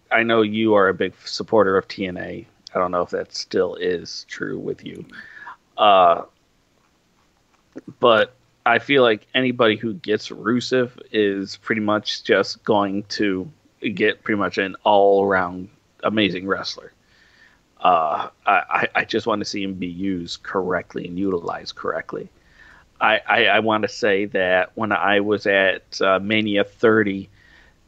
I 0.10 0.24
know 0.24 0.42
you 0.42 0.74
are 0.76 0.88
a 0.88 0.94
big 0.94 1.14
supporter 1.26 1.78
of 1.78 1.90
TNA. 1.90 2.46
I 2.74 2.80
don't 2.80 2.92
know 2.92 3.02
if 3.02 3.10
that 3.10 3.36
still 3.36 3.76
is 3.76 4.26
true 4.30 4.58
with 4.58 4.86
you. 4.86 5.06
Uh, 5.78 6.22
but 8.00 8.36
I 8.66 8.80
feel 8.80 9.04
like 9.04 9.28
anybody 9.36 9.76
who 9.76 9.96
gets 9.96 10.30
Rusev 10.30 10.92
is 11.12 11.58
pretty 11.58 11.82
much 11.82 12.24
just 12.24 12.64
going 12.64 13.04
to 13.10 13.52
get 13.94 14.24
pretty 14.24 14.40
much 14.40 14.58
an 14.58 14.78
all 14.86 15.26
around 15.26 15.68
amazing 16.04 16.48
wrestler. 16.48 16.94
Uh, 17.82 18.30
I, 18.46 18.88
I 18.96 19.04
just 19.04 19.28
want 19.28 19.42
to 19.42 19.46
see 19.46 19.62
him 19.62 19.74
be 19.74 19.88
used 19.88 20.42
correctly 20.44 21.06
and 21.06 21.20
utilized 21.20 21.76
correctly. 21.76 22.30
I, 23.04 23.20
I, 23.28 23.46
I 23.46 23.60
want 23.60 23.82
to 23.82 23.90
say 23.90 24.26
that 24.28 24.72
when 24.76 24.94
I 24.94 25.20
was 25.20 25.46
at 25.46 26.02
uh, 26.02 26.20
Mania 26.20 26.64
30 26.64 27.30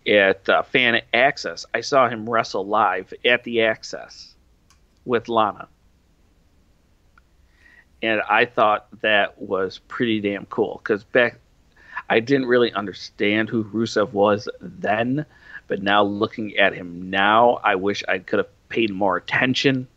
at 0.06 0.48
uh, 0.50 0.62
Fan 0.64 1.02
Access, 1.14 1.66
I 1.74 1.80
saw 1.82 2.10
him 2.10 2.30
wrestle 2.30 2.68
live 2.68 3.14
at 3.24 3.46
the 3.46 3.62
Access 3.62 4.36
with 5.06 5.30
Lana. 5.30 5.70
And 8.02 8.22
I 8.30 8.44
thought 8.44 8.88
that 9.02 9.42
was 9.42 9.80
pretty 9.88 10.20
damn 10.20 10.46
cool 10.48 10.82
because 10.84 11.06
back 11.06 11.40
I 12.10 12.20
didn't 12.20 12.48
really 12.48 12.74
understand 12.74 13.48
who 13.48 13.64
Rusev 13.64 14.12
was 14.12 14.50
then, 14.60 15.26
but 15.68 15.82
now 15.82 16.04
looking 16.04 16.58
at 16.58 16.74
him 16.74 17.10
now, 17.10 17.62
I 17.64 17.76
wish 17.76 18.04
I 18.06 18.20
could 18.20 18.40
have 18.40 18.70
paid 18.70 18.92
more 18.92 19.16
attention 19.16 19.88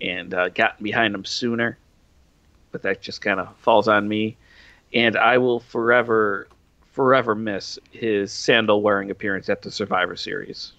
and 0.00 0.32
uh, 0.32 0.50
gotten 0.50 0.84
behind 0.84 1.16
him 1.16 1.24
sooner. 1.24 1.76
But 2.76 2.82
that 2.82 3.00
just 3.00 3.22
kind 3.22 3.40
of 3.40 3.56
falls 3.56 3.88
on 3.88 4.06
me, 4.06 4.36
and 4.92 5.16
I 5.16 5.38
will 5.38 5.60
forever, 5.60 6.46
forever 6.92 7.34
miss 7.34 7.78
his 7.90 8.30
sandal 8.30 8.82
wearing 8.82 9.10
appearance 9.10 9.48
at 9.48 9.62
the 9.62 9.70
Survivor 9.70 10.14
Series. 10.14 10.74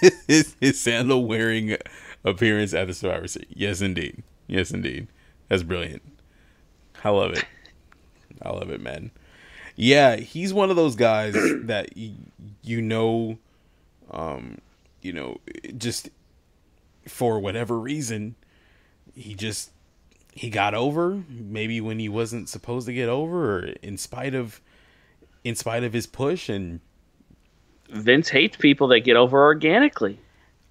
his, 0.28 0.54
his 0.60 0.78
sandal 0.78 1.24
wearing 1.24 1.78
appearance 2.26 2.74
at 2.74 2.88
the 2.88 2.92
Survivor 2.92 3.26
Series. 3.26 3.48
Yes, 3.56 3.80
indeed. 3.80 4.22
Yes, 4.48 4.70
indeed. 4.70 5.06
That's 5.48 5.62
brilliant. 5.62 6.02
I 7.02 7.08
love 7.08 7.32
it. 7.32 7.46
I 8.42 8.50
love 8.50 8.68
it, 8.68 8.82
man. 8.82 9.12
Yeah, 9.76 10.16
he's 10.16 10.52
one 10.52 10.68
of 10.68 10.76
those 10.76 10.94
guys 10.94 11.32
that 11.62 11.88
y- 11.96 12.12
you 12.62 12.82
know, 12.82 13.38
um, 14.10 14.58
you 15.00 15.14
know, 15.14 15.40
just 15.78 16.10
for 17.08 17.40
whatever 17.40 17.78
reason, 17.80 18.34
he 19.14 19.34
just 19.34 19.70
he 20.36 20.50
got 20.50 20.74
over. 20.74 21.22
Maybe 21.28 21.80
when 21.80 21.98
he 21.98 22.10
wasn't 22.10 22.50
supposed 22.50 22.86
to 22.86 22.92
get 22.92 23.08
over, 23.08 23.58
or 23.58 23.62
in 23.82 23.96
spite 23.96 24.34
of, 24.34 24.60
in 25.44 25.56
spite 25.56 25.82
of 25.82 25.94
his 25.94 26.06
push, 26.06 26.50
and 26.50 26.80
Vince 27.88 28.28
hates 28.28 28.56
people 28.56 28.86
that 28.88 29.00
get 29.00 29.16
over 29.16 29.42
organically. 29.42 30.20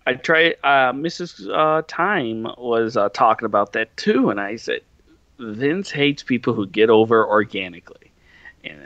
I 0.05 0.13
try. 0.13 0.53
Uh, 0.63 0.93
Mrs. 0.93 1.49
Uh, 1.51 1.81
Time 1.87 2.43
was 2.59 2.95
uh, 2.95 3.09
talking 3.09 3.47
about 3.47 3.73
that 3.73 3.95
too, 3.97 4.29
and 4.29 4.39
I 4.39 4.55
said 4.55 4.81
Vince 5.39 5.89
hates 5.89 6.21
people 6.21 6.53
who 6.53 6.67
get 6.67 6.91
over 6.91 7.27
organically, 7.27 8.11
and 8.63 8.79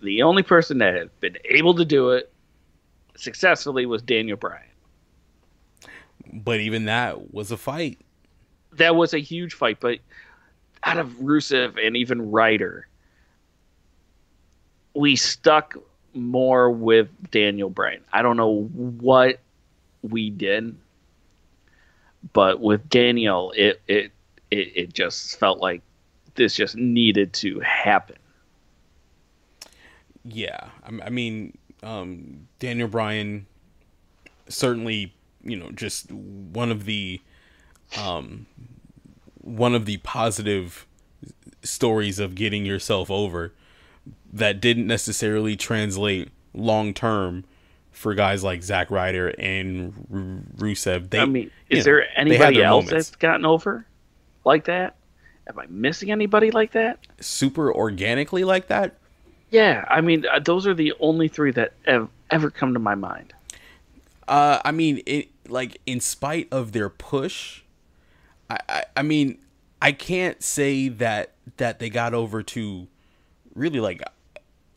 the 0.00 0.22
only 0.22 0.44
person 0.44 0.78
that 0.78 0.94
has 0.94 1.08
been 1.18 1.38
able 1.44 1.74
to 1.74 1.84
do 1.84 2.10
it 2.10 2.32
successfully 3.16 3.84
was 3.84 4.00
Daniel 4.00 4.36
Bryan. 4.36 4.62
but 6.32 6.60
even 6.60 6.84
that 6.84 7.34
was 7.34 7.50
a 7.50 7.56
fight. 7.56 7.98
That 8.72 8.96
was 8.96 9.14
a 9.14 9.18
huge 9.18 9.54
fight, 9.54 9.78
but 9.80 9.98
out 10.84 10.98
of 10.98 11.08
Rusev 11.20 11.84
and 11.84 11.96
even 11.96 12.30
Ryder, 12.30 12.86
we 14.94 15.16
stuck 15.16 15.76
more 16.14 16.70
with 16.70 17.08
Daniel 17.30 17.70
Bryan. 17.70 18.02
I 18.12 18.22
don't 18.22 18.36
know 18.36 18.64
what 18.64 19.40
we 20.02 20.30
did, 20.30 20.76
but 22.32 22.60
with 22.60 22.88
Daniel, 22.88 23.52
it 23.56 23.80
it 23.86 24.12
it, 24.50 24.72
it 24.76 24.92
just 24.94 25.38
felt 25.38 25.58
like 25.58 25.82
this 26.34 26.54
just 26.54 26.76
needed 26.76 27.32
to 27.34 27.60
happen. 27.60 28.16
Yeah, 30.24 30.68
I, 30.84 31.06
I 31.06 31.10
mean, 31.10 31.56
um, 31.82 32.46
Daniel 32.58 32.88
Bryan 32.88 33.46
certainly, 34.48 35.14
you 35.42 35.56
know, 35.56 35.70
just 35.70 36.10
one 36.10 36.70
of 36.70 36.84
the, 36.84 37.20
um, 37.98 38.46
one 39.40 39.74
of 39.74 39.86
the 39.86 39.98
positive 39.98 40.86
stories 41.62 42.18
of 42.18 42.34
getting 42.34 42.64
yourself 42.64 43.10
over 43.10 43.52
that 44.32 44.60
didn't 44.60 44.86
necessarily 44.86 45.56
translate 45.56 46.28
long 46.54 46.94
term 46.94 47.44
for 47.90 48.14
guys 48.14 48.42
like 48.44 48.62
Zack 48.62 48.90
Ryder 48.90 49.28
and 49.38 49.92
R- 50.12 50.64
Rusev. 50.64 51.10
They, 51.10 51.20
I 51.20 51.24
mean, 51.26 51.50
is 51.68 51.84
there 51.84 52.06
anybody 52.18 52.62
else 52.62 52.86
moments. 52.86 53.08
that's 53.08 53.16
gotten 53.16 53.44
over 53.44 53.86
like 54.44 54.64
that? 54.64 54.96
Am 55.48 55.58
I 55.58 55.66
missing 55.68 56.10
anybody 56.10 56.50
like 56.50 56.72
that? 56.72 56.98
super 57.20 57.74
organically 57.74 58.44
like 58.44 58.68
that? 58.68 58.96
Yeah, 59.50 59.84
I 59.88 60.00
mean, 60.00 60.24
uh, 60.32 60.38
those 60.38 60.66
are 60.66 60.74
the 60.74 60.92
only 61.00 61.26
three 61.26 61.50
that 61.52 61.72
have 61.84 62.08
ever 62.30 62.50
come 62.50 62.72
to 62.74 62.78
my 62.78 62.94
mind. 62.94 63.34
Uh, 64.28 64.60
I 64.64 64.70
mean, 64.70 65.02
it 65.06 65.28
like 65.48 65.80
in 65.86 65.98
spite 66.00 66.46
of 66.52 66.70
their 66.70 66.88
push, 66.88 67.62
I, 68.50 68.58
I, 68.68 68.84
I 68.96 69.02
mean, 69.02 69.38
I 69.80 69.92
can't 69.92 70.42
say 70.42 70.88
that 70.88 71.34
that 71.56 71.78
they 71.78 71.88
got 71.88 72.12
over 72.12 72.42
to 72.42 72.86
really 73.54 73.80
like 73.80 74.02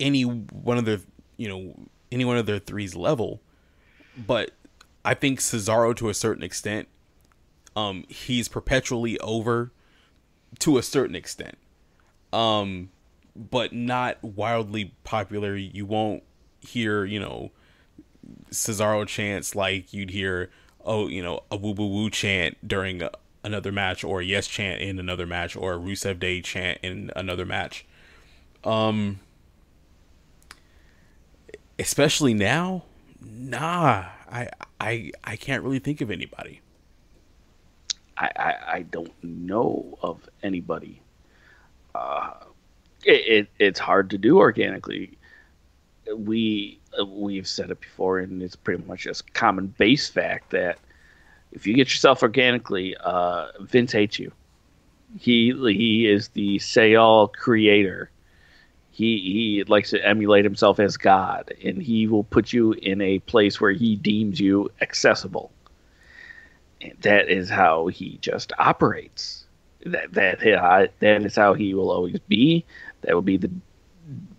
any 0.00 0.22
one 0.22 0.78
of 0.78 0.84
their, 0.84 1.00
you 1.36 1.48
know, 1.48 1.74
any 2.10 2.24
one 2.24 2.36
of 2.36 2.46
their 2.46 2.58
threes 2.58 2.94
level, 2.94 3.40
but 4.16 4.52
I 5.04 5.14
think 5.14 5.40
Cesaro 5.40 5.94
to 5.96 6.08
a 6.08 6.14
certain 6.14 6.42
extent, 6.42 6.88
um, 7.76 8.04
he's 8.08 8.48
perpetually 8.48 9.18
over 9.20 9.72
to 10.60 10.78
a 10.78 10.82
certain 10.82 11.16
extent, 11.16 11.58
um, 12.32 12.90
but 13.36 13.72
not 13.72 14.22
wildly 14.22 14.94
popular. 15.02 15.56
You 15.56 15.84
won't 15.84 16.22
hear, 16.60 17.04
you 17.04 17.20
know, 17.20 17.50
Cesaro 18.50 19.06
chants 19.06 19.54
like 19.54 19.92
you'd 19.92 20.10
hear, 20.10 20.50
oh, 20.84 21.08
you 21.08 21.22
know, 21.22 21.40
a 21.50 21.56
woo 21.56 21.72
woo 21.72 21.88
woo 21.88 22.10
chant 22.10 22.56
during 22.66 23.02
a, 23.02 23.10
another 23.44 23.70
match, 23.70 24.02
or 24.02 24.20
a 24.20 24.24
yes 24.24 24.46
chant 24.48 24.80
in 24.80 24.98
another 24.98 25.26
match, 25.26 25.54
or 25.54 25.74
a 25.74 25.78
Rusev 25.78 26.18
Day 26.18 26.40
chant 26.40 26.78
in 26.82 27.10
another 27.14 27.44
match. 27.44 27.84
Um, 28.64 29.20
especially 31.78 32.34
now, 32.34 32.84
nah, 33.20 34.06
I 34.30 34.48
I 34.80 35.12
I 35.22 35.36
can't 35.36 35.62
really 35.62 35.78
think 35.78 36.00
of 36.00 36.10
anybody. 36.10 36.60
I, 38.16 38.30
I, 38.36 38.54
I 38.74 38.82
don't 38.82 39.12
know 39.22 39.98
of 40.02 40.28
anybody. 40.42 41.00
Uh, 41.94 42.30
it, 43.04 43.10
it 43.10 43.48
it's 43.58 43.80
hard 43.80 44.10
to 44.10 44.18
do 44.18 44.38
organically. 44.38 45.18
We 46.14 46.80
uh, 46.98 47.04
we've 47.04 47.48
said 47.48 47.70
it 47.70 47.80
before, 47.80 48.20
and 48.20 48.42
it's 48.42 48.56
pretty 48.56 48.84
much 48.84 49.02
just 49.02 49.32
common 49.34 49.68
base 49.78 50.08
fact 50.08 50.50
that 50.50 50.78
if 51.54 51.66
you 51.66 51.74
get 51.74 51.88
yourself 51.88 52.22
organically, 52.22 52.96
uh, 53.00 53.46
Vince 53.60 53.92
hates 53.92 54.18
you. 54.18 54.32
He 55.18 55.52
he 55.52 56.06
is 56.06 56.28
the 56.28 56.58
say 56.58 56.96
all 56.96 57.28
creator. 57.28 58.10
He 58.90 59.18
he 59.18 59.64
likes 59.66 59.90
to 59.90 60.04
emulate 60.04 60.44
himself 60.44 60.78
as 60.78 60.96
God, 60.96 61.52
and 61.64 61.80
he 61.80 62.06
will 62.06 62.24
put 62.24 62.52
you 62.52 62.72
in 62.72 63.00
a 63.00 63.20
place 63.20 63.60
where 63.60 63.72
he 63.72 63.96
deems 63.96 64.38
you 64.38 64.70
accessible 64.80 65.50
that 67.00 67.28
is 67.28 67.48
how 67.48 67.86
he 67.86 68.18
just 68.20 68.52
operates. 68.58 69.44
That 69.86 70.12
that 70.12 70.92
that 71.00 71.24
is 71.24 71.36
how 71.36 71.54
he 71.54 71.74
will 71.74 71.90
always 71.90 72.18
be. 72.20 72.64
That 73.02 73.14
will 73.14 73.22
be 73.22 73.36
the 73.36 73.50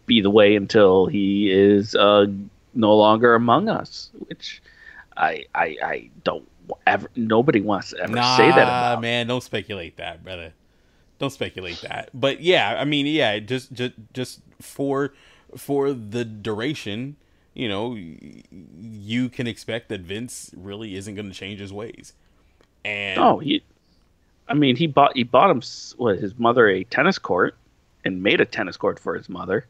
be 0.05 0.22
the 0.22 0.30
way 0.30 0.55
until 0.55 1.07
he 1.07 1.51
is 1.51 1.95
uh, 1.95 2.28
no 2.74 2.95
longer 2.95 3.36
among 3.36 3.70
us. 3.70 4.09
Which 4.28 4.61
I 5.16 5.45
I, 5.53 5.78
I 5.84 6.09
don't 6.24 6.47
ever. 6.88 7.09
Nobody 7.16 7.61
wants 7.61 7.91
to 7.91 7.99
ever 7.99 8.13
Nah, 8.16 8.38
say 8.38 8.49
that 8.49 8.63
about. 8.63 9.01
man, 9.01 9.28
don't 9.28 9.43
speculate 9.43 9.97
that, 9.97 10.24
brother. 10.24 10.53
Don't 11.20 11.32
speculate 11.32 11.82
that. 11.82 12.09
But 12.13 12.41
yeah, 12.41 12.78
I 12.80 12.86
mean, 12.86 13.05
yeah, 13.07 13.39
just 13.39 13.72
just 13.74 13.93
just 14.13 14.41
for 14.61 15.13
for 15.55 15.93
the 15.93 16.26
duration, 16.26 17.16
you 17.53 17.70
know, 17.70 17.95
you 17.95 19.30
can 19.30 19.47
expect 19.47 19.89
that 19.89 20.01
Vince 20.01 20.51
really 20.55 20.95
isn't 20.95 21.16
going 21.16 21.30
to 21.30 21.34
change 21.36 21.59
his 21.59 21.72
ways. 21.72 22.13
And 22.84 23.20
Oh, 23.20 23.39
he. 23.39 23.63
I 24.47 24.53
mean, 24.53 24.76
he 24.76 24.88
bought 24.88 25.16
he 25.16 25.24
bought 25.24 25.49
him 25.49 25.61
what 25.97 26.20
his 26.20 26.38
mother 26.38 26.68
a 26.68 26.84
tennis 26.84 27.18
court, 27.18 27.55
and 28.03 28.22
made 28.22 28.41
a 28.41 28.45
tennis 28.45 28.78
court 28.78 28.99
for 28.99 29.16
his 29.16 29.30
mother. 29.30 29.66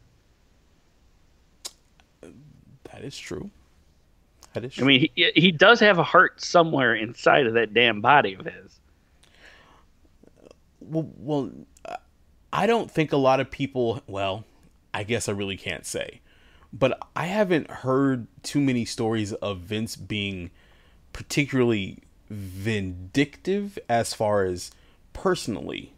that 2.92 3.02
is 3.04 3.16
true. 3.16 3.50
That 4.56 4.64
is 4.64 4.80
I 4.80 4.84
mean, 4.84 5.10
he 5.14 5.32
he 5.34 5.52
does 5.52 5.80
have 5.80 5.98
a 5.98 6.02
heart 6.02 6.40
somewhere 6.40 6.94
inside 6.94 7.46
of 7.46 7.52
that 7.54 7.74
damn 7.74 8.00
body 8.00 8.32
of 8.32 8.46
his. 8.46 8.80
well, 10.80 11.10
well, 11.18 11.50
I 12.54 12.66
don't 12.66 12.90
think 12.90 13.12
a 13.12 13.18
lot 13.18 13.38
of 13.38 13.50
people. 13.50 14.02
Well, 14.06 14.46
I 14.94 15.02
guess 15.02 15.28
I 15.28 15.32
really 15.32 15.58
can't 15.58 15.84
say, 15.84 16.22
but 16.72 16.98
I 17.14 17.26
haven't 17.26 17.70
heard 17.70 18.28
too 18.42 18.62
many 18.62 18.86
stories 18.86 19.34
of 19.34 19.58
Vince 19.58 19.94
being 19.94 20.50
particularly 21.12 21.98
vindictive 22.30 23.78
as 23.90 24.14
far 24.14 24.44
as 24.44 24.70
personally. 25.12 25.92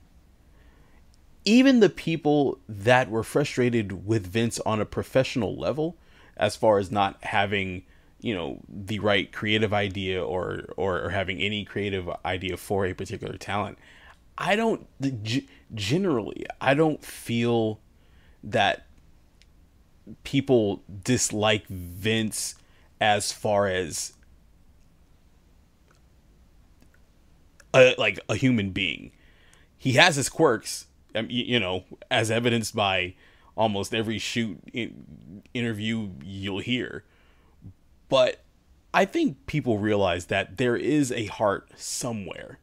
Even 1.45 1.79
the 1.79 1.89
people 1.89 2.59
that 2.69 3.09
were 3.09 3.23
frustrated 3.23 4.05
with 4.05 4.27
Vince 4.27 4.59
on 4.67 4.81
a 4.81 4.85
professional 4.85 5.57
level, 5.57 5.97
as 6.37 6.57
far 6.57 6.79
as 6.79 6.91
not 6.91 7.23
having, 7.23 7.85
you 8.21 8.35
know, 8.35 8.61
the 8.69 8.99
right 8.99 9.33
creative 9.33 9.73
idea 9.73 10.25
or 10.25 10.65
or, 10.77 11.01
or 11.01 11.11
having 11.11 11.41
any 11.41 11.65
creative 11.65 12.09
idea 12.25 12.57
for 12.57 12.87
a 12.87 12.95
particular 12.95 13.37
talent, 13.37 13.79
I 14.37 14.57
don't 14.57 14.87
generally 15.75 16.47
I 16.61 16.75
don't 16.75 17.05
feel 17.05 17.81
that 18.43 18.87
people 20.25 20.83
dislike 21.05 21.67
Vince 21.69 22.55
as 23.01 23.33
far 23.33 23.69
as 23.69 24.15
a, 27.75 27.95
like 27.99 28.19
a 28.29 28.35
human 28.35 28.71
being. 28.71 29.13
He 29.77 29.93
has 29.93 30.17
his 30.17 30.29
quirks, 30.29 30.87
um, 31.15 31.27
you 31.31 31.61
know, 31.61 31.85
as 32.11 32.31
evidenced 32.31 32.75
by 32.75 33.15
almost 33.57 33.95
every 33.95 34.19
shoot 34.19 34.59
in, 34.73 35.43
interview 35.55 36.11
you'll 36.25 36.61
hear. 36.61 37.05
But 38.09 38.43
I 38.95 39.05
think 39.05 39.47
people 39.47 39.79
realize 39.79 40.27
that 40.27 40.57
there 40.57 40.77
is 40.77 41.13
a 41.13 41.27
heart 41.27 41.69
somewhere, 41.77 42.59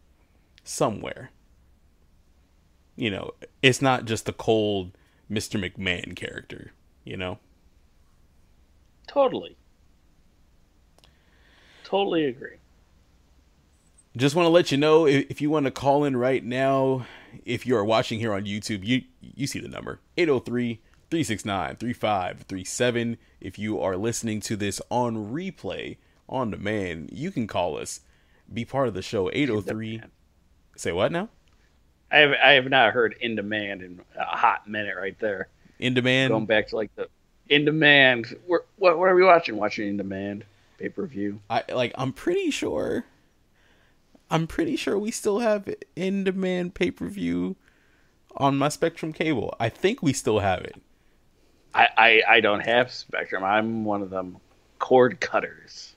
somewhere. 0.63 1.31
You 2.95 3.11
know, 3.11 3.31
it's 3.61 3.81
not 3.81 4.05
just 4.05 4.25
the 4.25 4.33
cold 4.33 4.97
Mr. 5.29 5.59
McMahon 5.59 6.15
character, 6.15 6.71
you 7.03 7.17
know? 7.17 7.39
Totally. 9.07 9.55
Totally 11.83 12.25
agree. 12.25 12.57
just 14.17 14.35
want 14.35 14.45
to 14.45 14.49
let 14.49 14.71
you 14.71 14.77
know 14.77 15.05
if, 15.05 15.41
you 15.41 15.49
want 15.49 15.65
to 15.65 15.71
call 15.71 16.03
in 16.03 16.17
right 16.17 16.43
now 16.43 17.05
if 17.45 17.65
you 17.65 17.75
are 17.75 17.85
watching 17.85 18.19
here 18.19 18.33
on 18.33 18.45
youtube 18.45 18.83
you 18.83 19.03
you 19.19 19.45
see 19.45 19.59
the 19.59 19.67
number 19.67 19.99
oh 20.17 20.39
803-369-3537 21.11 23.17
if 23.41 23.59
you 23.59 23.79
are 23.79 23.97
listening 23.97 24.39
to 24.41 24.55
this 24.55 24.81
on 24.89 25.31
replay 25.31 25.97
on 26.27 26.51
demand 26.51 27.09
you 27.11 27.31
can 27.31 27.47
call 27.47 27.77
us 27.77 28.01
be 28.51 28.65
part 28.65 28.87
of 28.87 28.93
the 28.93 29.01
show 29.01 29.29
803 29.31 30.01
say 30.75 30.91
what 30.91 31.11
now 31.11 31.29
I 32.11 32.17
have 32.17 32.31
I 32.31 32.51
have 32.53 32.69
not 32.69 32.93
heard 32.93 33.15
in 33.19 33.35
demand 33.35 33.81
in 33.81 34.01
a 34.17 34.23
hot 34.23 34.67
minute 34.67 34.95
right 34.95 35.17
there. 35.19 35.49
in 35.79 35.93
demand 35.93 36.31
Going 36.31 36.45
back 36.45 36.67
to 36.69 36.75
like 36.75 36.95
the 36.95 37.09
in 37.49 37.65
demand. 37.65 38.35
We're, 38.47 38.61
what 38.77 38.97
what 38.97 39.09
are 39.09 39.15
we 39.15 39.23
watching? 39.23 39.57
Watching 39.57 39.87
in 39.87 39.97
demand 39.97 40.45
pay 40.77 40.89
per 40.89 41.05
view. 41.07 41.41
I 41.49 41.63
like 41.73 41.93
I'm 41.95 42.13
pretty 42.13 42.51
sure 42.51 43.05
I'm 44.29 44.47
pretty 44.47 44.75
sure 44.75 44.97
we 44.97 45.11
still 45.11 45.39
have 45.39 45.69
in 45.95 46.23
demand 46.23 46.73
pay-per-view 46.73 47.55
on 48.35 48.57
my 48.57 48.69
Spectrum 48.69 49.13
cable. 49.13 49.55
I 49.59 49.69
think 49.69 50.01
we 50.01 50.13
still 50.13 50.39
have 50.39 50.61
it. 50.61 50.81
I, 51.75 51.87
I 51.97 52.21
I 52.27 52.39
don't 52.39 52.65
have 52.65 52.91
Spectrum. 52.91 53.43
I'm 53.43 53.83
one 53.83 54.01
of 54.01 54.09
them 54.09 54.37
cord 54.79 55.19
cutters. 55.19 55.95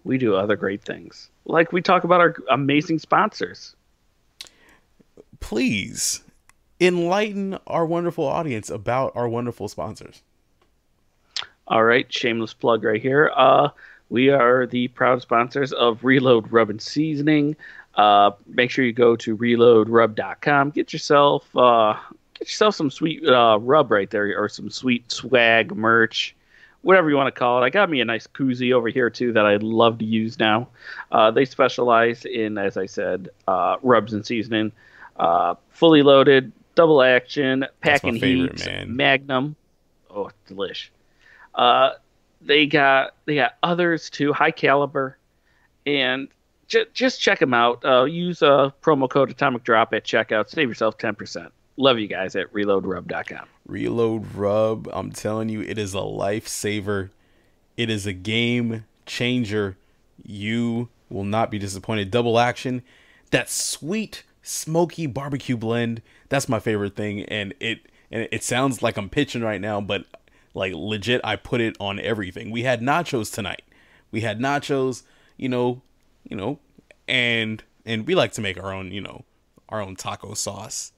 We 0.03 0.17
do 0.17 0.35
other 0.35 0.55
great 0.55 0.81
things. 0.83 1.29
Like 1.45 1.71
we 1.71 1.81
talk 1.81 2.03
about 2.03 2.19
our 2.21 2.35
amazing 2.49 2.99
sponsors. 2.99 3.75
please 5.39 6.23
enlighten 6.79 7.57
our 7.67 7.85
wonderful 7.85 8.25
audience 8.25 8.69
about 8.69 9.11
our 9.15 9.27
wonderful 9.29 9.67
sponsors. 9.67 10.21
All 11.67 11.83
right, 11.83 12.11
shameless 12.11 12.53
plug 12.53 12.83
right 12.83 13.01
here. 13.01 13.31
Uh, 13.35 13.69
we 14.09 14.29
are 14.29 14.65
the 14.67 14.87
proud 14.89 15.21
sponsors 15.21 15.71
of 15.73 16.03
Reload 16.03 16.51
Rub 16.51 16.69
and 16.69 16.81
Seasoning. 16.81 17.55
Uh, 17.95 18.31
make 18.47 18.71
sure 18.71 18.83
you 18.83 18.93
go 18.93 19.15
to 19.15 19.37
reloadrub.com. 19.37 20.71
Get 20.71 20.91
yourself 20.91 21.55
uh, 21.55 21.97
get 22.33 22.47
yourself 22.47 22.75
some 22.75 22.91
sweet 22.91 23.25
uh, 23.25 23.57
rub 23.61 23.91
right 23.91 24.09
there, 24.09 24.37
or 24.37 24.49
some 24.49 24.69
sweet 24.69 25.11
swag 25.11 25.75
merch, 25.75 26.35
whatever 26.81 27.09
you 27.09 27.15
want 27.15 27.33
to 27.33 27.39
call 27.39 27.61
it. 27.61 27.65
I 27.65 27.69
got 27.69 27.89
me 27.89 28.01
a 28.01 28.05
nice 28.05 28.27
koozie 28.27 28.73
over 28.73 28.89
here 28.89 29.09
too 29.09 29.33
that 29.33 29.45
I 29.45 29.55
love 29.57 29.97
to 29.99 30.05
use 30.05 30.39
now. 30.39 30.67
Uh, 31.11 31.31
they 31.31 31.45
specialize 31.45 32.25
in, 32.25 32.57
as 32.57 32.77
I 32.77 32.85
said, 32.85 33.29
uh, 33.47 33.77
rubs 33.81 34.13
and 34.13 34.25
seasoning. 34.25 34.71
Uh, 35.17 35.55
fully 35.69 36.01
loaded, 36.01 36.51
double 36.75 37.01
action, 37.01 37.65
packing 37.79 38.15
heat, 38.15 38.65
man. 38.65 38.95
Magnum. 38.95 39.55
Oh, 40.09 40.29
delish. 40.49 40.89
Uh, 41.53 41.91
they 42.41 42.65
got 42.65 43.15
they 43.25 43.35
got 43.35 43.55
others 43.63 44.09
too, 44.09 44.33
high 44.33 44.51
caliber, 44.51 45.17
and 45.85 46.27
j- 46.67 46.85
just 46.93 47.21
check 47.21 47.39
them 47.39 47.53
out. 47.53 47.83
Uh, 47.83 48.03
use 48.05 48.41
uh, 48.41 48.71
promo 48.81 49.09
code 49.09 49.29
Atomic 49.29 49.63
Drop 49.63 49.93
at 49.93 50.03
checkout. 50.03 50.49
Save 50.49 50.69
yourself 50.69 50.97
ten 50.97 51.15
percent. 51.15 51.51
Love 51.77 51.99
you 51.99 52.07
guys 52.07 52.35
at 52.35 52.51
ReloadRub.com. 52.53 53.45
Reload 53.67 54.33
Rub, 54.33 54.87
I'm 54.93 55.11
telling 55.11 55.49
you, 55.49 55.61
it 55.61 55.77
is 55.77 55.93
a 55.93 55.97
lifesaver. 55.97 57.09
It 57.75 57.89
is 57.89 58.05
a 58.05 58.13
game 58.13 58.85
changer. 59.05 59.77
You 60.23 60.89
will 61.09 61.25
not 61.25 61.51
be 61.51 61.59
disappointed. 61.59 62.11
Double 62.11 62.39
action, 62.39 62.81
that 63.31 63.49
sweet 63.49 64.23
smoky 64.41 65.07
barbecue 65.07 65.57
blend. 65.57 66.01
That's 66.29 66.47
my 66.47 66.59
favorite 66.59 66.95
thing, 66.95 67.23
and 67.23 67.53
it 67.59 67.79
and 68.11 68.27
it 68.31 68.43
sounds 68.43 68.81
like 68.81 68.97
I'm 68.97 69.09
pitching 69.09 69.41
right 69.41 69.59
now, 69.59 69.81
but 69.81 70.05
like 70.53 70.73
legit, 70.73 71.21
I 71.23 71.35
put 71.35 71.59
it 71.59 71.75
on 71.79 71.99
everything. 71.99 72.51
We 72.51 72.63
had 72.63 72.81
nachos 72.81 73.33
tonight. 73.33 73.63
We 74.11 74.21
had 74.21 74.39
nachos, 74.39 75.03
you 75.35 75.49
know, 75.49 75.81
you 76.29 76.35
know, 76.35 76.59
and 77.07 77.63
and 77.85 78.05
we 78.07 78.15
like 78.15 78.33
to 78.33 78.41
make 78.41 78.61
our 78.61 78.73
own, 78.73 78.91
you 78.91 79.01
know, 79.01 79.25
our 79.69 79.81
own 79.81 79.95
taco 79.95 80.33
sauce 80.33 80.91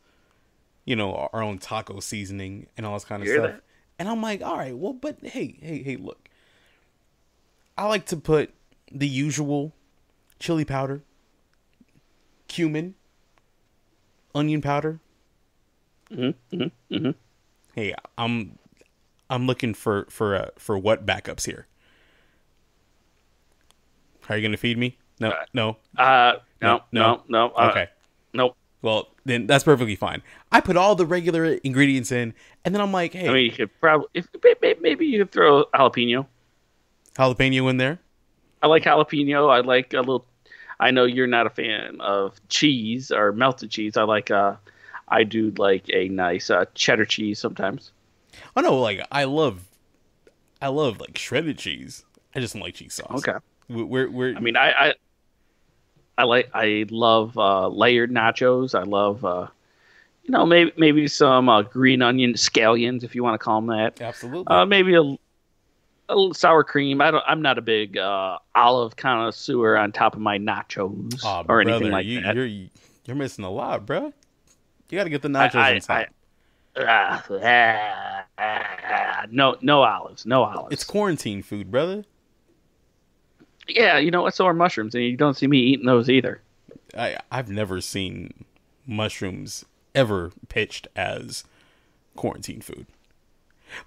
you 0.88 0.95
know, 0.95 1.30
our 1.34 1.43
own 1.43 1.57
taco 1.57 1.99
seasoning 1.99 2.65
and 2.78 2.86
all 2.86 2.93
this 2.93 3.03
kind 3.03 3.21
of 3.21 3.28
Hear 3.28 3.39
stuff. 3.39 3.51
that? 3.51 3.63
And 3.99 4.07
I'm 4.07 4.21
like, 4.21 4.41
all 4.41 4.57
right, 4.57 4.75
well, 4.75 4.93
but 4.93 5.17
hey, 5.21 5.57
hey, 5.61 5.84
hey, 5.84 5.97
look. 5.97 6.30
I 7.78 7.86
like 7.88 8.05
to 8.05 8.17
put 8.17 8.53
the 8.89 9.07
usual 9.07 9.73
chili 10.39 10.63
powder, 10.63 11.03
cumin, 12.47 12.95
onion 14.34 14.61
powder. 14.61 15.01
Mm-hmm, 16.09 16.63
mm-hmm. 16.89 17.11
Hey, 17.75 17.93
I'm 18.17 18.57
I'm 19.30 19.45
looking 19.45 19.73
for 19.73 20.07
for 20.09 20.36
uh, 20.36 20.49
for 20.57 20.78
what 20.78 21.05
backups 21.05 21.45
here. 21.45 21.67
How 24.21 24.36
are 24.36 24.38
you 24.38 24.47
gonna 24.47 24.55
feed 24.55 24.78
me? 24.78 24.97
No, 25.20 25.34
no. 25.53 25.78
Uh, 25.97 26.34
no, 26.61 26.82
No, 26.91 27.24
no, 27.28 27.47
no. 27.47 27.49
uh, 27.55 27.70
Okay. 27.72 27.88
Nope. 28.34 28.55
Well, 28.82 29.07
then 29.26 29.47
that's 29.47 29.63
perfectly 29.63 29.95
fine. 29.95 30.22
I 30.51 30.61
put 30.61 30.78
all 30.78 30.95
the 30.95 31.05
regular 31.05 31.45
ingredients 31.63 32.11
in, 32.11 32.34
and 32.63 32.74
then 32.76 32.82
I'm 32.82 32.91
like, 32.91 33.13
hey, 33.13 33.28
I 33.28 33.34
mean, 33.34 33.45
you 33.45 33.51
could 33.51 33.80
probably 33.82 34.07
if 34.13 34.28
may- 34.43 34.55
may- 34.61 34.76
maybe 34.80 35.05
you 35.07 35.20
could 35.20 35.32
throw 35.32 35.65
jalapeno. 35.74 36.28
jalapeno 37.15 37.70
in 37.70 37.78
there. 37.78 37.99
I 38.61 38.68
like 38.68 38.84
jalapeno. 38.84 39.49
I 39.51 39.61
like 39.61 39.93
a 39.93 39.99
little. 39.99 40.26
I 40.80 40.91
know 40.91 41.05
you're 41.05 41.28
not 41.28 41.47
a 41.47 41.49
fan 41.49 41.99
of 42.01 42.39
cheese 42.49 43.11
or 43.11 43.32
melted 43.32 43.72
cheese. 43.72 43.97
I 43.97 44.03
like 44.03 44.30
uh, 44.30 44.55
I 45.07 45.24
do 45.24 45.51
like 45.57 45.86
a 45.91 46.07
nice 46.09 46.49
uh, 46.51 46.65
cheddar 46.76 47.05
cheese 47.05 47.39
sometimes. 47.39 47.91
Oh 48.55 48.61
no, 48.61 48.80
like 48.80 49.01
I 49.11 49.24
love, 49.24 49.63
I 50.61 50.68
love 50.68 50.99
like 50.99 51.18
shredded 51.18 51.57
cheese. 51.57 52.05
I 52.36 52.39
just 52.39 52.53
don't 52.53 52.61
like 52.61 52.76
cheese 52.76 52.93
sauce. 52.93 53.26
Okay. 53.28 53.38
We're, 53.70 53.86
we're, 53.86 54.09
we're 54.11 54.36
I 54.36 54.39
mean, 54.39 54.55
I, 54.55 54.72
I, 54.72 54.93
I 56.18 56.24
like, 56.24 56.49
I 56.53 56.86
love 56.89 57.38
uh, 57.38 57.68
layered 57.68 58.11
nachos. 58.11 58.78
I 58.78 58.84
love, 58.84 59.24
uh, 59.24 59.47
you 60.24 60.32
know, 60.32 60.45
maybe 60.45 60.72
maybe 60.78 61.07
some 61.07 61.47
uh, 61.47 61.61
green 61.61 62.01
onion 62.01 62.34
scallions, 62.34 63.03
if 63.03 63.15
you 63.15 63.24
want 63.24 63.36
to 63.36 63.43
call 63.43 63.61
them 63.61 63.78
that. 63.78 64.01
absolutely. 64.01 64.45
Uh, 64.47 64.65
maybe 64.65 64.95
a, 64.95 65.01
a 65.01 65.18
little 66.09 66.34
sour 66.34 66.63
cream. 66.63 67.01
I 67.01 67.11
don't. 67.11 67.24
I'm 67.28 67.41
not 67.41 67.57
a 67.57 67.61
big 67.61 67.97
uh, 67.97 68.39
olive 68.55 68.95
connoisseur 68.95 69.78
on 69.78 69.91
top 69.91 70.15
of 70.15 70.22
my 70.22 70.38
nachos 70.38 71.24
Aw, 71.24 71.43
or 71.47 71.61
anything 71.61 71.80
brother, 71.80 71.91
like 71.91 72.05
you, 72.05 72.22
that. 72.22 72.36
You're 72.36 72.49
you're 73.05 73.15
missing 73.15 73.45
a 73.45 73.51
lot, 73.51 73.86
bro. 73.86 74.13
You 74.89 74.97
got 74.97 75.03
to 75.03 75.09
get 75.09 75.22
the 75.22 75.30
nachos 75.30 75.55
I- 75.55 75.76
on 75.76 75.80
top. 75.82 76.07
Ah, 76.80 77.26
ah, 77.32 78.26
ah, 78.38 79.26
no, 79.32 79.57
no 79.61 79.82
olives, 79.82 80.28
no 80.28 80.43
olives. 80.43 80.72
it's 80.72 80.84
quarantine 80.84 81.41
food, 81.41 81.72
brother. 81.72 82.05
Yeah, 83.68 83.97
you 83.97 84.11
know 84.11 84.24
what? 84.24 84.36
So 84.36 84.45
are 84.45 84.53
mushrooms, 84.53 84.95
and 84.95 85.03
you 85.03 85.18
don't 85.18 85.36
see 85.36 85.47
me 85.47 85.59
eating 85.59 85.86
those 85.86 86.09
either. 86.09 86.41
I 86.97 87.18
I've 87.32 87.49
never 87.49 87.82
seen 87.82 88.45
mushrooms 88.86 89.65
ever 89.95 90.32
pitched 90.49 90.88
as 90.95 91.43
quarantine 92.15 92.61
food. 92.61 92.88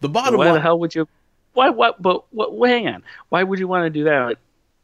The 0.00 0.08
bottom 0.08 0.38
why 0.38 0.52
the 0.52 0.60
hell 0.60 0.78
would 0.78 0.94
you? 0.94 1.08
Why? 1.54 1.70
What? 1.70 2.00
But 2.00 2.24
what? 2.32 2.54
well, 2.54 2.70
Hang 2.70 2.88
on. 2.88 3.02
Why 3.30 3.42
would 3.42 3.58
you 3.58 3.68
want 3.68 3.86
to 3.86 3.90
do 3.90 4.04
that? 4.04 4.38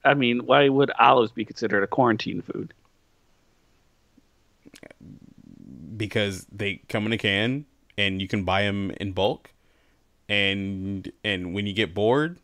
I 0.04 0.14
mean, 0.14 0.46
why 0.46 0.68
would 0.68 0.90
olives 0.98 1.32
be 1.32 1.44
considered 1.44 1.82
a 1.82 1.86
quarantine 1.86 2.42
food? 2.42 2.72
because 5.96 6.46
they 6.52 6.80
come 6.88 7.06
in 7.06 7.12
a 7.12 7.18
can 7.18 7.64
and 7.96 8.20
you 8.20 8.28
can 8.28 8.44
buy 8.44 8.62
them 8.62 8.90
in 9.00 9.12
bulk, 9.12 9.52
and 10.28 11.10
and 11.24 11.54
when 11.54 11.66
you 11.66 11.72
get 11.72 11.94
bored 11.94 12.38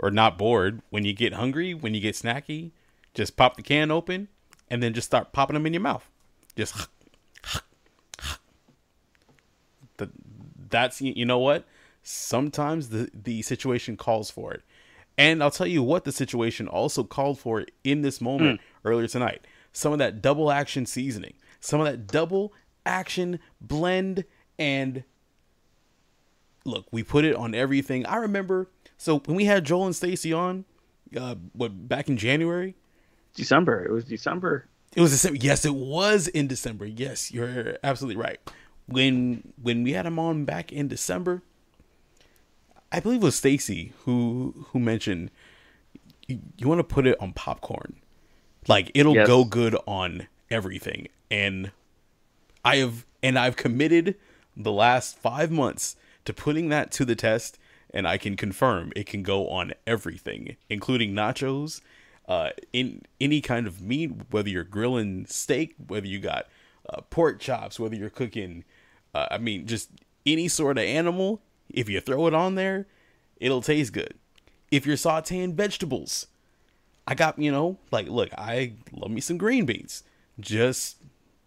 or 0.00 0.10
not 0.10 0.36
bored, 0.38 0.82
when 0.90 1.04
you 1.04 1.12
get 1.12 1.34
hungry, 1.34 1.74
when 1.74 1.94
you 1.94 2.00
get 2.00 2.14
snacky, 2.16 2.72
just 3.14 3.36
pop 3.36 3.56
the 3.56 3.62
can 3.62 3.90
open 3.90 4.28
and 4.68 4.82
then 4.82 4.94
just 4.94 5.06
start 5.06 5.32
popping 5.32 5.54
them 5.54 5.66
in 5.66 5.74
your 5.74 5.82
mouth. 5.82 6.08
Just 6.56 6.88
the, 9.98 10.10
that's 10.68 11.00
you 11.00 11.24
know 11.24 11.38
what? 11.38 11.66
Sometimes 12.02 12.88
the 12.88 13.10
the 13.12 13.42
situation 13.42 13.96
calls 13.96 14.30
for 14.30 14.52
it. 14.52 14.62
And 15.18 15.42
I'll 15.42 15.50
tell 15.50 15.66
you 15.66 15.82
what 15.82 16.04
the 16.04 16.12
situation 16.12 16.66
also 16.66 17.04
called 17.04 17.38
for 17.38 17.66
in 17.84 18.00
this 18.00 18.22
moment 18.22 18.60
mm. 18.60 18.64
earlier 18.84 19.06
tonight. 19.06 19.46
Some 19.72 19.92
of 19.92 19.98
that 19.98 20.22
double 20.22 20.50
action 20.50 20.86
seasoning, 20.86 21.34
some 21.60 21.78
of 21.78 21.86
that 21.86 22.06
double 22.06 22.54
action 22.86 23.38
blend 23.60 24.24
and 24.58 25.04
look, 26.64 26.86
we 26.90 27.02
put 27.02 27.24
it 27.24 27.34
on 27.34 27.54
everything. 27.54 28.06
I 28.06 28.16
remember 28.16 28.70
so 29.00 29.18
when 29.20 29.34
we 29.36 29.46
had 29.46 29.64
Joel 29.64 29.86
and 29.86 29.96
Stacy 29.96 30.32
on 30.32 30.64
uh 31.16 31.34
what 31.54 31.88
back 31.88 32.08
in 32.08 32.16
January, 32.16 32.74
December. 33.34 33.84
It 33.84 33.90
was 33.92 34.04
December. 34.04 34.68
it 34.94 35.00
was 35.00 35.10
December. 35.12 35.38
Yes, 35.40 35.64
it 35.64 35.74
was 35.74 36.28
in 36.28 36.46
December. 36.48 36.84
Yes, 36.86 37.32
you're 37.32 37.78
absolutely 37.82 38.20
right. 38.22 38.38
When 38.86 39.52
when 39.60 39.82
we 39.84 39.92
had 39.92 40.04
him 40.06 40.18
on 40.18 40.44
back 40.44 40.70
in 40.72 40.88
December, 40.88 41.42
I 42.92 43.00
believe 43.00 43.22
it 43.22 43.24
was 43.24 43.36
Stacy 43.36 43.92
who 44.04 44.66
who 44.68 44.78
mentioned 44.78 45.30
you, 46.26 46.40
you 46.58 46.68
want 46.68 46.78
to 46.80 46.84
put 46.84 47.06
it 47.06 47.20
on 47.20 47.32
popcorn. 47.32 47.96
Like 48.68 48.90
it'll 48.94 49.14
Yes. 49.14 49.26
go 49.26 49.44
good 49.44 49.76
on 49.86 50.26
everything. 50.50 51.08
And 51.30 51.70
I 52.64 52.76
have 52.76 53.06
and 53.22 53.38
I've 53.38 53.56
committed 53.56 54.16
the 54.56 54.72
last 54.72 55.16
5 55.18 55.50
months 55.50 55.96
to 56.24 56.32
putting 56.34 56.68
that 56.70 56.90
to 56.92 57.04
the 57.04 57.14
test 57.14 57.58
and 57.92 58.06
I 58.06 58.18
can 58.18 58.36
confirm 58.36 58.92
it 58.96 59.06
can 59.06 59.22
go 59.22 59.48
on 59.48 59.72
everything, 59.86 60.56
including 60.68 61.12
nachos, 61.12 61.80
uh, 62.28 62.50
in 62.72 63.02
any 63.20 63.40
kind 63.40 63.66
of 63.66 63.80
meat, 63.80 64.12
whether 64.30 64.48
you're 64.48 64.64
grilling 64.64 65.26
steak, 65.26 65.74
whether 65.88 66.06
you 66.06 66.20
got 66.20 66.46
uh, 66.88 67.00
pork 67.10 67.40
chops, 67.40 67.80
whether 67.80 67.96
you're 67.96 68.10
cooking, 68.10 68.64
uh, 69.14 69.26
I 69.30 69.38
mean, 69.38 69.66
just 69.66 69.90
any 70.24 70.48
sort 70.48 70.78
of 70.78 70.84
animal. 70.84 71.42
If 71.68 71.88
you 71.88 72.00
throw 72.00 72.26
it 72.26 72.34
on 72.34 72.54
there, 72.54 72.86
it'll 73.36 73.62
taste 73.62 73.92
good. 73.92 74.14
If 74.70 74.86
you're 74.86 74.96
sauteing 74.96 75.54
vegetables, 75.54 76.28
I 77.06 77.14
got 77.14 77.38
you 77.38 77.50
know, 77.50 77.78
like, 77.90 78.08
look, 78.08 78.30
I 78.38 78.74
love 78.92 79.10
me 79.10 79.20
some 79.20 79.38
green 79.38 79.66
beans. 79.66 80.04
Just, 80.38 80.98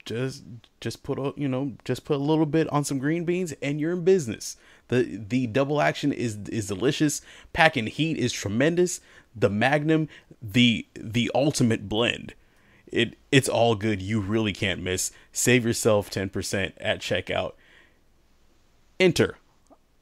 just, 0.04 0.44
just 0.82 1.04
put 1.04 1.18
a, 1.18 1.34
you 1.38 1.48
know, 1.48 1.74
just 1.86 2.04
put 2.04 2.18
a 2.18 2.24
little 2.24 2.46
bit 2.46 2.68
on 2.70 2.84
some 2.84 3.00
green 3.00 3.24
beans, 3.24 3.54
and 3.62 3.80
you're 3.80 3.94
in 3.94 4.04
business. 4.04 4.58
The 4.90 5.18
The 5.18 5.48
double 5.48 5.82
action 5.82 6.12
is 6.14 6.38
is 6.50 6.68
delicious. 6.68 7.22
Packing 7.54 7.88
heat 7.88 8.18
is 8.18 8.32
tremendous. 8.32 9.02
The 9.36 9.50
Magnum, 9.50 10.10
the 10.42 10.88
the 10.94 11.32
ultimate 11.34 11.88
blend. 11.90 12.34
It 12.88 13.16
it's 13.32 13.50
all 13.50 13.76
good. 13.76 14.02
You 14.02 14.20
really 14.20 14.54
can't 14.54 14.82
miss. 14.82 15.12
Save 15.32 15.66
yourself 15.66 16.10
ten 16.10 16.30
percent 16.30 16.76
at 16.80 17.00
checkout. 17.00 17.54
Enter 19.00 19.38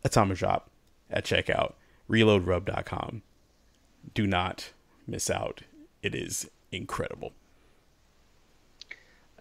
Atomic 0.03 0.38
Drop 0.38 0.69
at 1.09 1.25
checkout. 1.25 1.73
ReloadRub.com. 2.09 3.21
Do 4.13 4.27
not 4.27 4.71
miss 5.07 5.29
out. 5.29 5.61
It 6.03 6.13
is 6.13 6.49
incredible. 6.71 7.32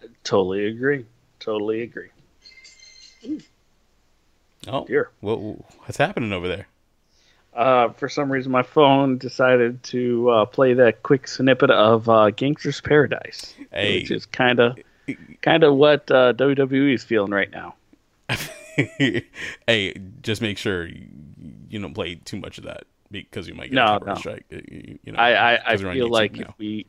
I 0.01 0.05
Totally 0.23 0.67
agree. 0.67 1.05
Totally 1.39 1.81
agree. 1.81 2.09
Mm. 3.25 3.43
Oh, 4.67 4.85
Dear. 4.85 5.09
what, 5.21 5.37
what's 5.37 5.97
happening 5.97 6.31
over 6.33 6.47
there? 6.47 6.67
Uh, 7.53 7.89
for 7.93 8.07
some 8.07 8.31
reason, 8.31 8.51
my 8.51 8.63
phone 8.63 9.17
decided 9.17 9.83
to 9.83 10.29
uh, 10.29 10.45
play 10.45 10.73
that 10.73 11.03
quick 11.03 11.27
snippet 11.27 11.69
of 11.69 12.07
uh, 12.07 12.29
Gangster's 12.29 12.79
Paradise, 12.79 13.53
Hey. 13.73 13.99
which 13.99 14.11
is 14.11 14.25
kind 14.25 14.59
of 14.59 14.77
kind 15.41 15.63
of 15.65 15.75
what 15.75 16.09
uh, 16.09 16.31
WWE 16.33 16.93
is 16.93 17.03
feeling 17.03 17.31
right 17.31 17.51
now. 17.51 17.75
hey, 19.67 19.93
just 20.21 20.41
make 20.41 20.57
sure 20.57 20.85
you, 20.87 21.07
you 21.69 21.79
don't 21.81 21.93
play 21.93 22.15
too 22.15 22.37
much 22.37 22.57
of 22.57 22.63
that 22.65 22.83
because 23.09 23.47
you 23.47 23.53
might 23.53 23.71
get 23.71 23.75
No, 23.75 23.97
a 24.01 24.05
no. 24.05 24.15
strike. 24.15 24.45
You, 24.49 24.99
you 25.03 25.11
know, 25.11 25.19
I 25.19 25.55
I, 25.55 25.73
I 25.73 25.77
feel 25.77 26.07
like 26.09 26.33
now. 26.35 26.41
if 26.49 26.57
we 26.57 26.85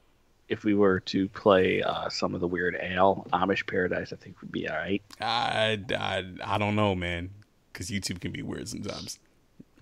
if 0.48 0.62
we 0.64 0.74
were 0.74 1.00
to 1.00 1.28
play 1.30 1.82
uh, 1.82 2.08
some 2.08 2.34
of 2.34 2.40
the 2.40 2.46
Weird 2.46 2.76
Al 2.76 3.26
Amish 3.32 3.66
Paradise, 3.66 4.12
I 4.12 4.16
think 4.16 4.40
would 4.42 4.52
be 4.52 4.68
all 4.68 4.76
right. 4.76 5.02
I, 5.20 5.80
I, 5.90 6.24
I 6.44 6.58
don't 6.58 6.76
know, 6.76 6.94
man, 6.94 7.30
because 7.72 7.90
YouTube 7.90 8.20
can 8.20 8.32
be 8.32 8.42
weird 8.42 8.68
sometimes. 8.68 9.18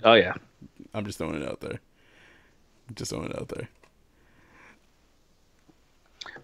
Oh 0.04 0.14
yeah, 0.14 0.34
I'm 0.94 1.04
just 1.04 1.18
throwing 1.18 1.40
it 1.40 1.48
out 1.48 1.60
there. 1.60 1.80
Just 2.94 3.10
throwing 3.10 3.30
it 3.30 3.38
out 3.38 3.48
there. 3.48 3.68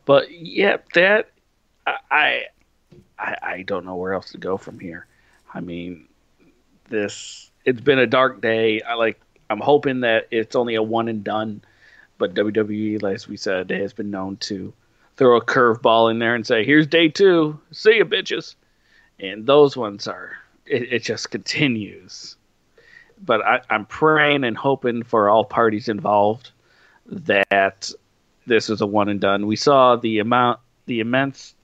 but 0.05 0.31
yeah, 0.31 0.79
that 0.95 1.31
I, 1.87 1.97
I 2.11 2.43
I 3.19 3.37
I 3.43 3.63
don't 3.63 3.85
know 3.85 3.97
where 3.97 4.15
else 4.15 4.31
to 4.33 4.39
go 4.39 4.57
from 4.57 4.81
here. 4.81 5.07
I 5.53 5.61
mean, 5.61 6.07
this 6.89 7.51
it's 7.65 7.81
been 7.81 7.99
a 7.99 8.07
dark 8.07 8.41
day. 8.41 8.81
I 8.83 8.95
like 8.95 9.21
I'm 9.51 9.61
hoping 9.61 10.01
that 10.01 10.27
it's 10.31 10.57
only 10.57 10.75
a 10.75 10.83
one 10.83 11.09
and 11.09 11.23
done, 11.23 11.63
but 12.19 12.35
WWE, 12.35 13.03
as 13.13 13.29
we 13.29 13.37
said, 13.37 13.71
has 13.71 13.93
been 13.93 14.11
known 14.11 14.37
to 14.39 14.73
throw 15.17 15.37
a 15.37 15.45
curveball 15.45 16.11
in 16.11 16.19
there 16.19 16.35
and 16.35 16.47
say, 16.47 16.65
"Here's 16.65 16.87
day 16.87 17.09
two. 17.09 17.59
See 17.73 17.97
you, 17.97 18.05
bitches." 18.05 18.55
And 19.19 19.47
those 19.47 19.77
ones 19.77 20.07
are 20.07 20.37
it, 20.67 20.93
it 20.93 21.03
just 21.03 21.31
continues. 21.31 22.37
But 23.25 23.43
I, 23.43 23.61
I'm 23.71 23.87
praying 23.87 24.45
and 24.45 24.57
hoping 24.57 25.03
for 25.03 25.29
all 25.29 25.45
parties 25.45 25.89
involved 25.89 26.51
that 27.07 27.91
this 28.47 28.69
is 28.69 28.81
a 28.81 28.87
one 28.87 29.09
and 29.09 29.21
done. 29.21 29.47
We 29.47 29.57
saw 29.57 29.97
the 29.97 30.19
amount, 30.19 30.61
the 30.87 31.01
immense 31.01 31.55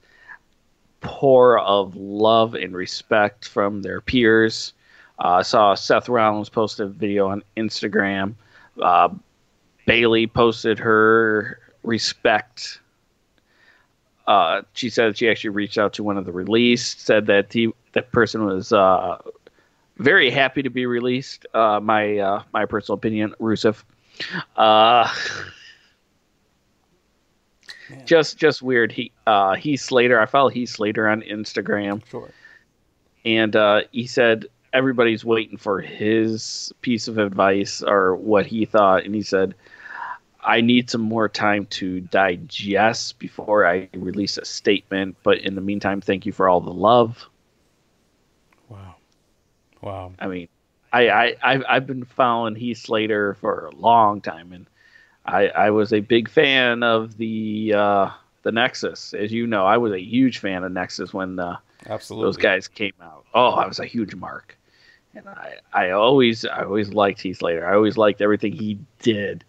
pour 1.01 1.59
of 1.59 1.95
love 1.95 2.55
and 2.55 2.73
respect 2.73 3.47
from 3.47 3.81
their 3.81 4.01
peers. 4.01 4.73
Uh, 5.19 5.35
I 5.35 5.41
saw 5.43 5.75
Seth 5.75 6.09
Rollins 6.09 6.49
post 6.49 6.79
a 6.79 6.87
video 6.87 7.27
on 7.27 7.43
Instagram. 7.55 8.33
Uh, 8.81 9.09
Bayley 9.85 10.27
posted 10.27 10.79
her 10.79 11.59
respect. 11.83 12.79
Uh, 14.25 14.61
she 14.73 14.89
said 14.89 15.17
she 15.17 15.29
actually 15.29 15.49
reached 15.51 15.77
out 15.77 15.93
to 15.93 16.03
one 16.03 16.17
of 16.17 16.25
the 16.25 16.31
released, 16.31 17.01
said 17.01 17.25
that 17.27 17.49
the 17.49 17.73
that 17.93 18.11
person 18.11 18.45
was 18.45 18.71
uh, 18.73 19.17
very 19.97 20.29
happy 20.29 20.61
to 20.63 20.69
be 20.69 20.85
released. 20.85 21.45
Uh, 21.53 21.79
my 21.81 22.17
uh, 22.17 22.43
my 22.53 22.65
personal 22.65 22.95
opinion, 22.97 23.33
Rusev. 23.39 23.83
Uh, 24.55 25.07
just 28.05 28.37
just 28.37 28.61
weird. 28.61 28.91
He 28.91 29.11
uh 29.27 29.53
Heath 29.55 29.81
Slater. 29.81 30.19
I 30.19 30.25
follow 30.25 30.49
Heath 30.49 30.69
Slater 30.69 31.07
on 31.07 31.21
Instagram, 31.21 32.05
Sure. 32.07 32.29
and 33.25 33.55
uh, 33.55 33.81
he 33.91 34.07
said 34.07 34.45
everybody's 34.71 35.23
waiting 35.23 35.57
for 35.57 35.79
his 35.81 36.73
piece 36.81 37.07
of 37.07 37.17
advice 37.19 37.83
or 37.83 38.15
what 38.15 38.45
he 38.45 38.65
thought, 38.65 39.03
and 39.03 39.13
he 39.13 39.21
said, 39.21 39.53
"I 40.43 40.61
need 40.61 40.89
some 40.89 41.01
more 41.01 41.29
time 41.29 41.65
to 41.71 41.99
digest 42.01 43.19
before 43.19 43.67
I 43.67 43.89
release 43.93 44.37
a 44.37 44.45
statement. 44.45 45.15
But 45.23 45.39
in 45.39 45.55
the 45.55 45.61
meantime, 45.61 46.01
thank 46.01 46.25
you 46.25 46.31
for 46.31 46.49
all 46.49 46.61
the 46.61 46.73
love." 46.73 47.29
Wow. 49.83 50.13
I 50.17 50.27
mean, 50.27 50.47
I, 50.93 51.09
I 51.09 51.35
I've, 51.43 51.63
I've 51.67 51.87
been 51.87 52.05
following 52.05 52.55
Heath 52.55 52.77
Slater 52.77 53.33
for 53.35 53.65
a 53.65 53.75
long 53.75 54.21
time, 54.21 54.53
and 54.53 54.65
I 55.25 55.47
I 55.49 55.69
was 55.71 55.91
a 55.91 55.99
big 55.99 56.29
fan 56.29 56.83
of 56.83 57.17
the 57.17 57.73
uh, 57.75 58.09
the 58.43 58.51
Nexus. 58.51 59.13
As 59.13 59.31
you 59.31 59.45
know, 59.45 59.65
I 59.65 59.77
was 59.77 59.91
a 59.91 59.99
huge 59.99 60.39
fan 60.39 60.63
of 60.63 60.71
Nexus 60.71 61.13
when 61.13 61.37
uh, 61.37 61.57
Absolutely. 61.87 62.27
those 62.27 62.37
guys 62.37 62.67
came 62.67 62.93
out. 63.01 63.25
Oh, 63.33 63.49
I 63.49 63.67
was 63.67 63.79
a 63.79 63.85
huge 63.85 64.15
mark, 64.15 64.57
and 65.13 65.27
I 65.27 65.55
I 65.73 65.89
always 65.91 66.45
I 66.45 66.63
always 66.63 66.93
liked 66.93 67.21
Heath 67.21 67.39
Slater. 67.39 67.67
I 67.67 67.75
always 67.75 67.97
liked 67.97 68.21
everything 68.21 68.53
he 68.53 68.79
did 68.99 69.43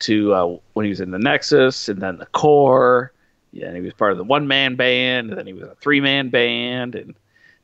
to 0.00 0.34
uh, 0.34 0.56
when 0.74 0.84
he 0.84 0.90
was 0.90 1.00
in 1.00 1.10
the 1.10 1.18
Nexus 1.18 1.88
and 1.88 2.02
then 2.02 2.18
the 2.18 2.26
Corre. 2.26 3.12
Yeah, 3.52 3.66
and 3.66 3.76
he 3.76 3.82
was 3.82 3.94
part 3.94 4.12
of 4.12 4.18
the 4.18 4.24
one 4.24 4.46
man 4.46 4.76
band, 4.76 5.30
and 5.30 5.38
then 5.38 5.46
he 5.46 5.52
was 5.52 5.64
a 5.64 5.74
three 5.76 6.00
man 6.00 6.28
band, 6.28 6.94
and 6.94 7.14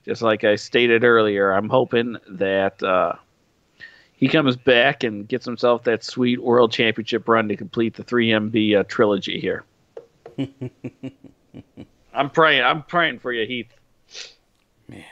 just 0.06 0.22
like 0.22 0.44
I 0.44 0.54
stated 0.54 1.04
earlier, 1.04 1.50
I'm 1.50 1.68
hoping 1.68 2.16
that 2.28 2.80
uh, 2.82 3.14
he 4.14 4.28
comes 4.28 4.56
back 4.56 5.02
and 5.02 5.26
gets 5.28 5.44
himself 5.44 5.82
that 5.84 6.04
sweet 6.04 6.40
World 6.40 6.70
Championship 6.72 7.28
run 7.28 7.48
to 7.48 7.56
complete 7.56 7.94
the 7.94 8.04
3MB 8.04 8.78
uh, 8.78 8.84
trilogy 8.84 9.40
here. 9.40 9.64
I'm 12.14 12.30
praying. 12.30 12.62
I'm 12.62 12.84
praying 12.84 13.18
for 13.18 13.32
you, 13.32 13.46
Heath. 13.46 13.74
Man. 14.88 15.04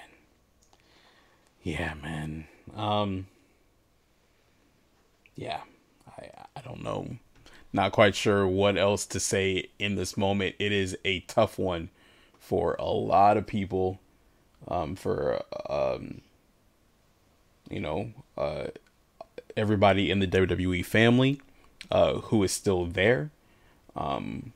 Yeah, 1.63 1.95
man. 2.01 2.47
Um 2.77 3.27
Yeah. 5.35 5.61
I 6.19 6.31
I 6.57 6.61
don't 6.61 6.83
know. 6.83 7.09
Not 7.73 7.93
quite 7.93 8.15
sure 8.15 8.47
what 8.47 8.79
else 8.79 9.05
to 9.07 9.19
say 9.19 9.71
in 9.79 9.97
this 9.97 10.17
moment. 10.17 10.55
It 10.61 10.71
is 10.71 10.97
a 11.05 11.21
tough 11.21 11.59
one 11.59 11.91
for 12.39 12.77
a 12.79 12.85
lot 12.85 13.37
of 13.37 13.47
people 13.47 13.99
um 14.69 14.97
for 14.97 15.43
um 15.69 16.21
you 17.71 17.81
know, 17.81 18.13
uh 18.37 18.67
everybody 19.57 20.11
in 20.11 20.19
the 20.21 20.27
WWE 20.27 20.85
family 20.85 21.41
uh 21.91 22.15
who 22.15 22.43
is 22.43 22.53
still 22.53 22.87
there. 22.87 23.31
Um 23.97 24.53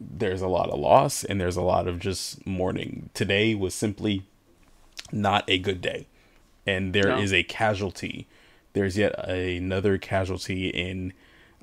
there's 0.00 0.42
a 0.42 0.48
lot 0.48 0.68
of 0.68 0.78
loss 0.80 1.22
and 1.24 1.40
there's 1.40 1.56
a 1.56 1.62
lot 1.62 1.86
of 1.86 1.98
just 2.00 2.44
mourning. 2.46 3.10
Today 3.14 3.54
was 3.54 3.74
simply 3.74 4.24
not 5.12 5.44
a 5.48 5.58
good 5.58 5.80
day 5.80 6.06
and 6.66 6.92
there 6.92 7.16
is 7.18 7.32
No. 7.32 7.38
a 7.38 7.42
casualty. 7.42 8.26
There's 8.72 8.96
yet 8.96 9.12
another 9.28 9.98
casualty 9.98 10.68
in 10.68 11.12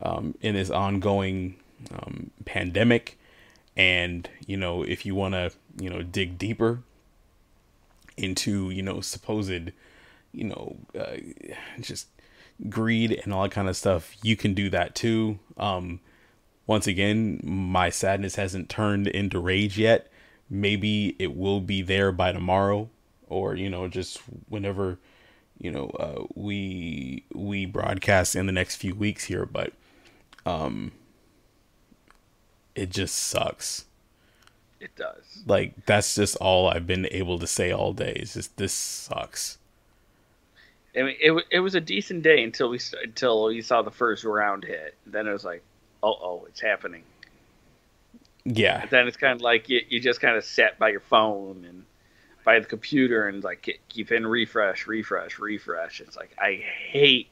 um, 0.02 0.36
in 0.42 0.56
this 0.56 0.70
ongoing 0.70 1.56
um, 1.92 2.30
pandemic, 2.46 3.18
and 3.76 4.30
you 4.48 4.56
know 4.56 4.84
if 4.84 5.06
you 5.06 5.16
want 5.16 5.34
to 5.34 5.52
you 5.78 5.90
know 5.90 6.02
dig 6.04 6.38
deeper 6.38 6.80
into 8.20 8.70
you 8.70 8.82
know 8.82 9.02
supposed 9.02 9.72
you 10.32 10.44
know 10.44 10.78
uh, 10.98 11.18
just 11.80 12.08
greed 12.68 13.20
and 13.24 13.34
all 13.34 13.44
that 13.44 13.52
kind 13.52 13.70
of 13.70 13.78
stuff, 13.78 14.16
you 14.22 14.36
can 14.36 14.54
do 14.54 14.70
that 14.70 14.96
too. 14.96 15.40
Um, 15.58 16.00
once 16.68 16.88
again, 16.88 17.40
my 17.44 17.90
sadness 17.90 18.36
hasn't 18.36 18.70
turned 18.70 19.08
into 19.08 19.40
rage 19.40 19.78
yet. 19.78 20.12
Maybe 20.50 21.16
it 21.20 21.36
will 21.36 21.62
be 21.62 21.82
there 21.82 22.12
by 22.12 22.32
tomorrow, 22.32 22.90
or 23.28 23.56
you 23.56 23.70
know, 23.70 23.88
just 23.88 24.20
whenever 24.48 25.00
you 25.58 25.72
know 25.72 25.88
uh, 26.00 26.26
we 26.36 27.26
we 27.34 27.66
broadcast 27.66 28.36
in 28.36 28.46
the 28.46 28.52
next 28.52 28.76
few 28.76 28.96
weeks 28.96 29.26
here. 29.26 29.46
But 29.46 29.74
um, 30.46 30.92
it 32.76 32.90
just 32.90 33.16
sucks. 33.16 33.86
It 34.80 34.96
does. 34.96 35.44
Like 35.46 35.86
that's 35.86 36.16
just 36.16 36.38
all 36.38 36.70
I've 36.70 36.88
been 36.88 37.08
able 37.12 37.40
to 37.40 37.48
say 37.48 37.72
all 37.72 37.94
day. 37.94 38.14
Is 38.14 38.34
just 38.34 38.56
this 38.58 38.74
sucks. 38.74 39.58
I 40.96 41.04
mean, 41.04 41.16
it 41.20 41.46
it 41.52 41.60
was 41.60 41.76
a 41.76 41.82
decent 41.82 42.24
day 42.24 42.44
until 42.44 42.70
we 42.70 42.80
until 43.04 43.46
we 43.46 43.62
saw 43.62 43.82
the 43.82 43.92
first 43.92 44.24
round 44.24 44.64
hit. 44.64 44.96
Then 45.06 45.28
it 45.28 45.34
was 45.34 45.44
like, 45.44 45.64
oh 46.02 46.18
oh, 46.22 46.46
it's 46.48 46.62
happening. 46.62 47.04
Yeah, 48.46 48.86
then 48.86 49.08
it's 49.08 49.18
kind 49.18 49.34
of 49.34 49.42
like 49.42 49.70
you, 49.70 49.82
you 49.90 50.00
just 50.00 50.22
kind 50.22 50.38
of 50.38 50.46
sat 50.46 50.80
by 50.80 50.90
your 50.90 51.02
phone 51.02 51.66
and 51.68 51.86
by 52.44 52.60
the 52.60 52.66
computer 52.66 53.28
and 53.28 53.44
like 53.44 53.82
keep 53.90 54.12
in 54.12 54.26
refresh, 54.26 54.88
refresh, 54.88 55.40
refresh. 55.40 56.00
It's 56.00 56.16
like 56.16 56.32
I 56.40 56.64
hate 56.90 57.28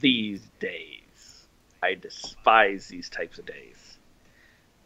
these 0.00 0.42
days. 0.60 1.46
I 1.82 1.94
despise 1.94 2.86
these 2.86 3.08
types 3.08 3.38
of 3.38 3.46
days. 3.46 3.91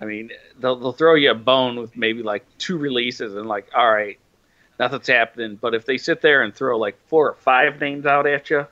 I 0.01 0.05
mean, 0.05 0.30
they'll 0.59 0.76
they'll 0.76 0.92
throw 0.92 1.14
you 1.14 1.30
a 1.30 1.34
bone 1.34 1.76
with 1.80 1.97
maybe 1.97 2.22
like 2.22 2.44
two 2.59 2.76
releases 2.78 3.34
and 3.34 3.47
like, 3.49 3.68
all 3.74 3.90
right, 3.90 4.18
nothing's 4.78 5.07
happening. 5.09 5.57
But 5.57 5.74
if 5.74 5.86
they 5.86 5.97
sit 5.99 6.20
there 6.20 6.42
and 6.42 6.55
throw 6.55 6.78
like 6.78 6.99
four 7.09 7.30
or 7.30 7.34
five 7.34 7.80
names 7.80 8.07
out 8.07 8.26
at 8.26 8.51
you, 8.51 8.66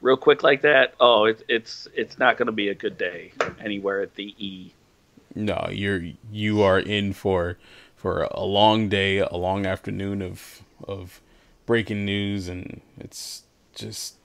real 0.00 0.16
quick 0.16 0.42
like 0.42 0.62
that, 0.62 0.94
oh, 1.00 1.24
it's 1.24 1.42
it's 1.48 1.88
it's 1.94 2.18
not 2.18 2.36
going 2.36 2.46
to 2.46 2.52
be 2.52 2.68
a 2.68 2.74
good 2.74 2.96
day 2.98 3.32
anywhere 3.60 4.00
at 4.02 4.14
the 4.14 4.34
E. 4.38 4.72
no, 5.34 5.68
you're 5.72 6.02
you 6.30 6.62
are 6.62 6.78
in 6.78 7.12
for 7.12 7.58
for 7.96 8.24
a 8.30 8.44
long 8.44 8.88
day, 8.88 9.18
a 9.18 9.34
long 9.36 9.66
afternoon 9.66 10.22
of 10.22 10.62
of 10.86 11.20
breaking 11.66 12.04
news, 12.04 12.48
and 12.48 12.80
it's 12.98 13.44
just 13.74 14.16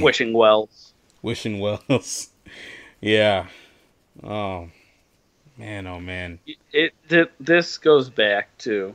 Wishing 0.00 0.32
wells. 0.32 0.94
wishing 1.22 1.58
wells. 1.60 2.30
yeah. 3.00 3.46
Oh 4.22 4.68
man, 5.56 5.86
oh 5.86 6.00
man. 6.00 6.38
it 6.72 6.94
th- 7.08 7.30
this 7.40 7.78
goes 7.78 8.10
back 8.10 8.56
to 8.58 8.94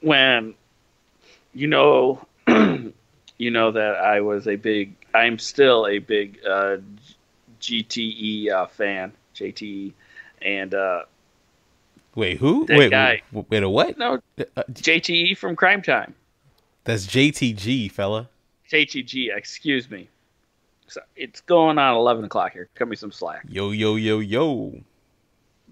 when 0.00 0.54
you 1.54 1.66
know 1.66 2.26
you 2.46 3.50
know 3.50 3.70
that 3.72 3.96
I 3.96 4.20
was 4.20 4.46
a 4.46 4.56
big 4.56 4.94
I'm 5.14 5.38
still 5.38 5.86
a 5.86 5.98
big 5.98 6.40
uh, 6.46 6.78
GTE 7.60 8.50
uh, 8.50 8.66
fan 8.66 9.12
JTE 9.34 9.92
and 10.42 10.74
uh, 10.74 11.02
Wait, 12.16 12.38
who? 12.38 12.66
Wait, 12.68 12.90
guy. 12.90 13.22
wait, 13.32 13.46
wait, 13.48 13.62
a 13.62 13.68
what? 13.68 13.96
no 13.96 14.20
Uh, 14.38 14.62
JTE 14.72 15.36
from 15.36 15.56
Crime 15.56 15.82
Time 15.82 16.14
that's 16.84 17.06
JTG, 17.06 17.90
fella. 17.90 18.28
JTG 18.70 19.36
excuse 19.36 19.90
me 19.90 20.08
it's 21.16 21.40
going 21.42 21.78
on 21.78 21.94
11 21.96 22.24
o'clock 22.24 22.52
here 22.52 22.68
cut 22.74 22.88
me 22.88 22.96
some 22.96 23.12
slack 23.12 23.44
Yo, 23.48 23.70
yo, 23.70 23.96
yo, 23.96 24.18
yo. 24.20 24.74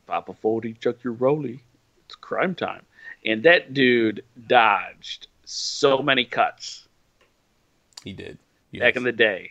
Papa 0.06 0.34
40 0.34 0.74
chuck 0.74 0.96
your 1.04 1.12
rolly 1.14 1.62
it's 2.04 2.14
Crime 2.14 2.54
Time 2.54 2.82
and 3.24 3.42
that 3.42 3.74
dude 3.74 4.24
dodged 4.46 5.28
so 5.44 6.02
many 6.02 6.24
cuts 6.24 6.86
He 8.04 8.12
did. 8.12 8.38
back 8.72 8.96
in 8.96 9.02
the 9.02 9.12
day. 9.12 9.50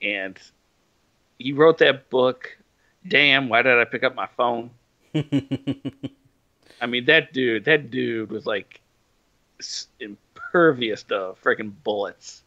And 0.00 0.38
he 1.38 1.52
wrote 1.52 1.78
that 1.78 2.08
book. 2.10 2.56
Damn, 3.06 3.48
why 3.48 3.62
did 3.62 3.78
I 3.78 3.84
pick 3.84 4.04
up 4.04 4.14
my 4.14 4.28
phone? 4.36 4.70
I 5.14 6.86
mean, 6.86 7.06
that 7.06 7.32
dude, 7.32 7.64
that 7.64 7.90
dude 7.90 8.30
was 8.30 8.46
like 8.46 8.80
impervious 9.98 11.02
to 11.04 11.34
freaking 11.42 11.72
bullets. 11.82 12.42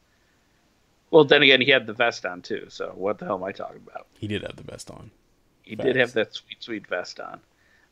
Well, 1.14 1.26
then 1.26 1.44
again, 1.44 1.62
he 1.62 1.70
had 1.70 1.86
the 1.86 1.94
vest 1.94 2.26
on 2.26 2.42
too. 2.42 2.66
So 2.70 2.92
what 2.96 3.20
the 3.20 3.26
hell 3.26 3.36
am 3.36 3.44
I 3.44 3.52
talking 3.52 3.82
about? 3.88 4.08
he 4.18 4.28
did 4.28 4.42
have 4.42 4.56
the 4.56 4.64
vest 4.64 4.90
on. 4.90 5.12
He 5.62 5.76
did 5.76 5.96
have 5.96 6.14
that 6.14 6.34
sweet, 6.34 6.58
sweet 6.64 6.88
vest 6.88 7.20
on. 7.20 7.40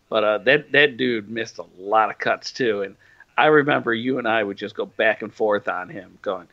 But 0.09 0.23
uh, 0.23 0.37
that 0.39 0.71
that 0.71 0.97
dude 0.97 1.29
missed 1.29 1.59
a 1.59 1.65
lot 1.77 2.09
of 2.09 2.17
cuts 2.17 2.51
too. 2.51 2.81
And 2.81 2.95
I 3.37 3.45
remember 3.45 3.93
you 3.93 4.17
and 4.17 4.27
I 4.27 4.43
would 4.43 4.57
just 4.57 4.73
go 4.75 4.87
back 4.87 5.21
and 5.21 5.31
forth 5.31 5.67
on 5.67 5.87
him, 5.87 6.17
going, 6.23 6.47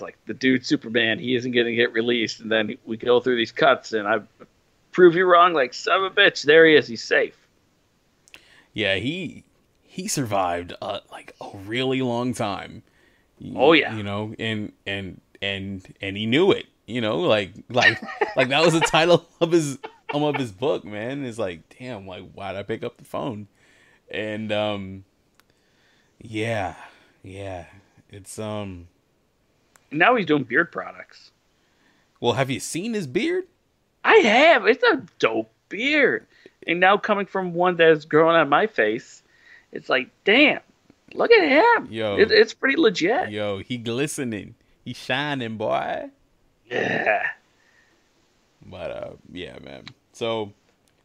like 0.00 0.18
the 0.26 0.34
dude 0.34 0.66
Superman, 0.66 1.20
he 1.20 1.36
isn't 1.36 1.52
going 1.52 1.66
to 1.66 1.74
get 1.74 1.92
released. 1.92 2.40
And 2.40 2.50
then 2.50 2.76
we 2.84 2.96
go 2.96 3.20
through 3.20 3.36
these 3.36 3.52
cuts, 3.52 3.92
and 3.92 4.08
I 4.08 4.22
prove 4.90 5.14
you 5.14 5.24
wrong, 5.24 5.52
like 5.54 5.72
son 5.72 6.02
of 6.04 6.12
a 6.12 6.14
bitch. 6.14 6.42
There 6.42 6.66
he 6.66 6.74
is. 6.74 6.88
He's 6.88 7.04
safe. 7.04 7.36
Yeah, 8.74 8.96
he 8.96 9.44
he 9.82 10.08
survived 10.08 10.72
uh, 10.82 10.98
like 11.12 11.34
a 11.40 11.48
really 11.64 12.02
long 12.02 12.34
time. 12.34 12.82
You- 13.38 13.54
Oh, 13.56 13.72
yeah. 13.72 13.94
you 13.94 14.02
know, 14.02 14.34
and 14.38 14.72
and 14.86 15.20
and 15.42 15.82
and 16.00 16.16
he 16.16 16.24
knew 16.24 16.52
it. 16.52 16.66
You 16.86 17.00
know, 17.00 17.20
like 17.20 17.52
like 17.68 18.00
like 18.36 18.48
that 18.48 18.64
was 18.64 18.72
the 18.72 18.80
title 18.80 19.26
of 19.40 19.52
his 19.52 19.78
um, 20.14 20.22
of 20.22 20.36
his 20.36 20.52
book. 20.52 20.84
Man, 20.84 21.24
it's 21.24 21.38
like, 21.38 21.76
damn, 21.78 22.06
like 22.06 22.32
why'd 22.32 22.56
I 22.56 22.62
pick 22.62 22.82
up 22.82 22.96
the 22.96 23.04
phone? 23.04 23.48
And 24.10 24.50
um, 24.52 25.04
yeah, 26.18 26.76
yeah, 27.22 27.66
it's 28.08 28.38
um. 28.38 28.88
Now 29.90 30.16
he's 30.16 30.26
doing 30.26 30.44
beard 30.44 30.72
products. 30.72 31.32
Well, 32.20 32.32
have 32.34 32.50
you 32.50 32.60
seen 32.60 32.94
his 32.94 33.06
beard? 33.06 33.44
I 34.04 34.14
have. 34.16 34.66
It's 34.66 34.82
a 34.84 35.02
dope 35.18 35.52
beard. 35.68 36.26
And 36.66 36.80
now 36.80 36.96
coming 36.96 37.26
from 37.26 37.52
one 37.52 37.76
that 37.76 37.90
is 37.90 38.04
growing 38.04 38.36
on 38.36 38.48
my 38.48 38.66
face, 38.66 39.22
it's 39.72 39.88
like, 39.88 40.08
damn, 40.24 40.60
look 41.14 41.30
at 41.30 41.48
him. 41.48 41.88
Yo. 41.90 42.16
It, 42.16 42.30
it's 42.30 42.54
pretty 42.54 42.76
legit. 42.76 43.30
Yo, 43.30 43.58
he 43.58 43.76
glistening, 43.76 44.54
he 44.84 44.92
shining, 44.92 45.56
boy. 45.56 46.10
Yeah. 46.70 47.22
But 48.64 48.90
uh 48.90 49.10
yeah, 49.32 49.58
man. 49.60 49.86
So 50.12 50.52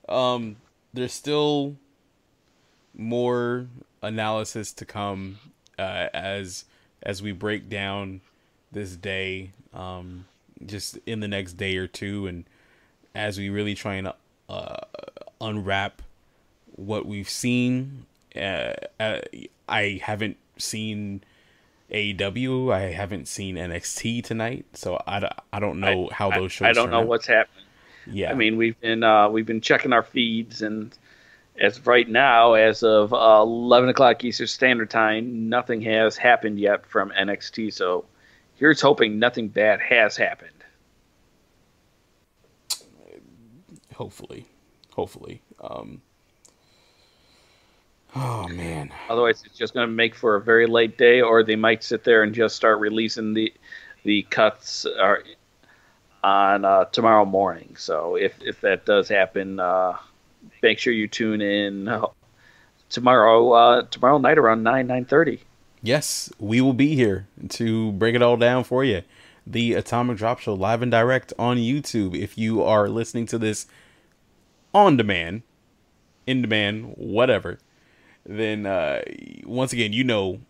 um 0.07 0.57
there's 0.93 1.13
still 1.13 1.75
more 2.95 3.67
analysis 4.01 4.73
to 4.73 4.86
come 4.86 5.39
uh 5.78 6.07
as 6.13 6.65
as 7.03 7.21
we 7.21 7.32
break 7.32 7.69
down 7.69 8.21
this 8.71 8.95
day, 8.95 9.51
um, 9.73 10.25
just 10.65 10.97
in 11.05 11.19
the 11.19 11.28
next 11.28 11.53
day 11.53 11.78
or 11.78 11.88
two, 11.88 12.28
and 12.28 12.45
as 13.15 13.38
we 13.38 13.49
really 13.49 13.75
try 13.75 13.95
and 13.95 14.11
uh, 14.49 14.78
unwrap 15.41 16.01
what 16.75 17.05
we've 17.05 17.30
seen. 17.30 18.05
Uh, 18.36 18.73
uh, 18.99 19.19
I 19.67 19.99
haven't 20.03 20.38
seen 20.57 21.23
AEW. 21.91 22.73
I 22.73 22.91
haven't 22.91 23.27
seen 23.27 23.55
NXT 23.55 24.23
tonight, 24.23 24.65
so 24.73 25.01
I, 25.07 25.29
I 25.51 25.59
don't 25.59 25.79
know 25.79 26.09
how 26.11 26.31
those 26.31 26.51
shows. 26.51 26.65
I, 26.65 26.69
I 26.69 26.73
don't 26.73 26.89
know 26.89 27.01
out. 27.01 27.07
what's 27.07 27.27
happening. 27.27 27.65
Yeah, 28.05 28.31
I 28.31 28.35
mean, 28.35 28.57
we've 28.57 28.79
been 28.79 29.03
uh, 29.03 29.29
we've 29.29 29.45
been 29.45 29.61
checking 29.61 29.93
our 29.93 30.03
feeds, 30.03 30.61
and 30.61 30.97
as 31.59 31.77
of 31.77 31.88
right 31.88 32.07
now, 32.07 32.53
as 32.53 32.83
of 32.83 33.13
uh, 33.13 33.41
eleven 33.41 33.89
o'clock 33.89 34.23
Eastern 34.23 34.47
Standard 34.47 34.89
Time, 34.89 35.49
nothing 35.49 35.81
has 35.81 36.15
happened 36.17 36.59
yet 36.59 36.85
from 36.85 37.09
NXT. 37.11 37.73
So 37.73 38.05
here's 38.55 38.79
hoping 38.81 39.19
nothing 39.19 39.49
bad 39.49 39.81
has 39.81 40.15
happened. 40.15 40.51
hopefully, 43.97 44.45
hopefully. 44.93 45.41
Um, 45.59 46.01
oh 48.16 48.47
man, 48.47 48.91
Otherwise, 49.10 49.43
it's 49.45 49.58
just 49.58 49.74
going 49.74 49.88
to 49.88 49.93
make 49.93 50.16
for 50.16 50.36
a 50.36 50.41
very 50.41 50.66
late 50.68 50.97
day, 50.97 51.22
or 51.22 51.43
they 51.43 51.55
might 51.55 51.84
sit 51.84 52.03
there 52.03 52.24
and 52.24 52.34
just 52.34 52.55
start 52.55 52.80
releasing 52.80 53.34
the 53.34 53.53
the 54.03 54.24
cuts 54.24 54.86
are 54.86 55.24
on 56.24 56.66
uh, 56.66 56.86
tomorrow 56.86 57.26
morning. 57.26 57.76
So 57.78 58.16
if 58.16 58.34
if 58.41 58.62
that 58.62 58.86
does 58.86 59.08
happen, 59.10 59.60
uh, 59.60 59.97
make 60.62 60.80
sure 60.80 60.93
you 60.93 61.08
tune 61.08 61.41
in 61.41 61.88
uh, 61.88 62.08
tomorrow 62.89 63.51
uh, 63.51 63.82
tomorrow 63.84 64.18
night 64.18 64.38
around 64.38 64.64
nine 64.64 64.88
nine 64.88 65.05
thirty. 65.05 65.41
yes, 65.82 66.32
we 66.39 66.60
will 66.62 66.74
be 66.74 66.95
here 66.95 67.28
to 67.49 67.91
break 67.93 68.16
it 68.16 68.22
all 68.22 68.38
down 68.38 68.64
for 68.64 68.84
you. 68.84 69.03
The 69.45 69.74
Atomic 69.76 70.18
Drop 70.18 70.39
Show 70.39 70.53
live 70.53 70.82
and 70.82 70.91
direct 70.91 71.32
on 71.39 71.58
YouTube. 71.58 72.16
If 72.16 72.38
you 72.38 72.62
are 72.64 72.89
listening 72.89 73.26
to 73.28 73.38
this 73.38 73.68
on 74.74 74.97
demand, 74.97 75.43
in 76.26 76.41
demand, 76.41 76.95
whatever, 76.97 77.60
then 78.28 78.65
uh, 78.65 79.01
once 79.45 79.73
again, 79.73 79.93
you 79.93 80.03
know 80.03 80.41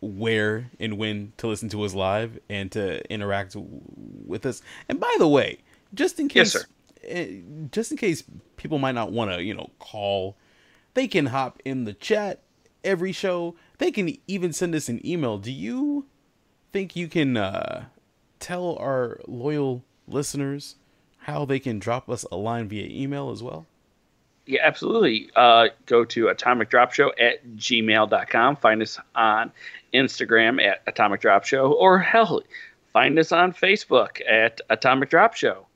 where 0.00 0.70
and 0.80 0.98
when 0.98 1.32
to 1.36 1.46
listen 1.46 1.68
to 1.70 1.82
us 1.82 1.94
live 1.94 2.38
and 2.48 2.72
to 2.72 3.04
interact 3.12 3.54
w- 3.54 3.80
with 4.26 4.46
us. 4.46 4.62
And 4.88 4.98
by 5.00 5.14
the 5.18 5.28
way, 5.28 5.58
just 5.94 6.18
in 6.20 6.28
Yes, 6.34 6.50
case, 6.50 6.52
sir. 6.52 6.66
eh, 7.04 7.40
just 7.70 7.90
in 7.90 7.98
case 7.98 8.24
people 8.56 8.78
might 8.78 8.94
not 8.94 9.12
want 9.12 9.30
to, 9.32 9.42
you 9.42 9.54
know, 9.54 9.70
call, 9.78 10.36
they 10.94 11.06
can 11.08 11.26
hop 11.26 11.60
in 11.64 11.84
the 11.84 11.92
chat 11.92 12.42
every 12.84 13.12
show. 13.12 13.56
They 13.78 13.90
can 13.90 14.16
even 14.26 14.52
send 14.52 14.74
us 14.74 14.88
an 14.88 15.04
email. 15.06 15.38
Do 15.38 15.52
you 15.52 16.06
think 16.72 16.96
you 16.96 17.08
can 17.08 17.36
uh, 17.36 17.86
tell 18.38 18.76
our 18.76 19.20
loyal 19.26 19.84
listeners 20.08 20.76
how 21.24 21.44
they 21.44 21.58
can 21.58 21.78
drop 21.78 22.08
us 22.08 22.24
a 22.32 22.36
line 22.36 22.68
via 22.68 22.86
email 22.88 23.30
as 23.30 23.42
well? 23.42 23.66
Yeah, 24.50 24.62
absolutely. 24.64 25.30
Uh, 25.36 25.68
go 25.86 26.04
to 26.06 26.26
Atomic 26.26 26.70
Drop 26.70 26.92
Show 26.92 27.12
at 27.20 27.46
gmail.com. 27.54 28.56
Find 28.56 28.82
us 28.82 28.98
on 29.14 29.52
Instagram 29.94 30.60
at 30.60 30.82
Atomic 30.88 31.20
Drop 31.20 31.44
Show, 31.44 31.72
or 31.72 32.00
hell, 32.00 32.42
find 32.92 33.16
us 33.16 33.30
on 33.30 33.52
Facebook 33.52 34.20
at 34.28 34.60
Atomic 34.68 35.08
Drop 35.08 35.34
Show. 35.34 35.66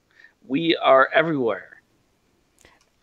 We 0.49 0.77
are 0.77 1.09
everywhere. 1.14 1.81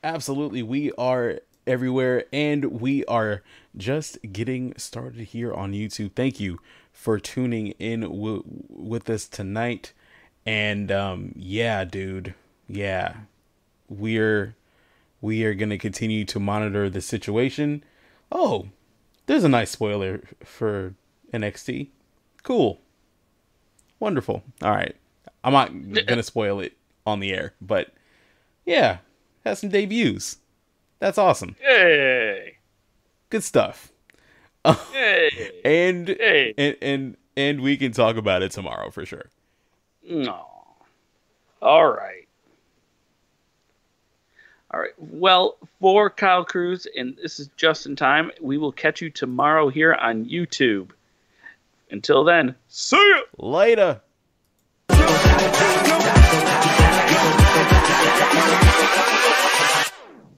Absolutely. 0.04 0.62
We 0.62 0.92
are 0.98 1.40
everywhere 1.66 2.26
and 2.34 2.82
we 2.82 3.06
are 3.06 3.42
just 3.78 4.18
getting 4.34 4.74
started 4.76 5.22
here 5.28 5.54
on 5.54 5.72
YouTube. 5.72 6.16
Thank 6.16 6.40
you 6.40 6.60
for 6.92 7.18
tuning 7.18 7.68
in 7.80 8.02
w- 8.02 8.44
with 8.68 9.10
us 9.10 9.28
tonight. 9.28 9.94
And 10.46 10.92
um 10.92 11.34
yeah, 11.36 11.86
dude. 11.86 12.34
Yeah. 12.68 13.14
We're 13.88 14.56
we 15.22 15.44
are 15.46 15.54
going 15.54 15.70
to 15.70 15.78
continue 15.78 16.26
to 16.26 16.40
monitor 16.40 16.90
the 16.90 17.02
situation. 17.02 17.84
Oh, 18.32 18.68
there's 19.28 19.44
a 19.44 19.50
nice 19.50 19.70
spoiler 19.72 20.22
for 20.44 20.96
NXT. 21.34 21.90
Cool. 22.44 22.80
Wonderful. 24.00 24.44
All 24.62 24.72
right. 24.72 24.96
I'm 25.44 25.54
not 25.54 25.70
going 25.72 26.18
to 26.18 26.24
spoil 26.24 26.60
it 26.60 26.74
on 27.06 27.20
the 27.20 27.32
air, 27.34 27.54
but 27.62 27.94
yeah, 28.66 28.98
has 29.46 29.60
some 29.60 29.70
debuts. 29.70 30.38
That's 31.00 31.18
awesome. 31.18 31.56
Hey! 31.60 32.58
Good 33.30 33.44
stuff. 33.44 33.92
Hey! 34.92 35.52
And 35.66 36.08
Hey. 36.08 36.54
and 36.58 36.76
and 36.82 37.18
and 37.36 37.62
we 37.62 37.78
can 37.78 37.92
talk 37.92 38.16
about 38.18 38.44
it 38.44 38.52
tomorrow 38.52 38.92
for 38.92 39.06
sure. 39.08 39.30
No. 40.08 40.46
All 41.62 41.88
right. 41.88 42.28
All 44.74 44.80
right. 44.80 44.92
Well, 44.98 45.58
for 45.82 46.10
Kyle 46.10 46.46
Cruz, 46.46 46.88
and 46.96 47.18
this 47.22 47.42
is 47.42 47.50
just 47.58 47.86
in 47.86 47.98
time, 47.98 48.32
we 48.40 48.58
will 48.58 48.72
catch 48.72 49.02
you 49.02 49.10
tomorrow 49.10 49.68
here 49.68 49.94
on 49.94 50.26
YouTube. 50.26 50.92
Until 51.90 52.24
then, 52.24 52.56
see 52.70 52.96
you 52.96 53.24
later. 53.38 54.00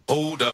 Hold 0.09 0.41
up. 0.41 0.52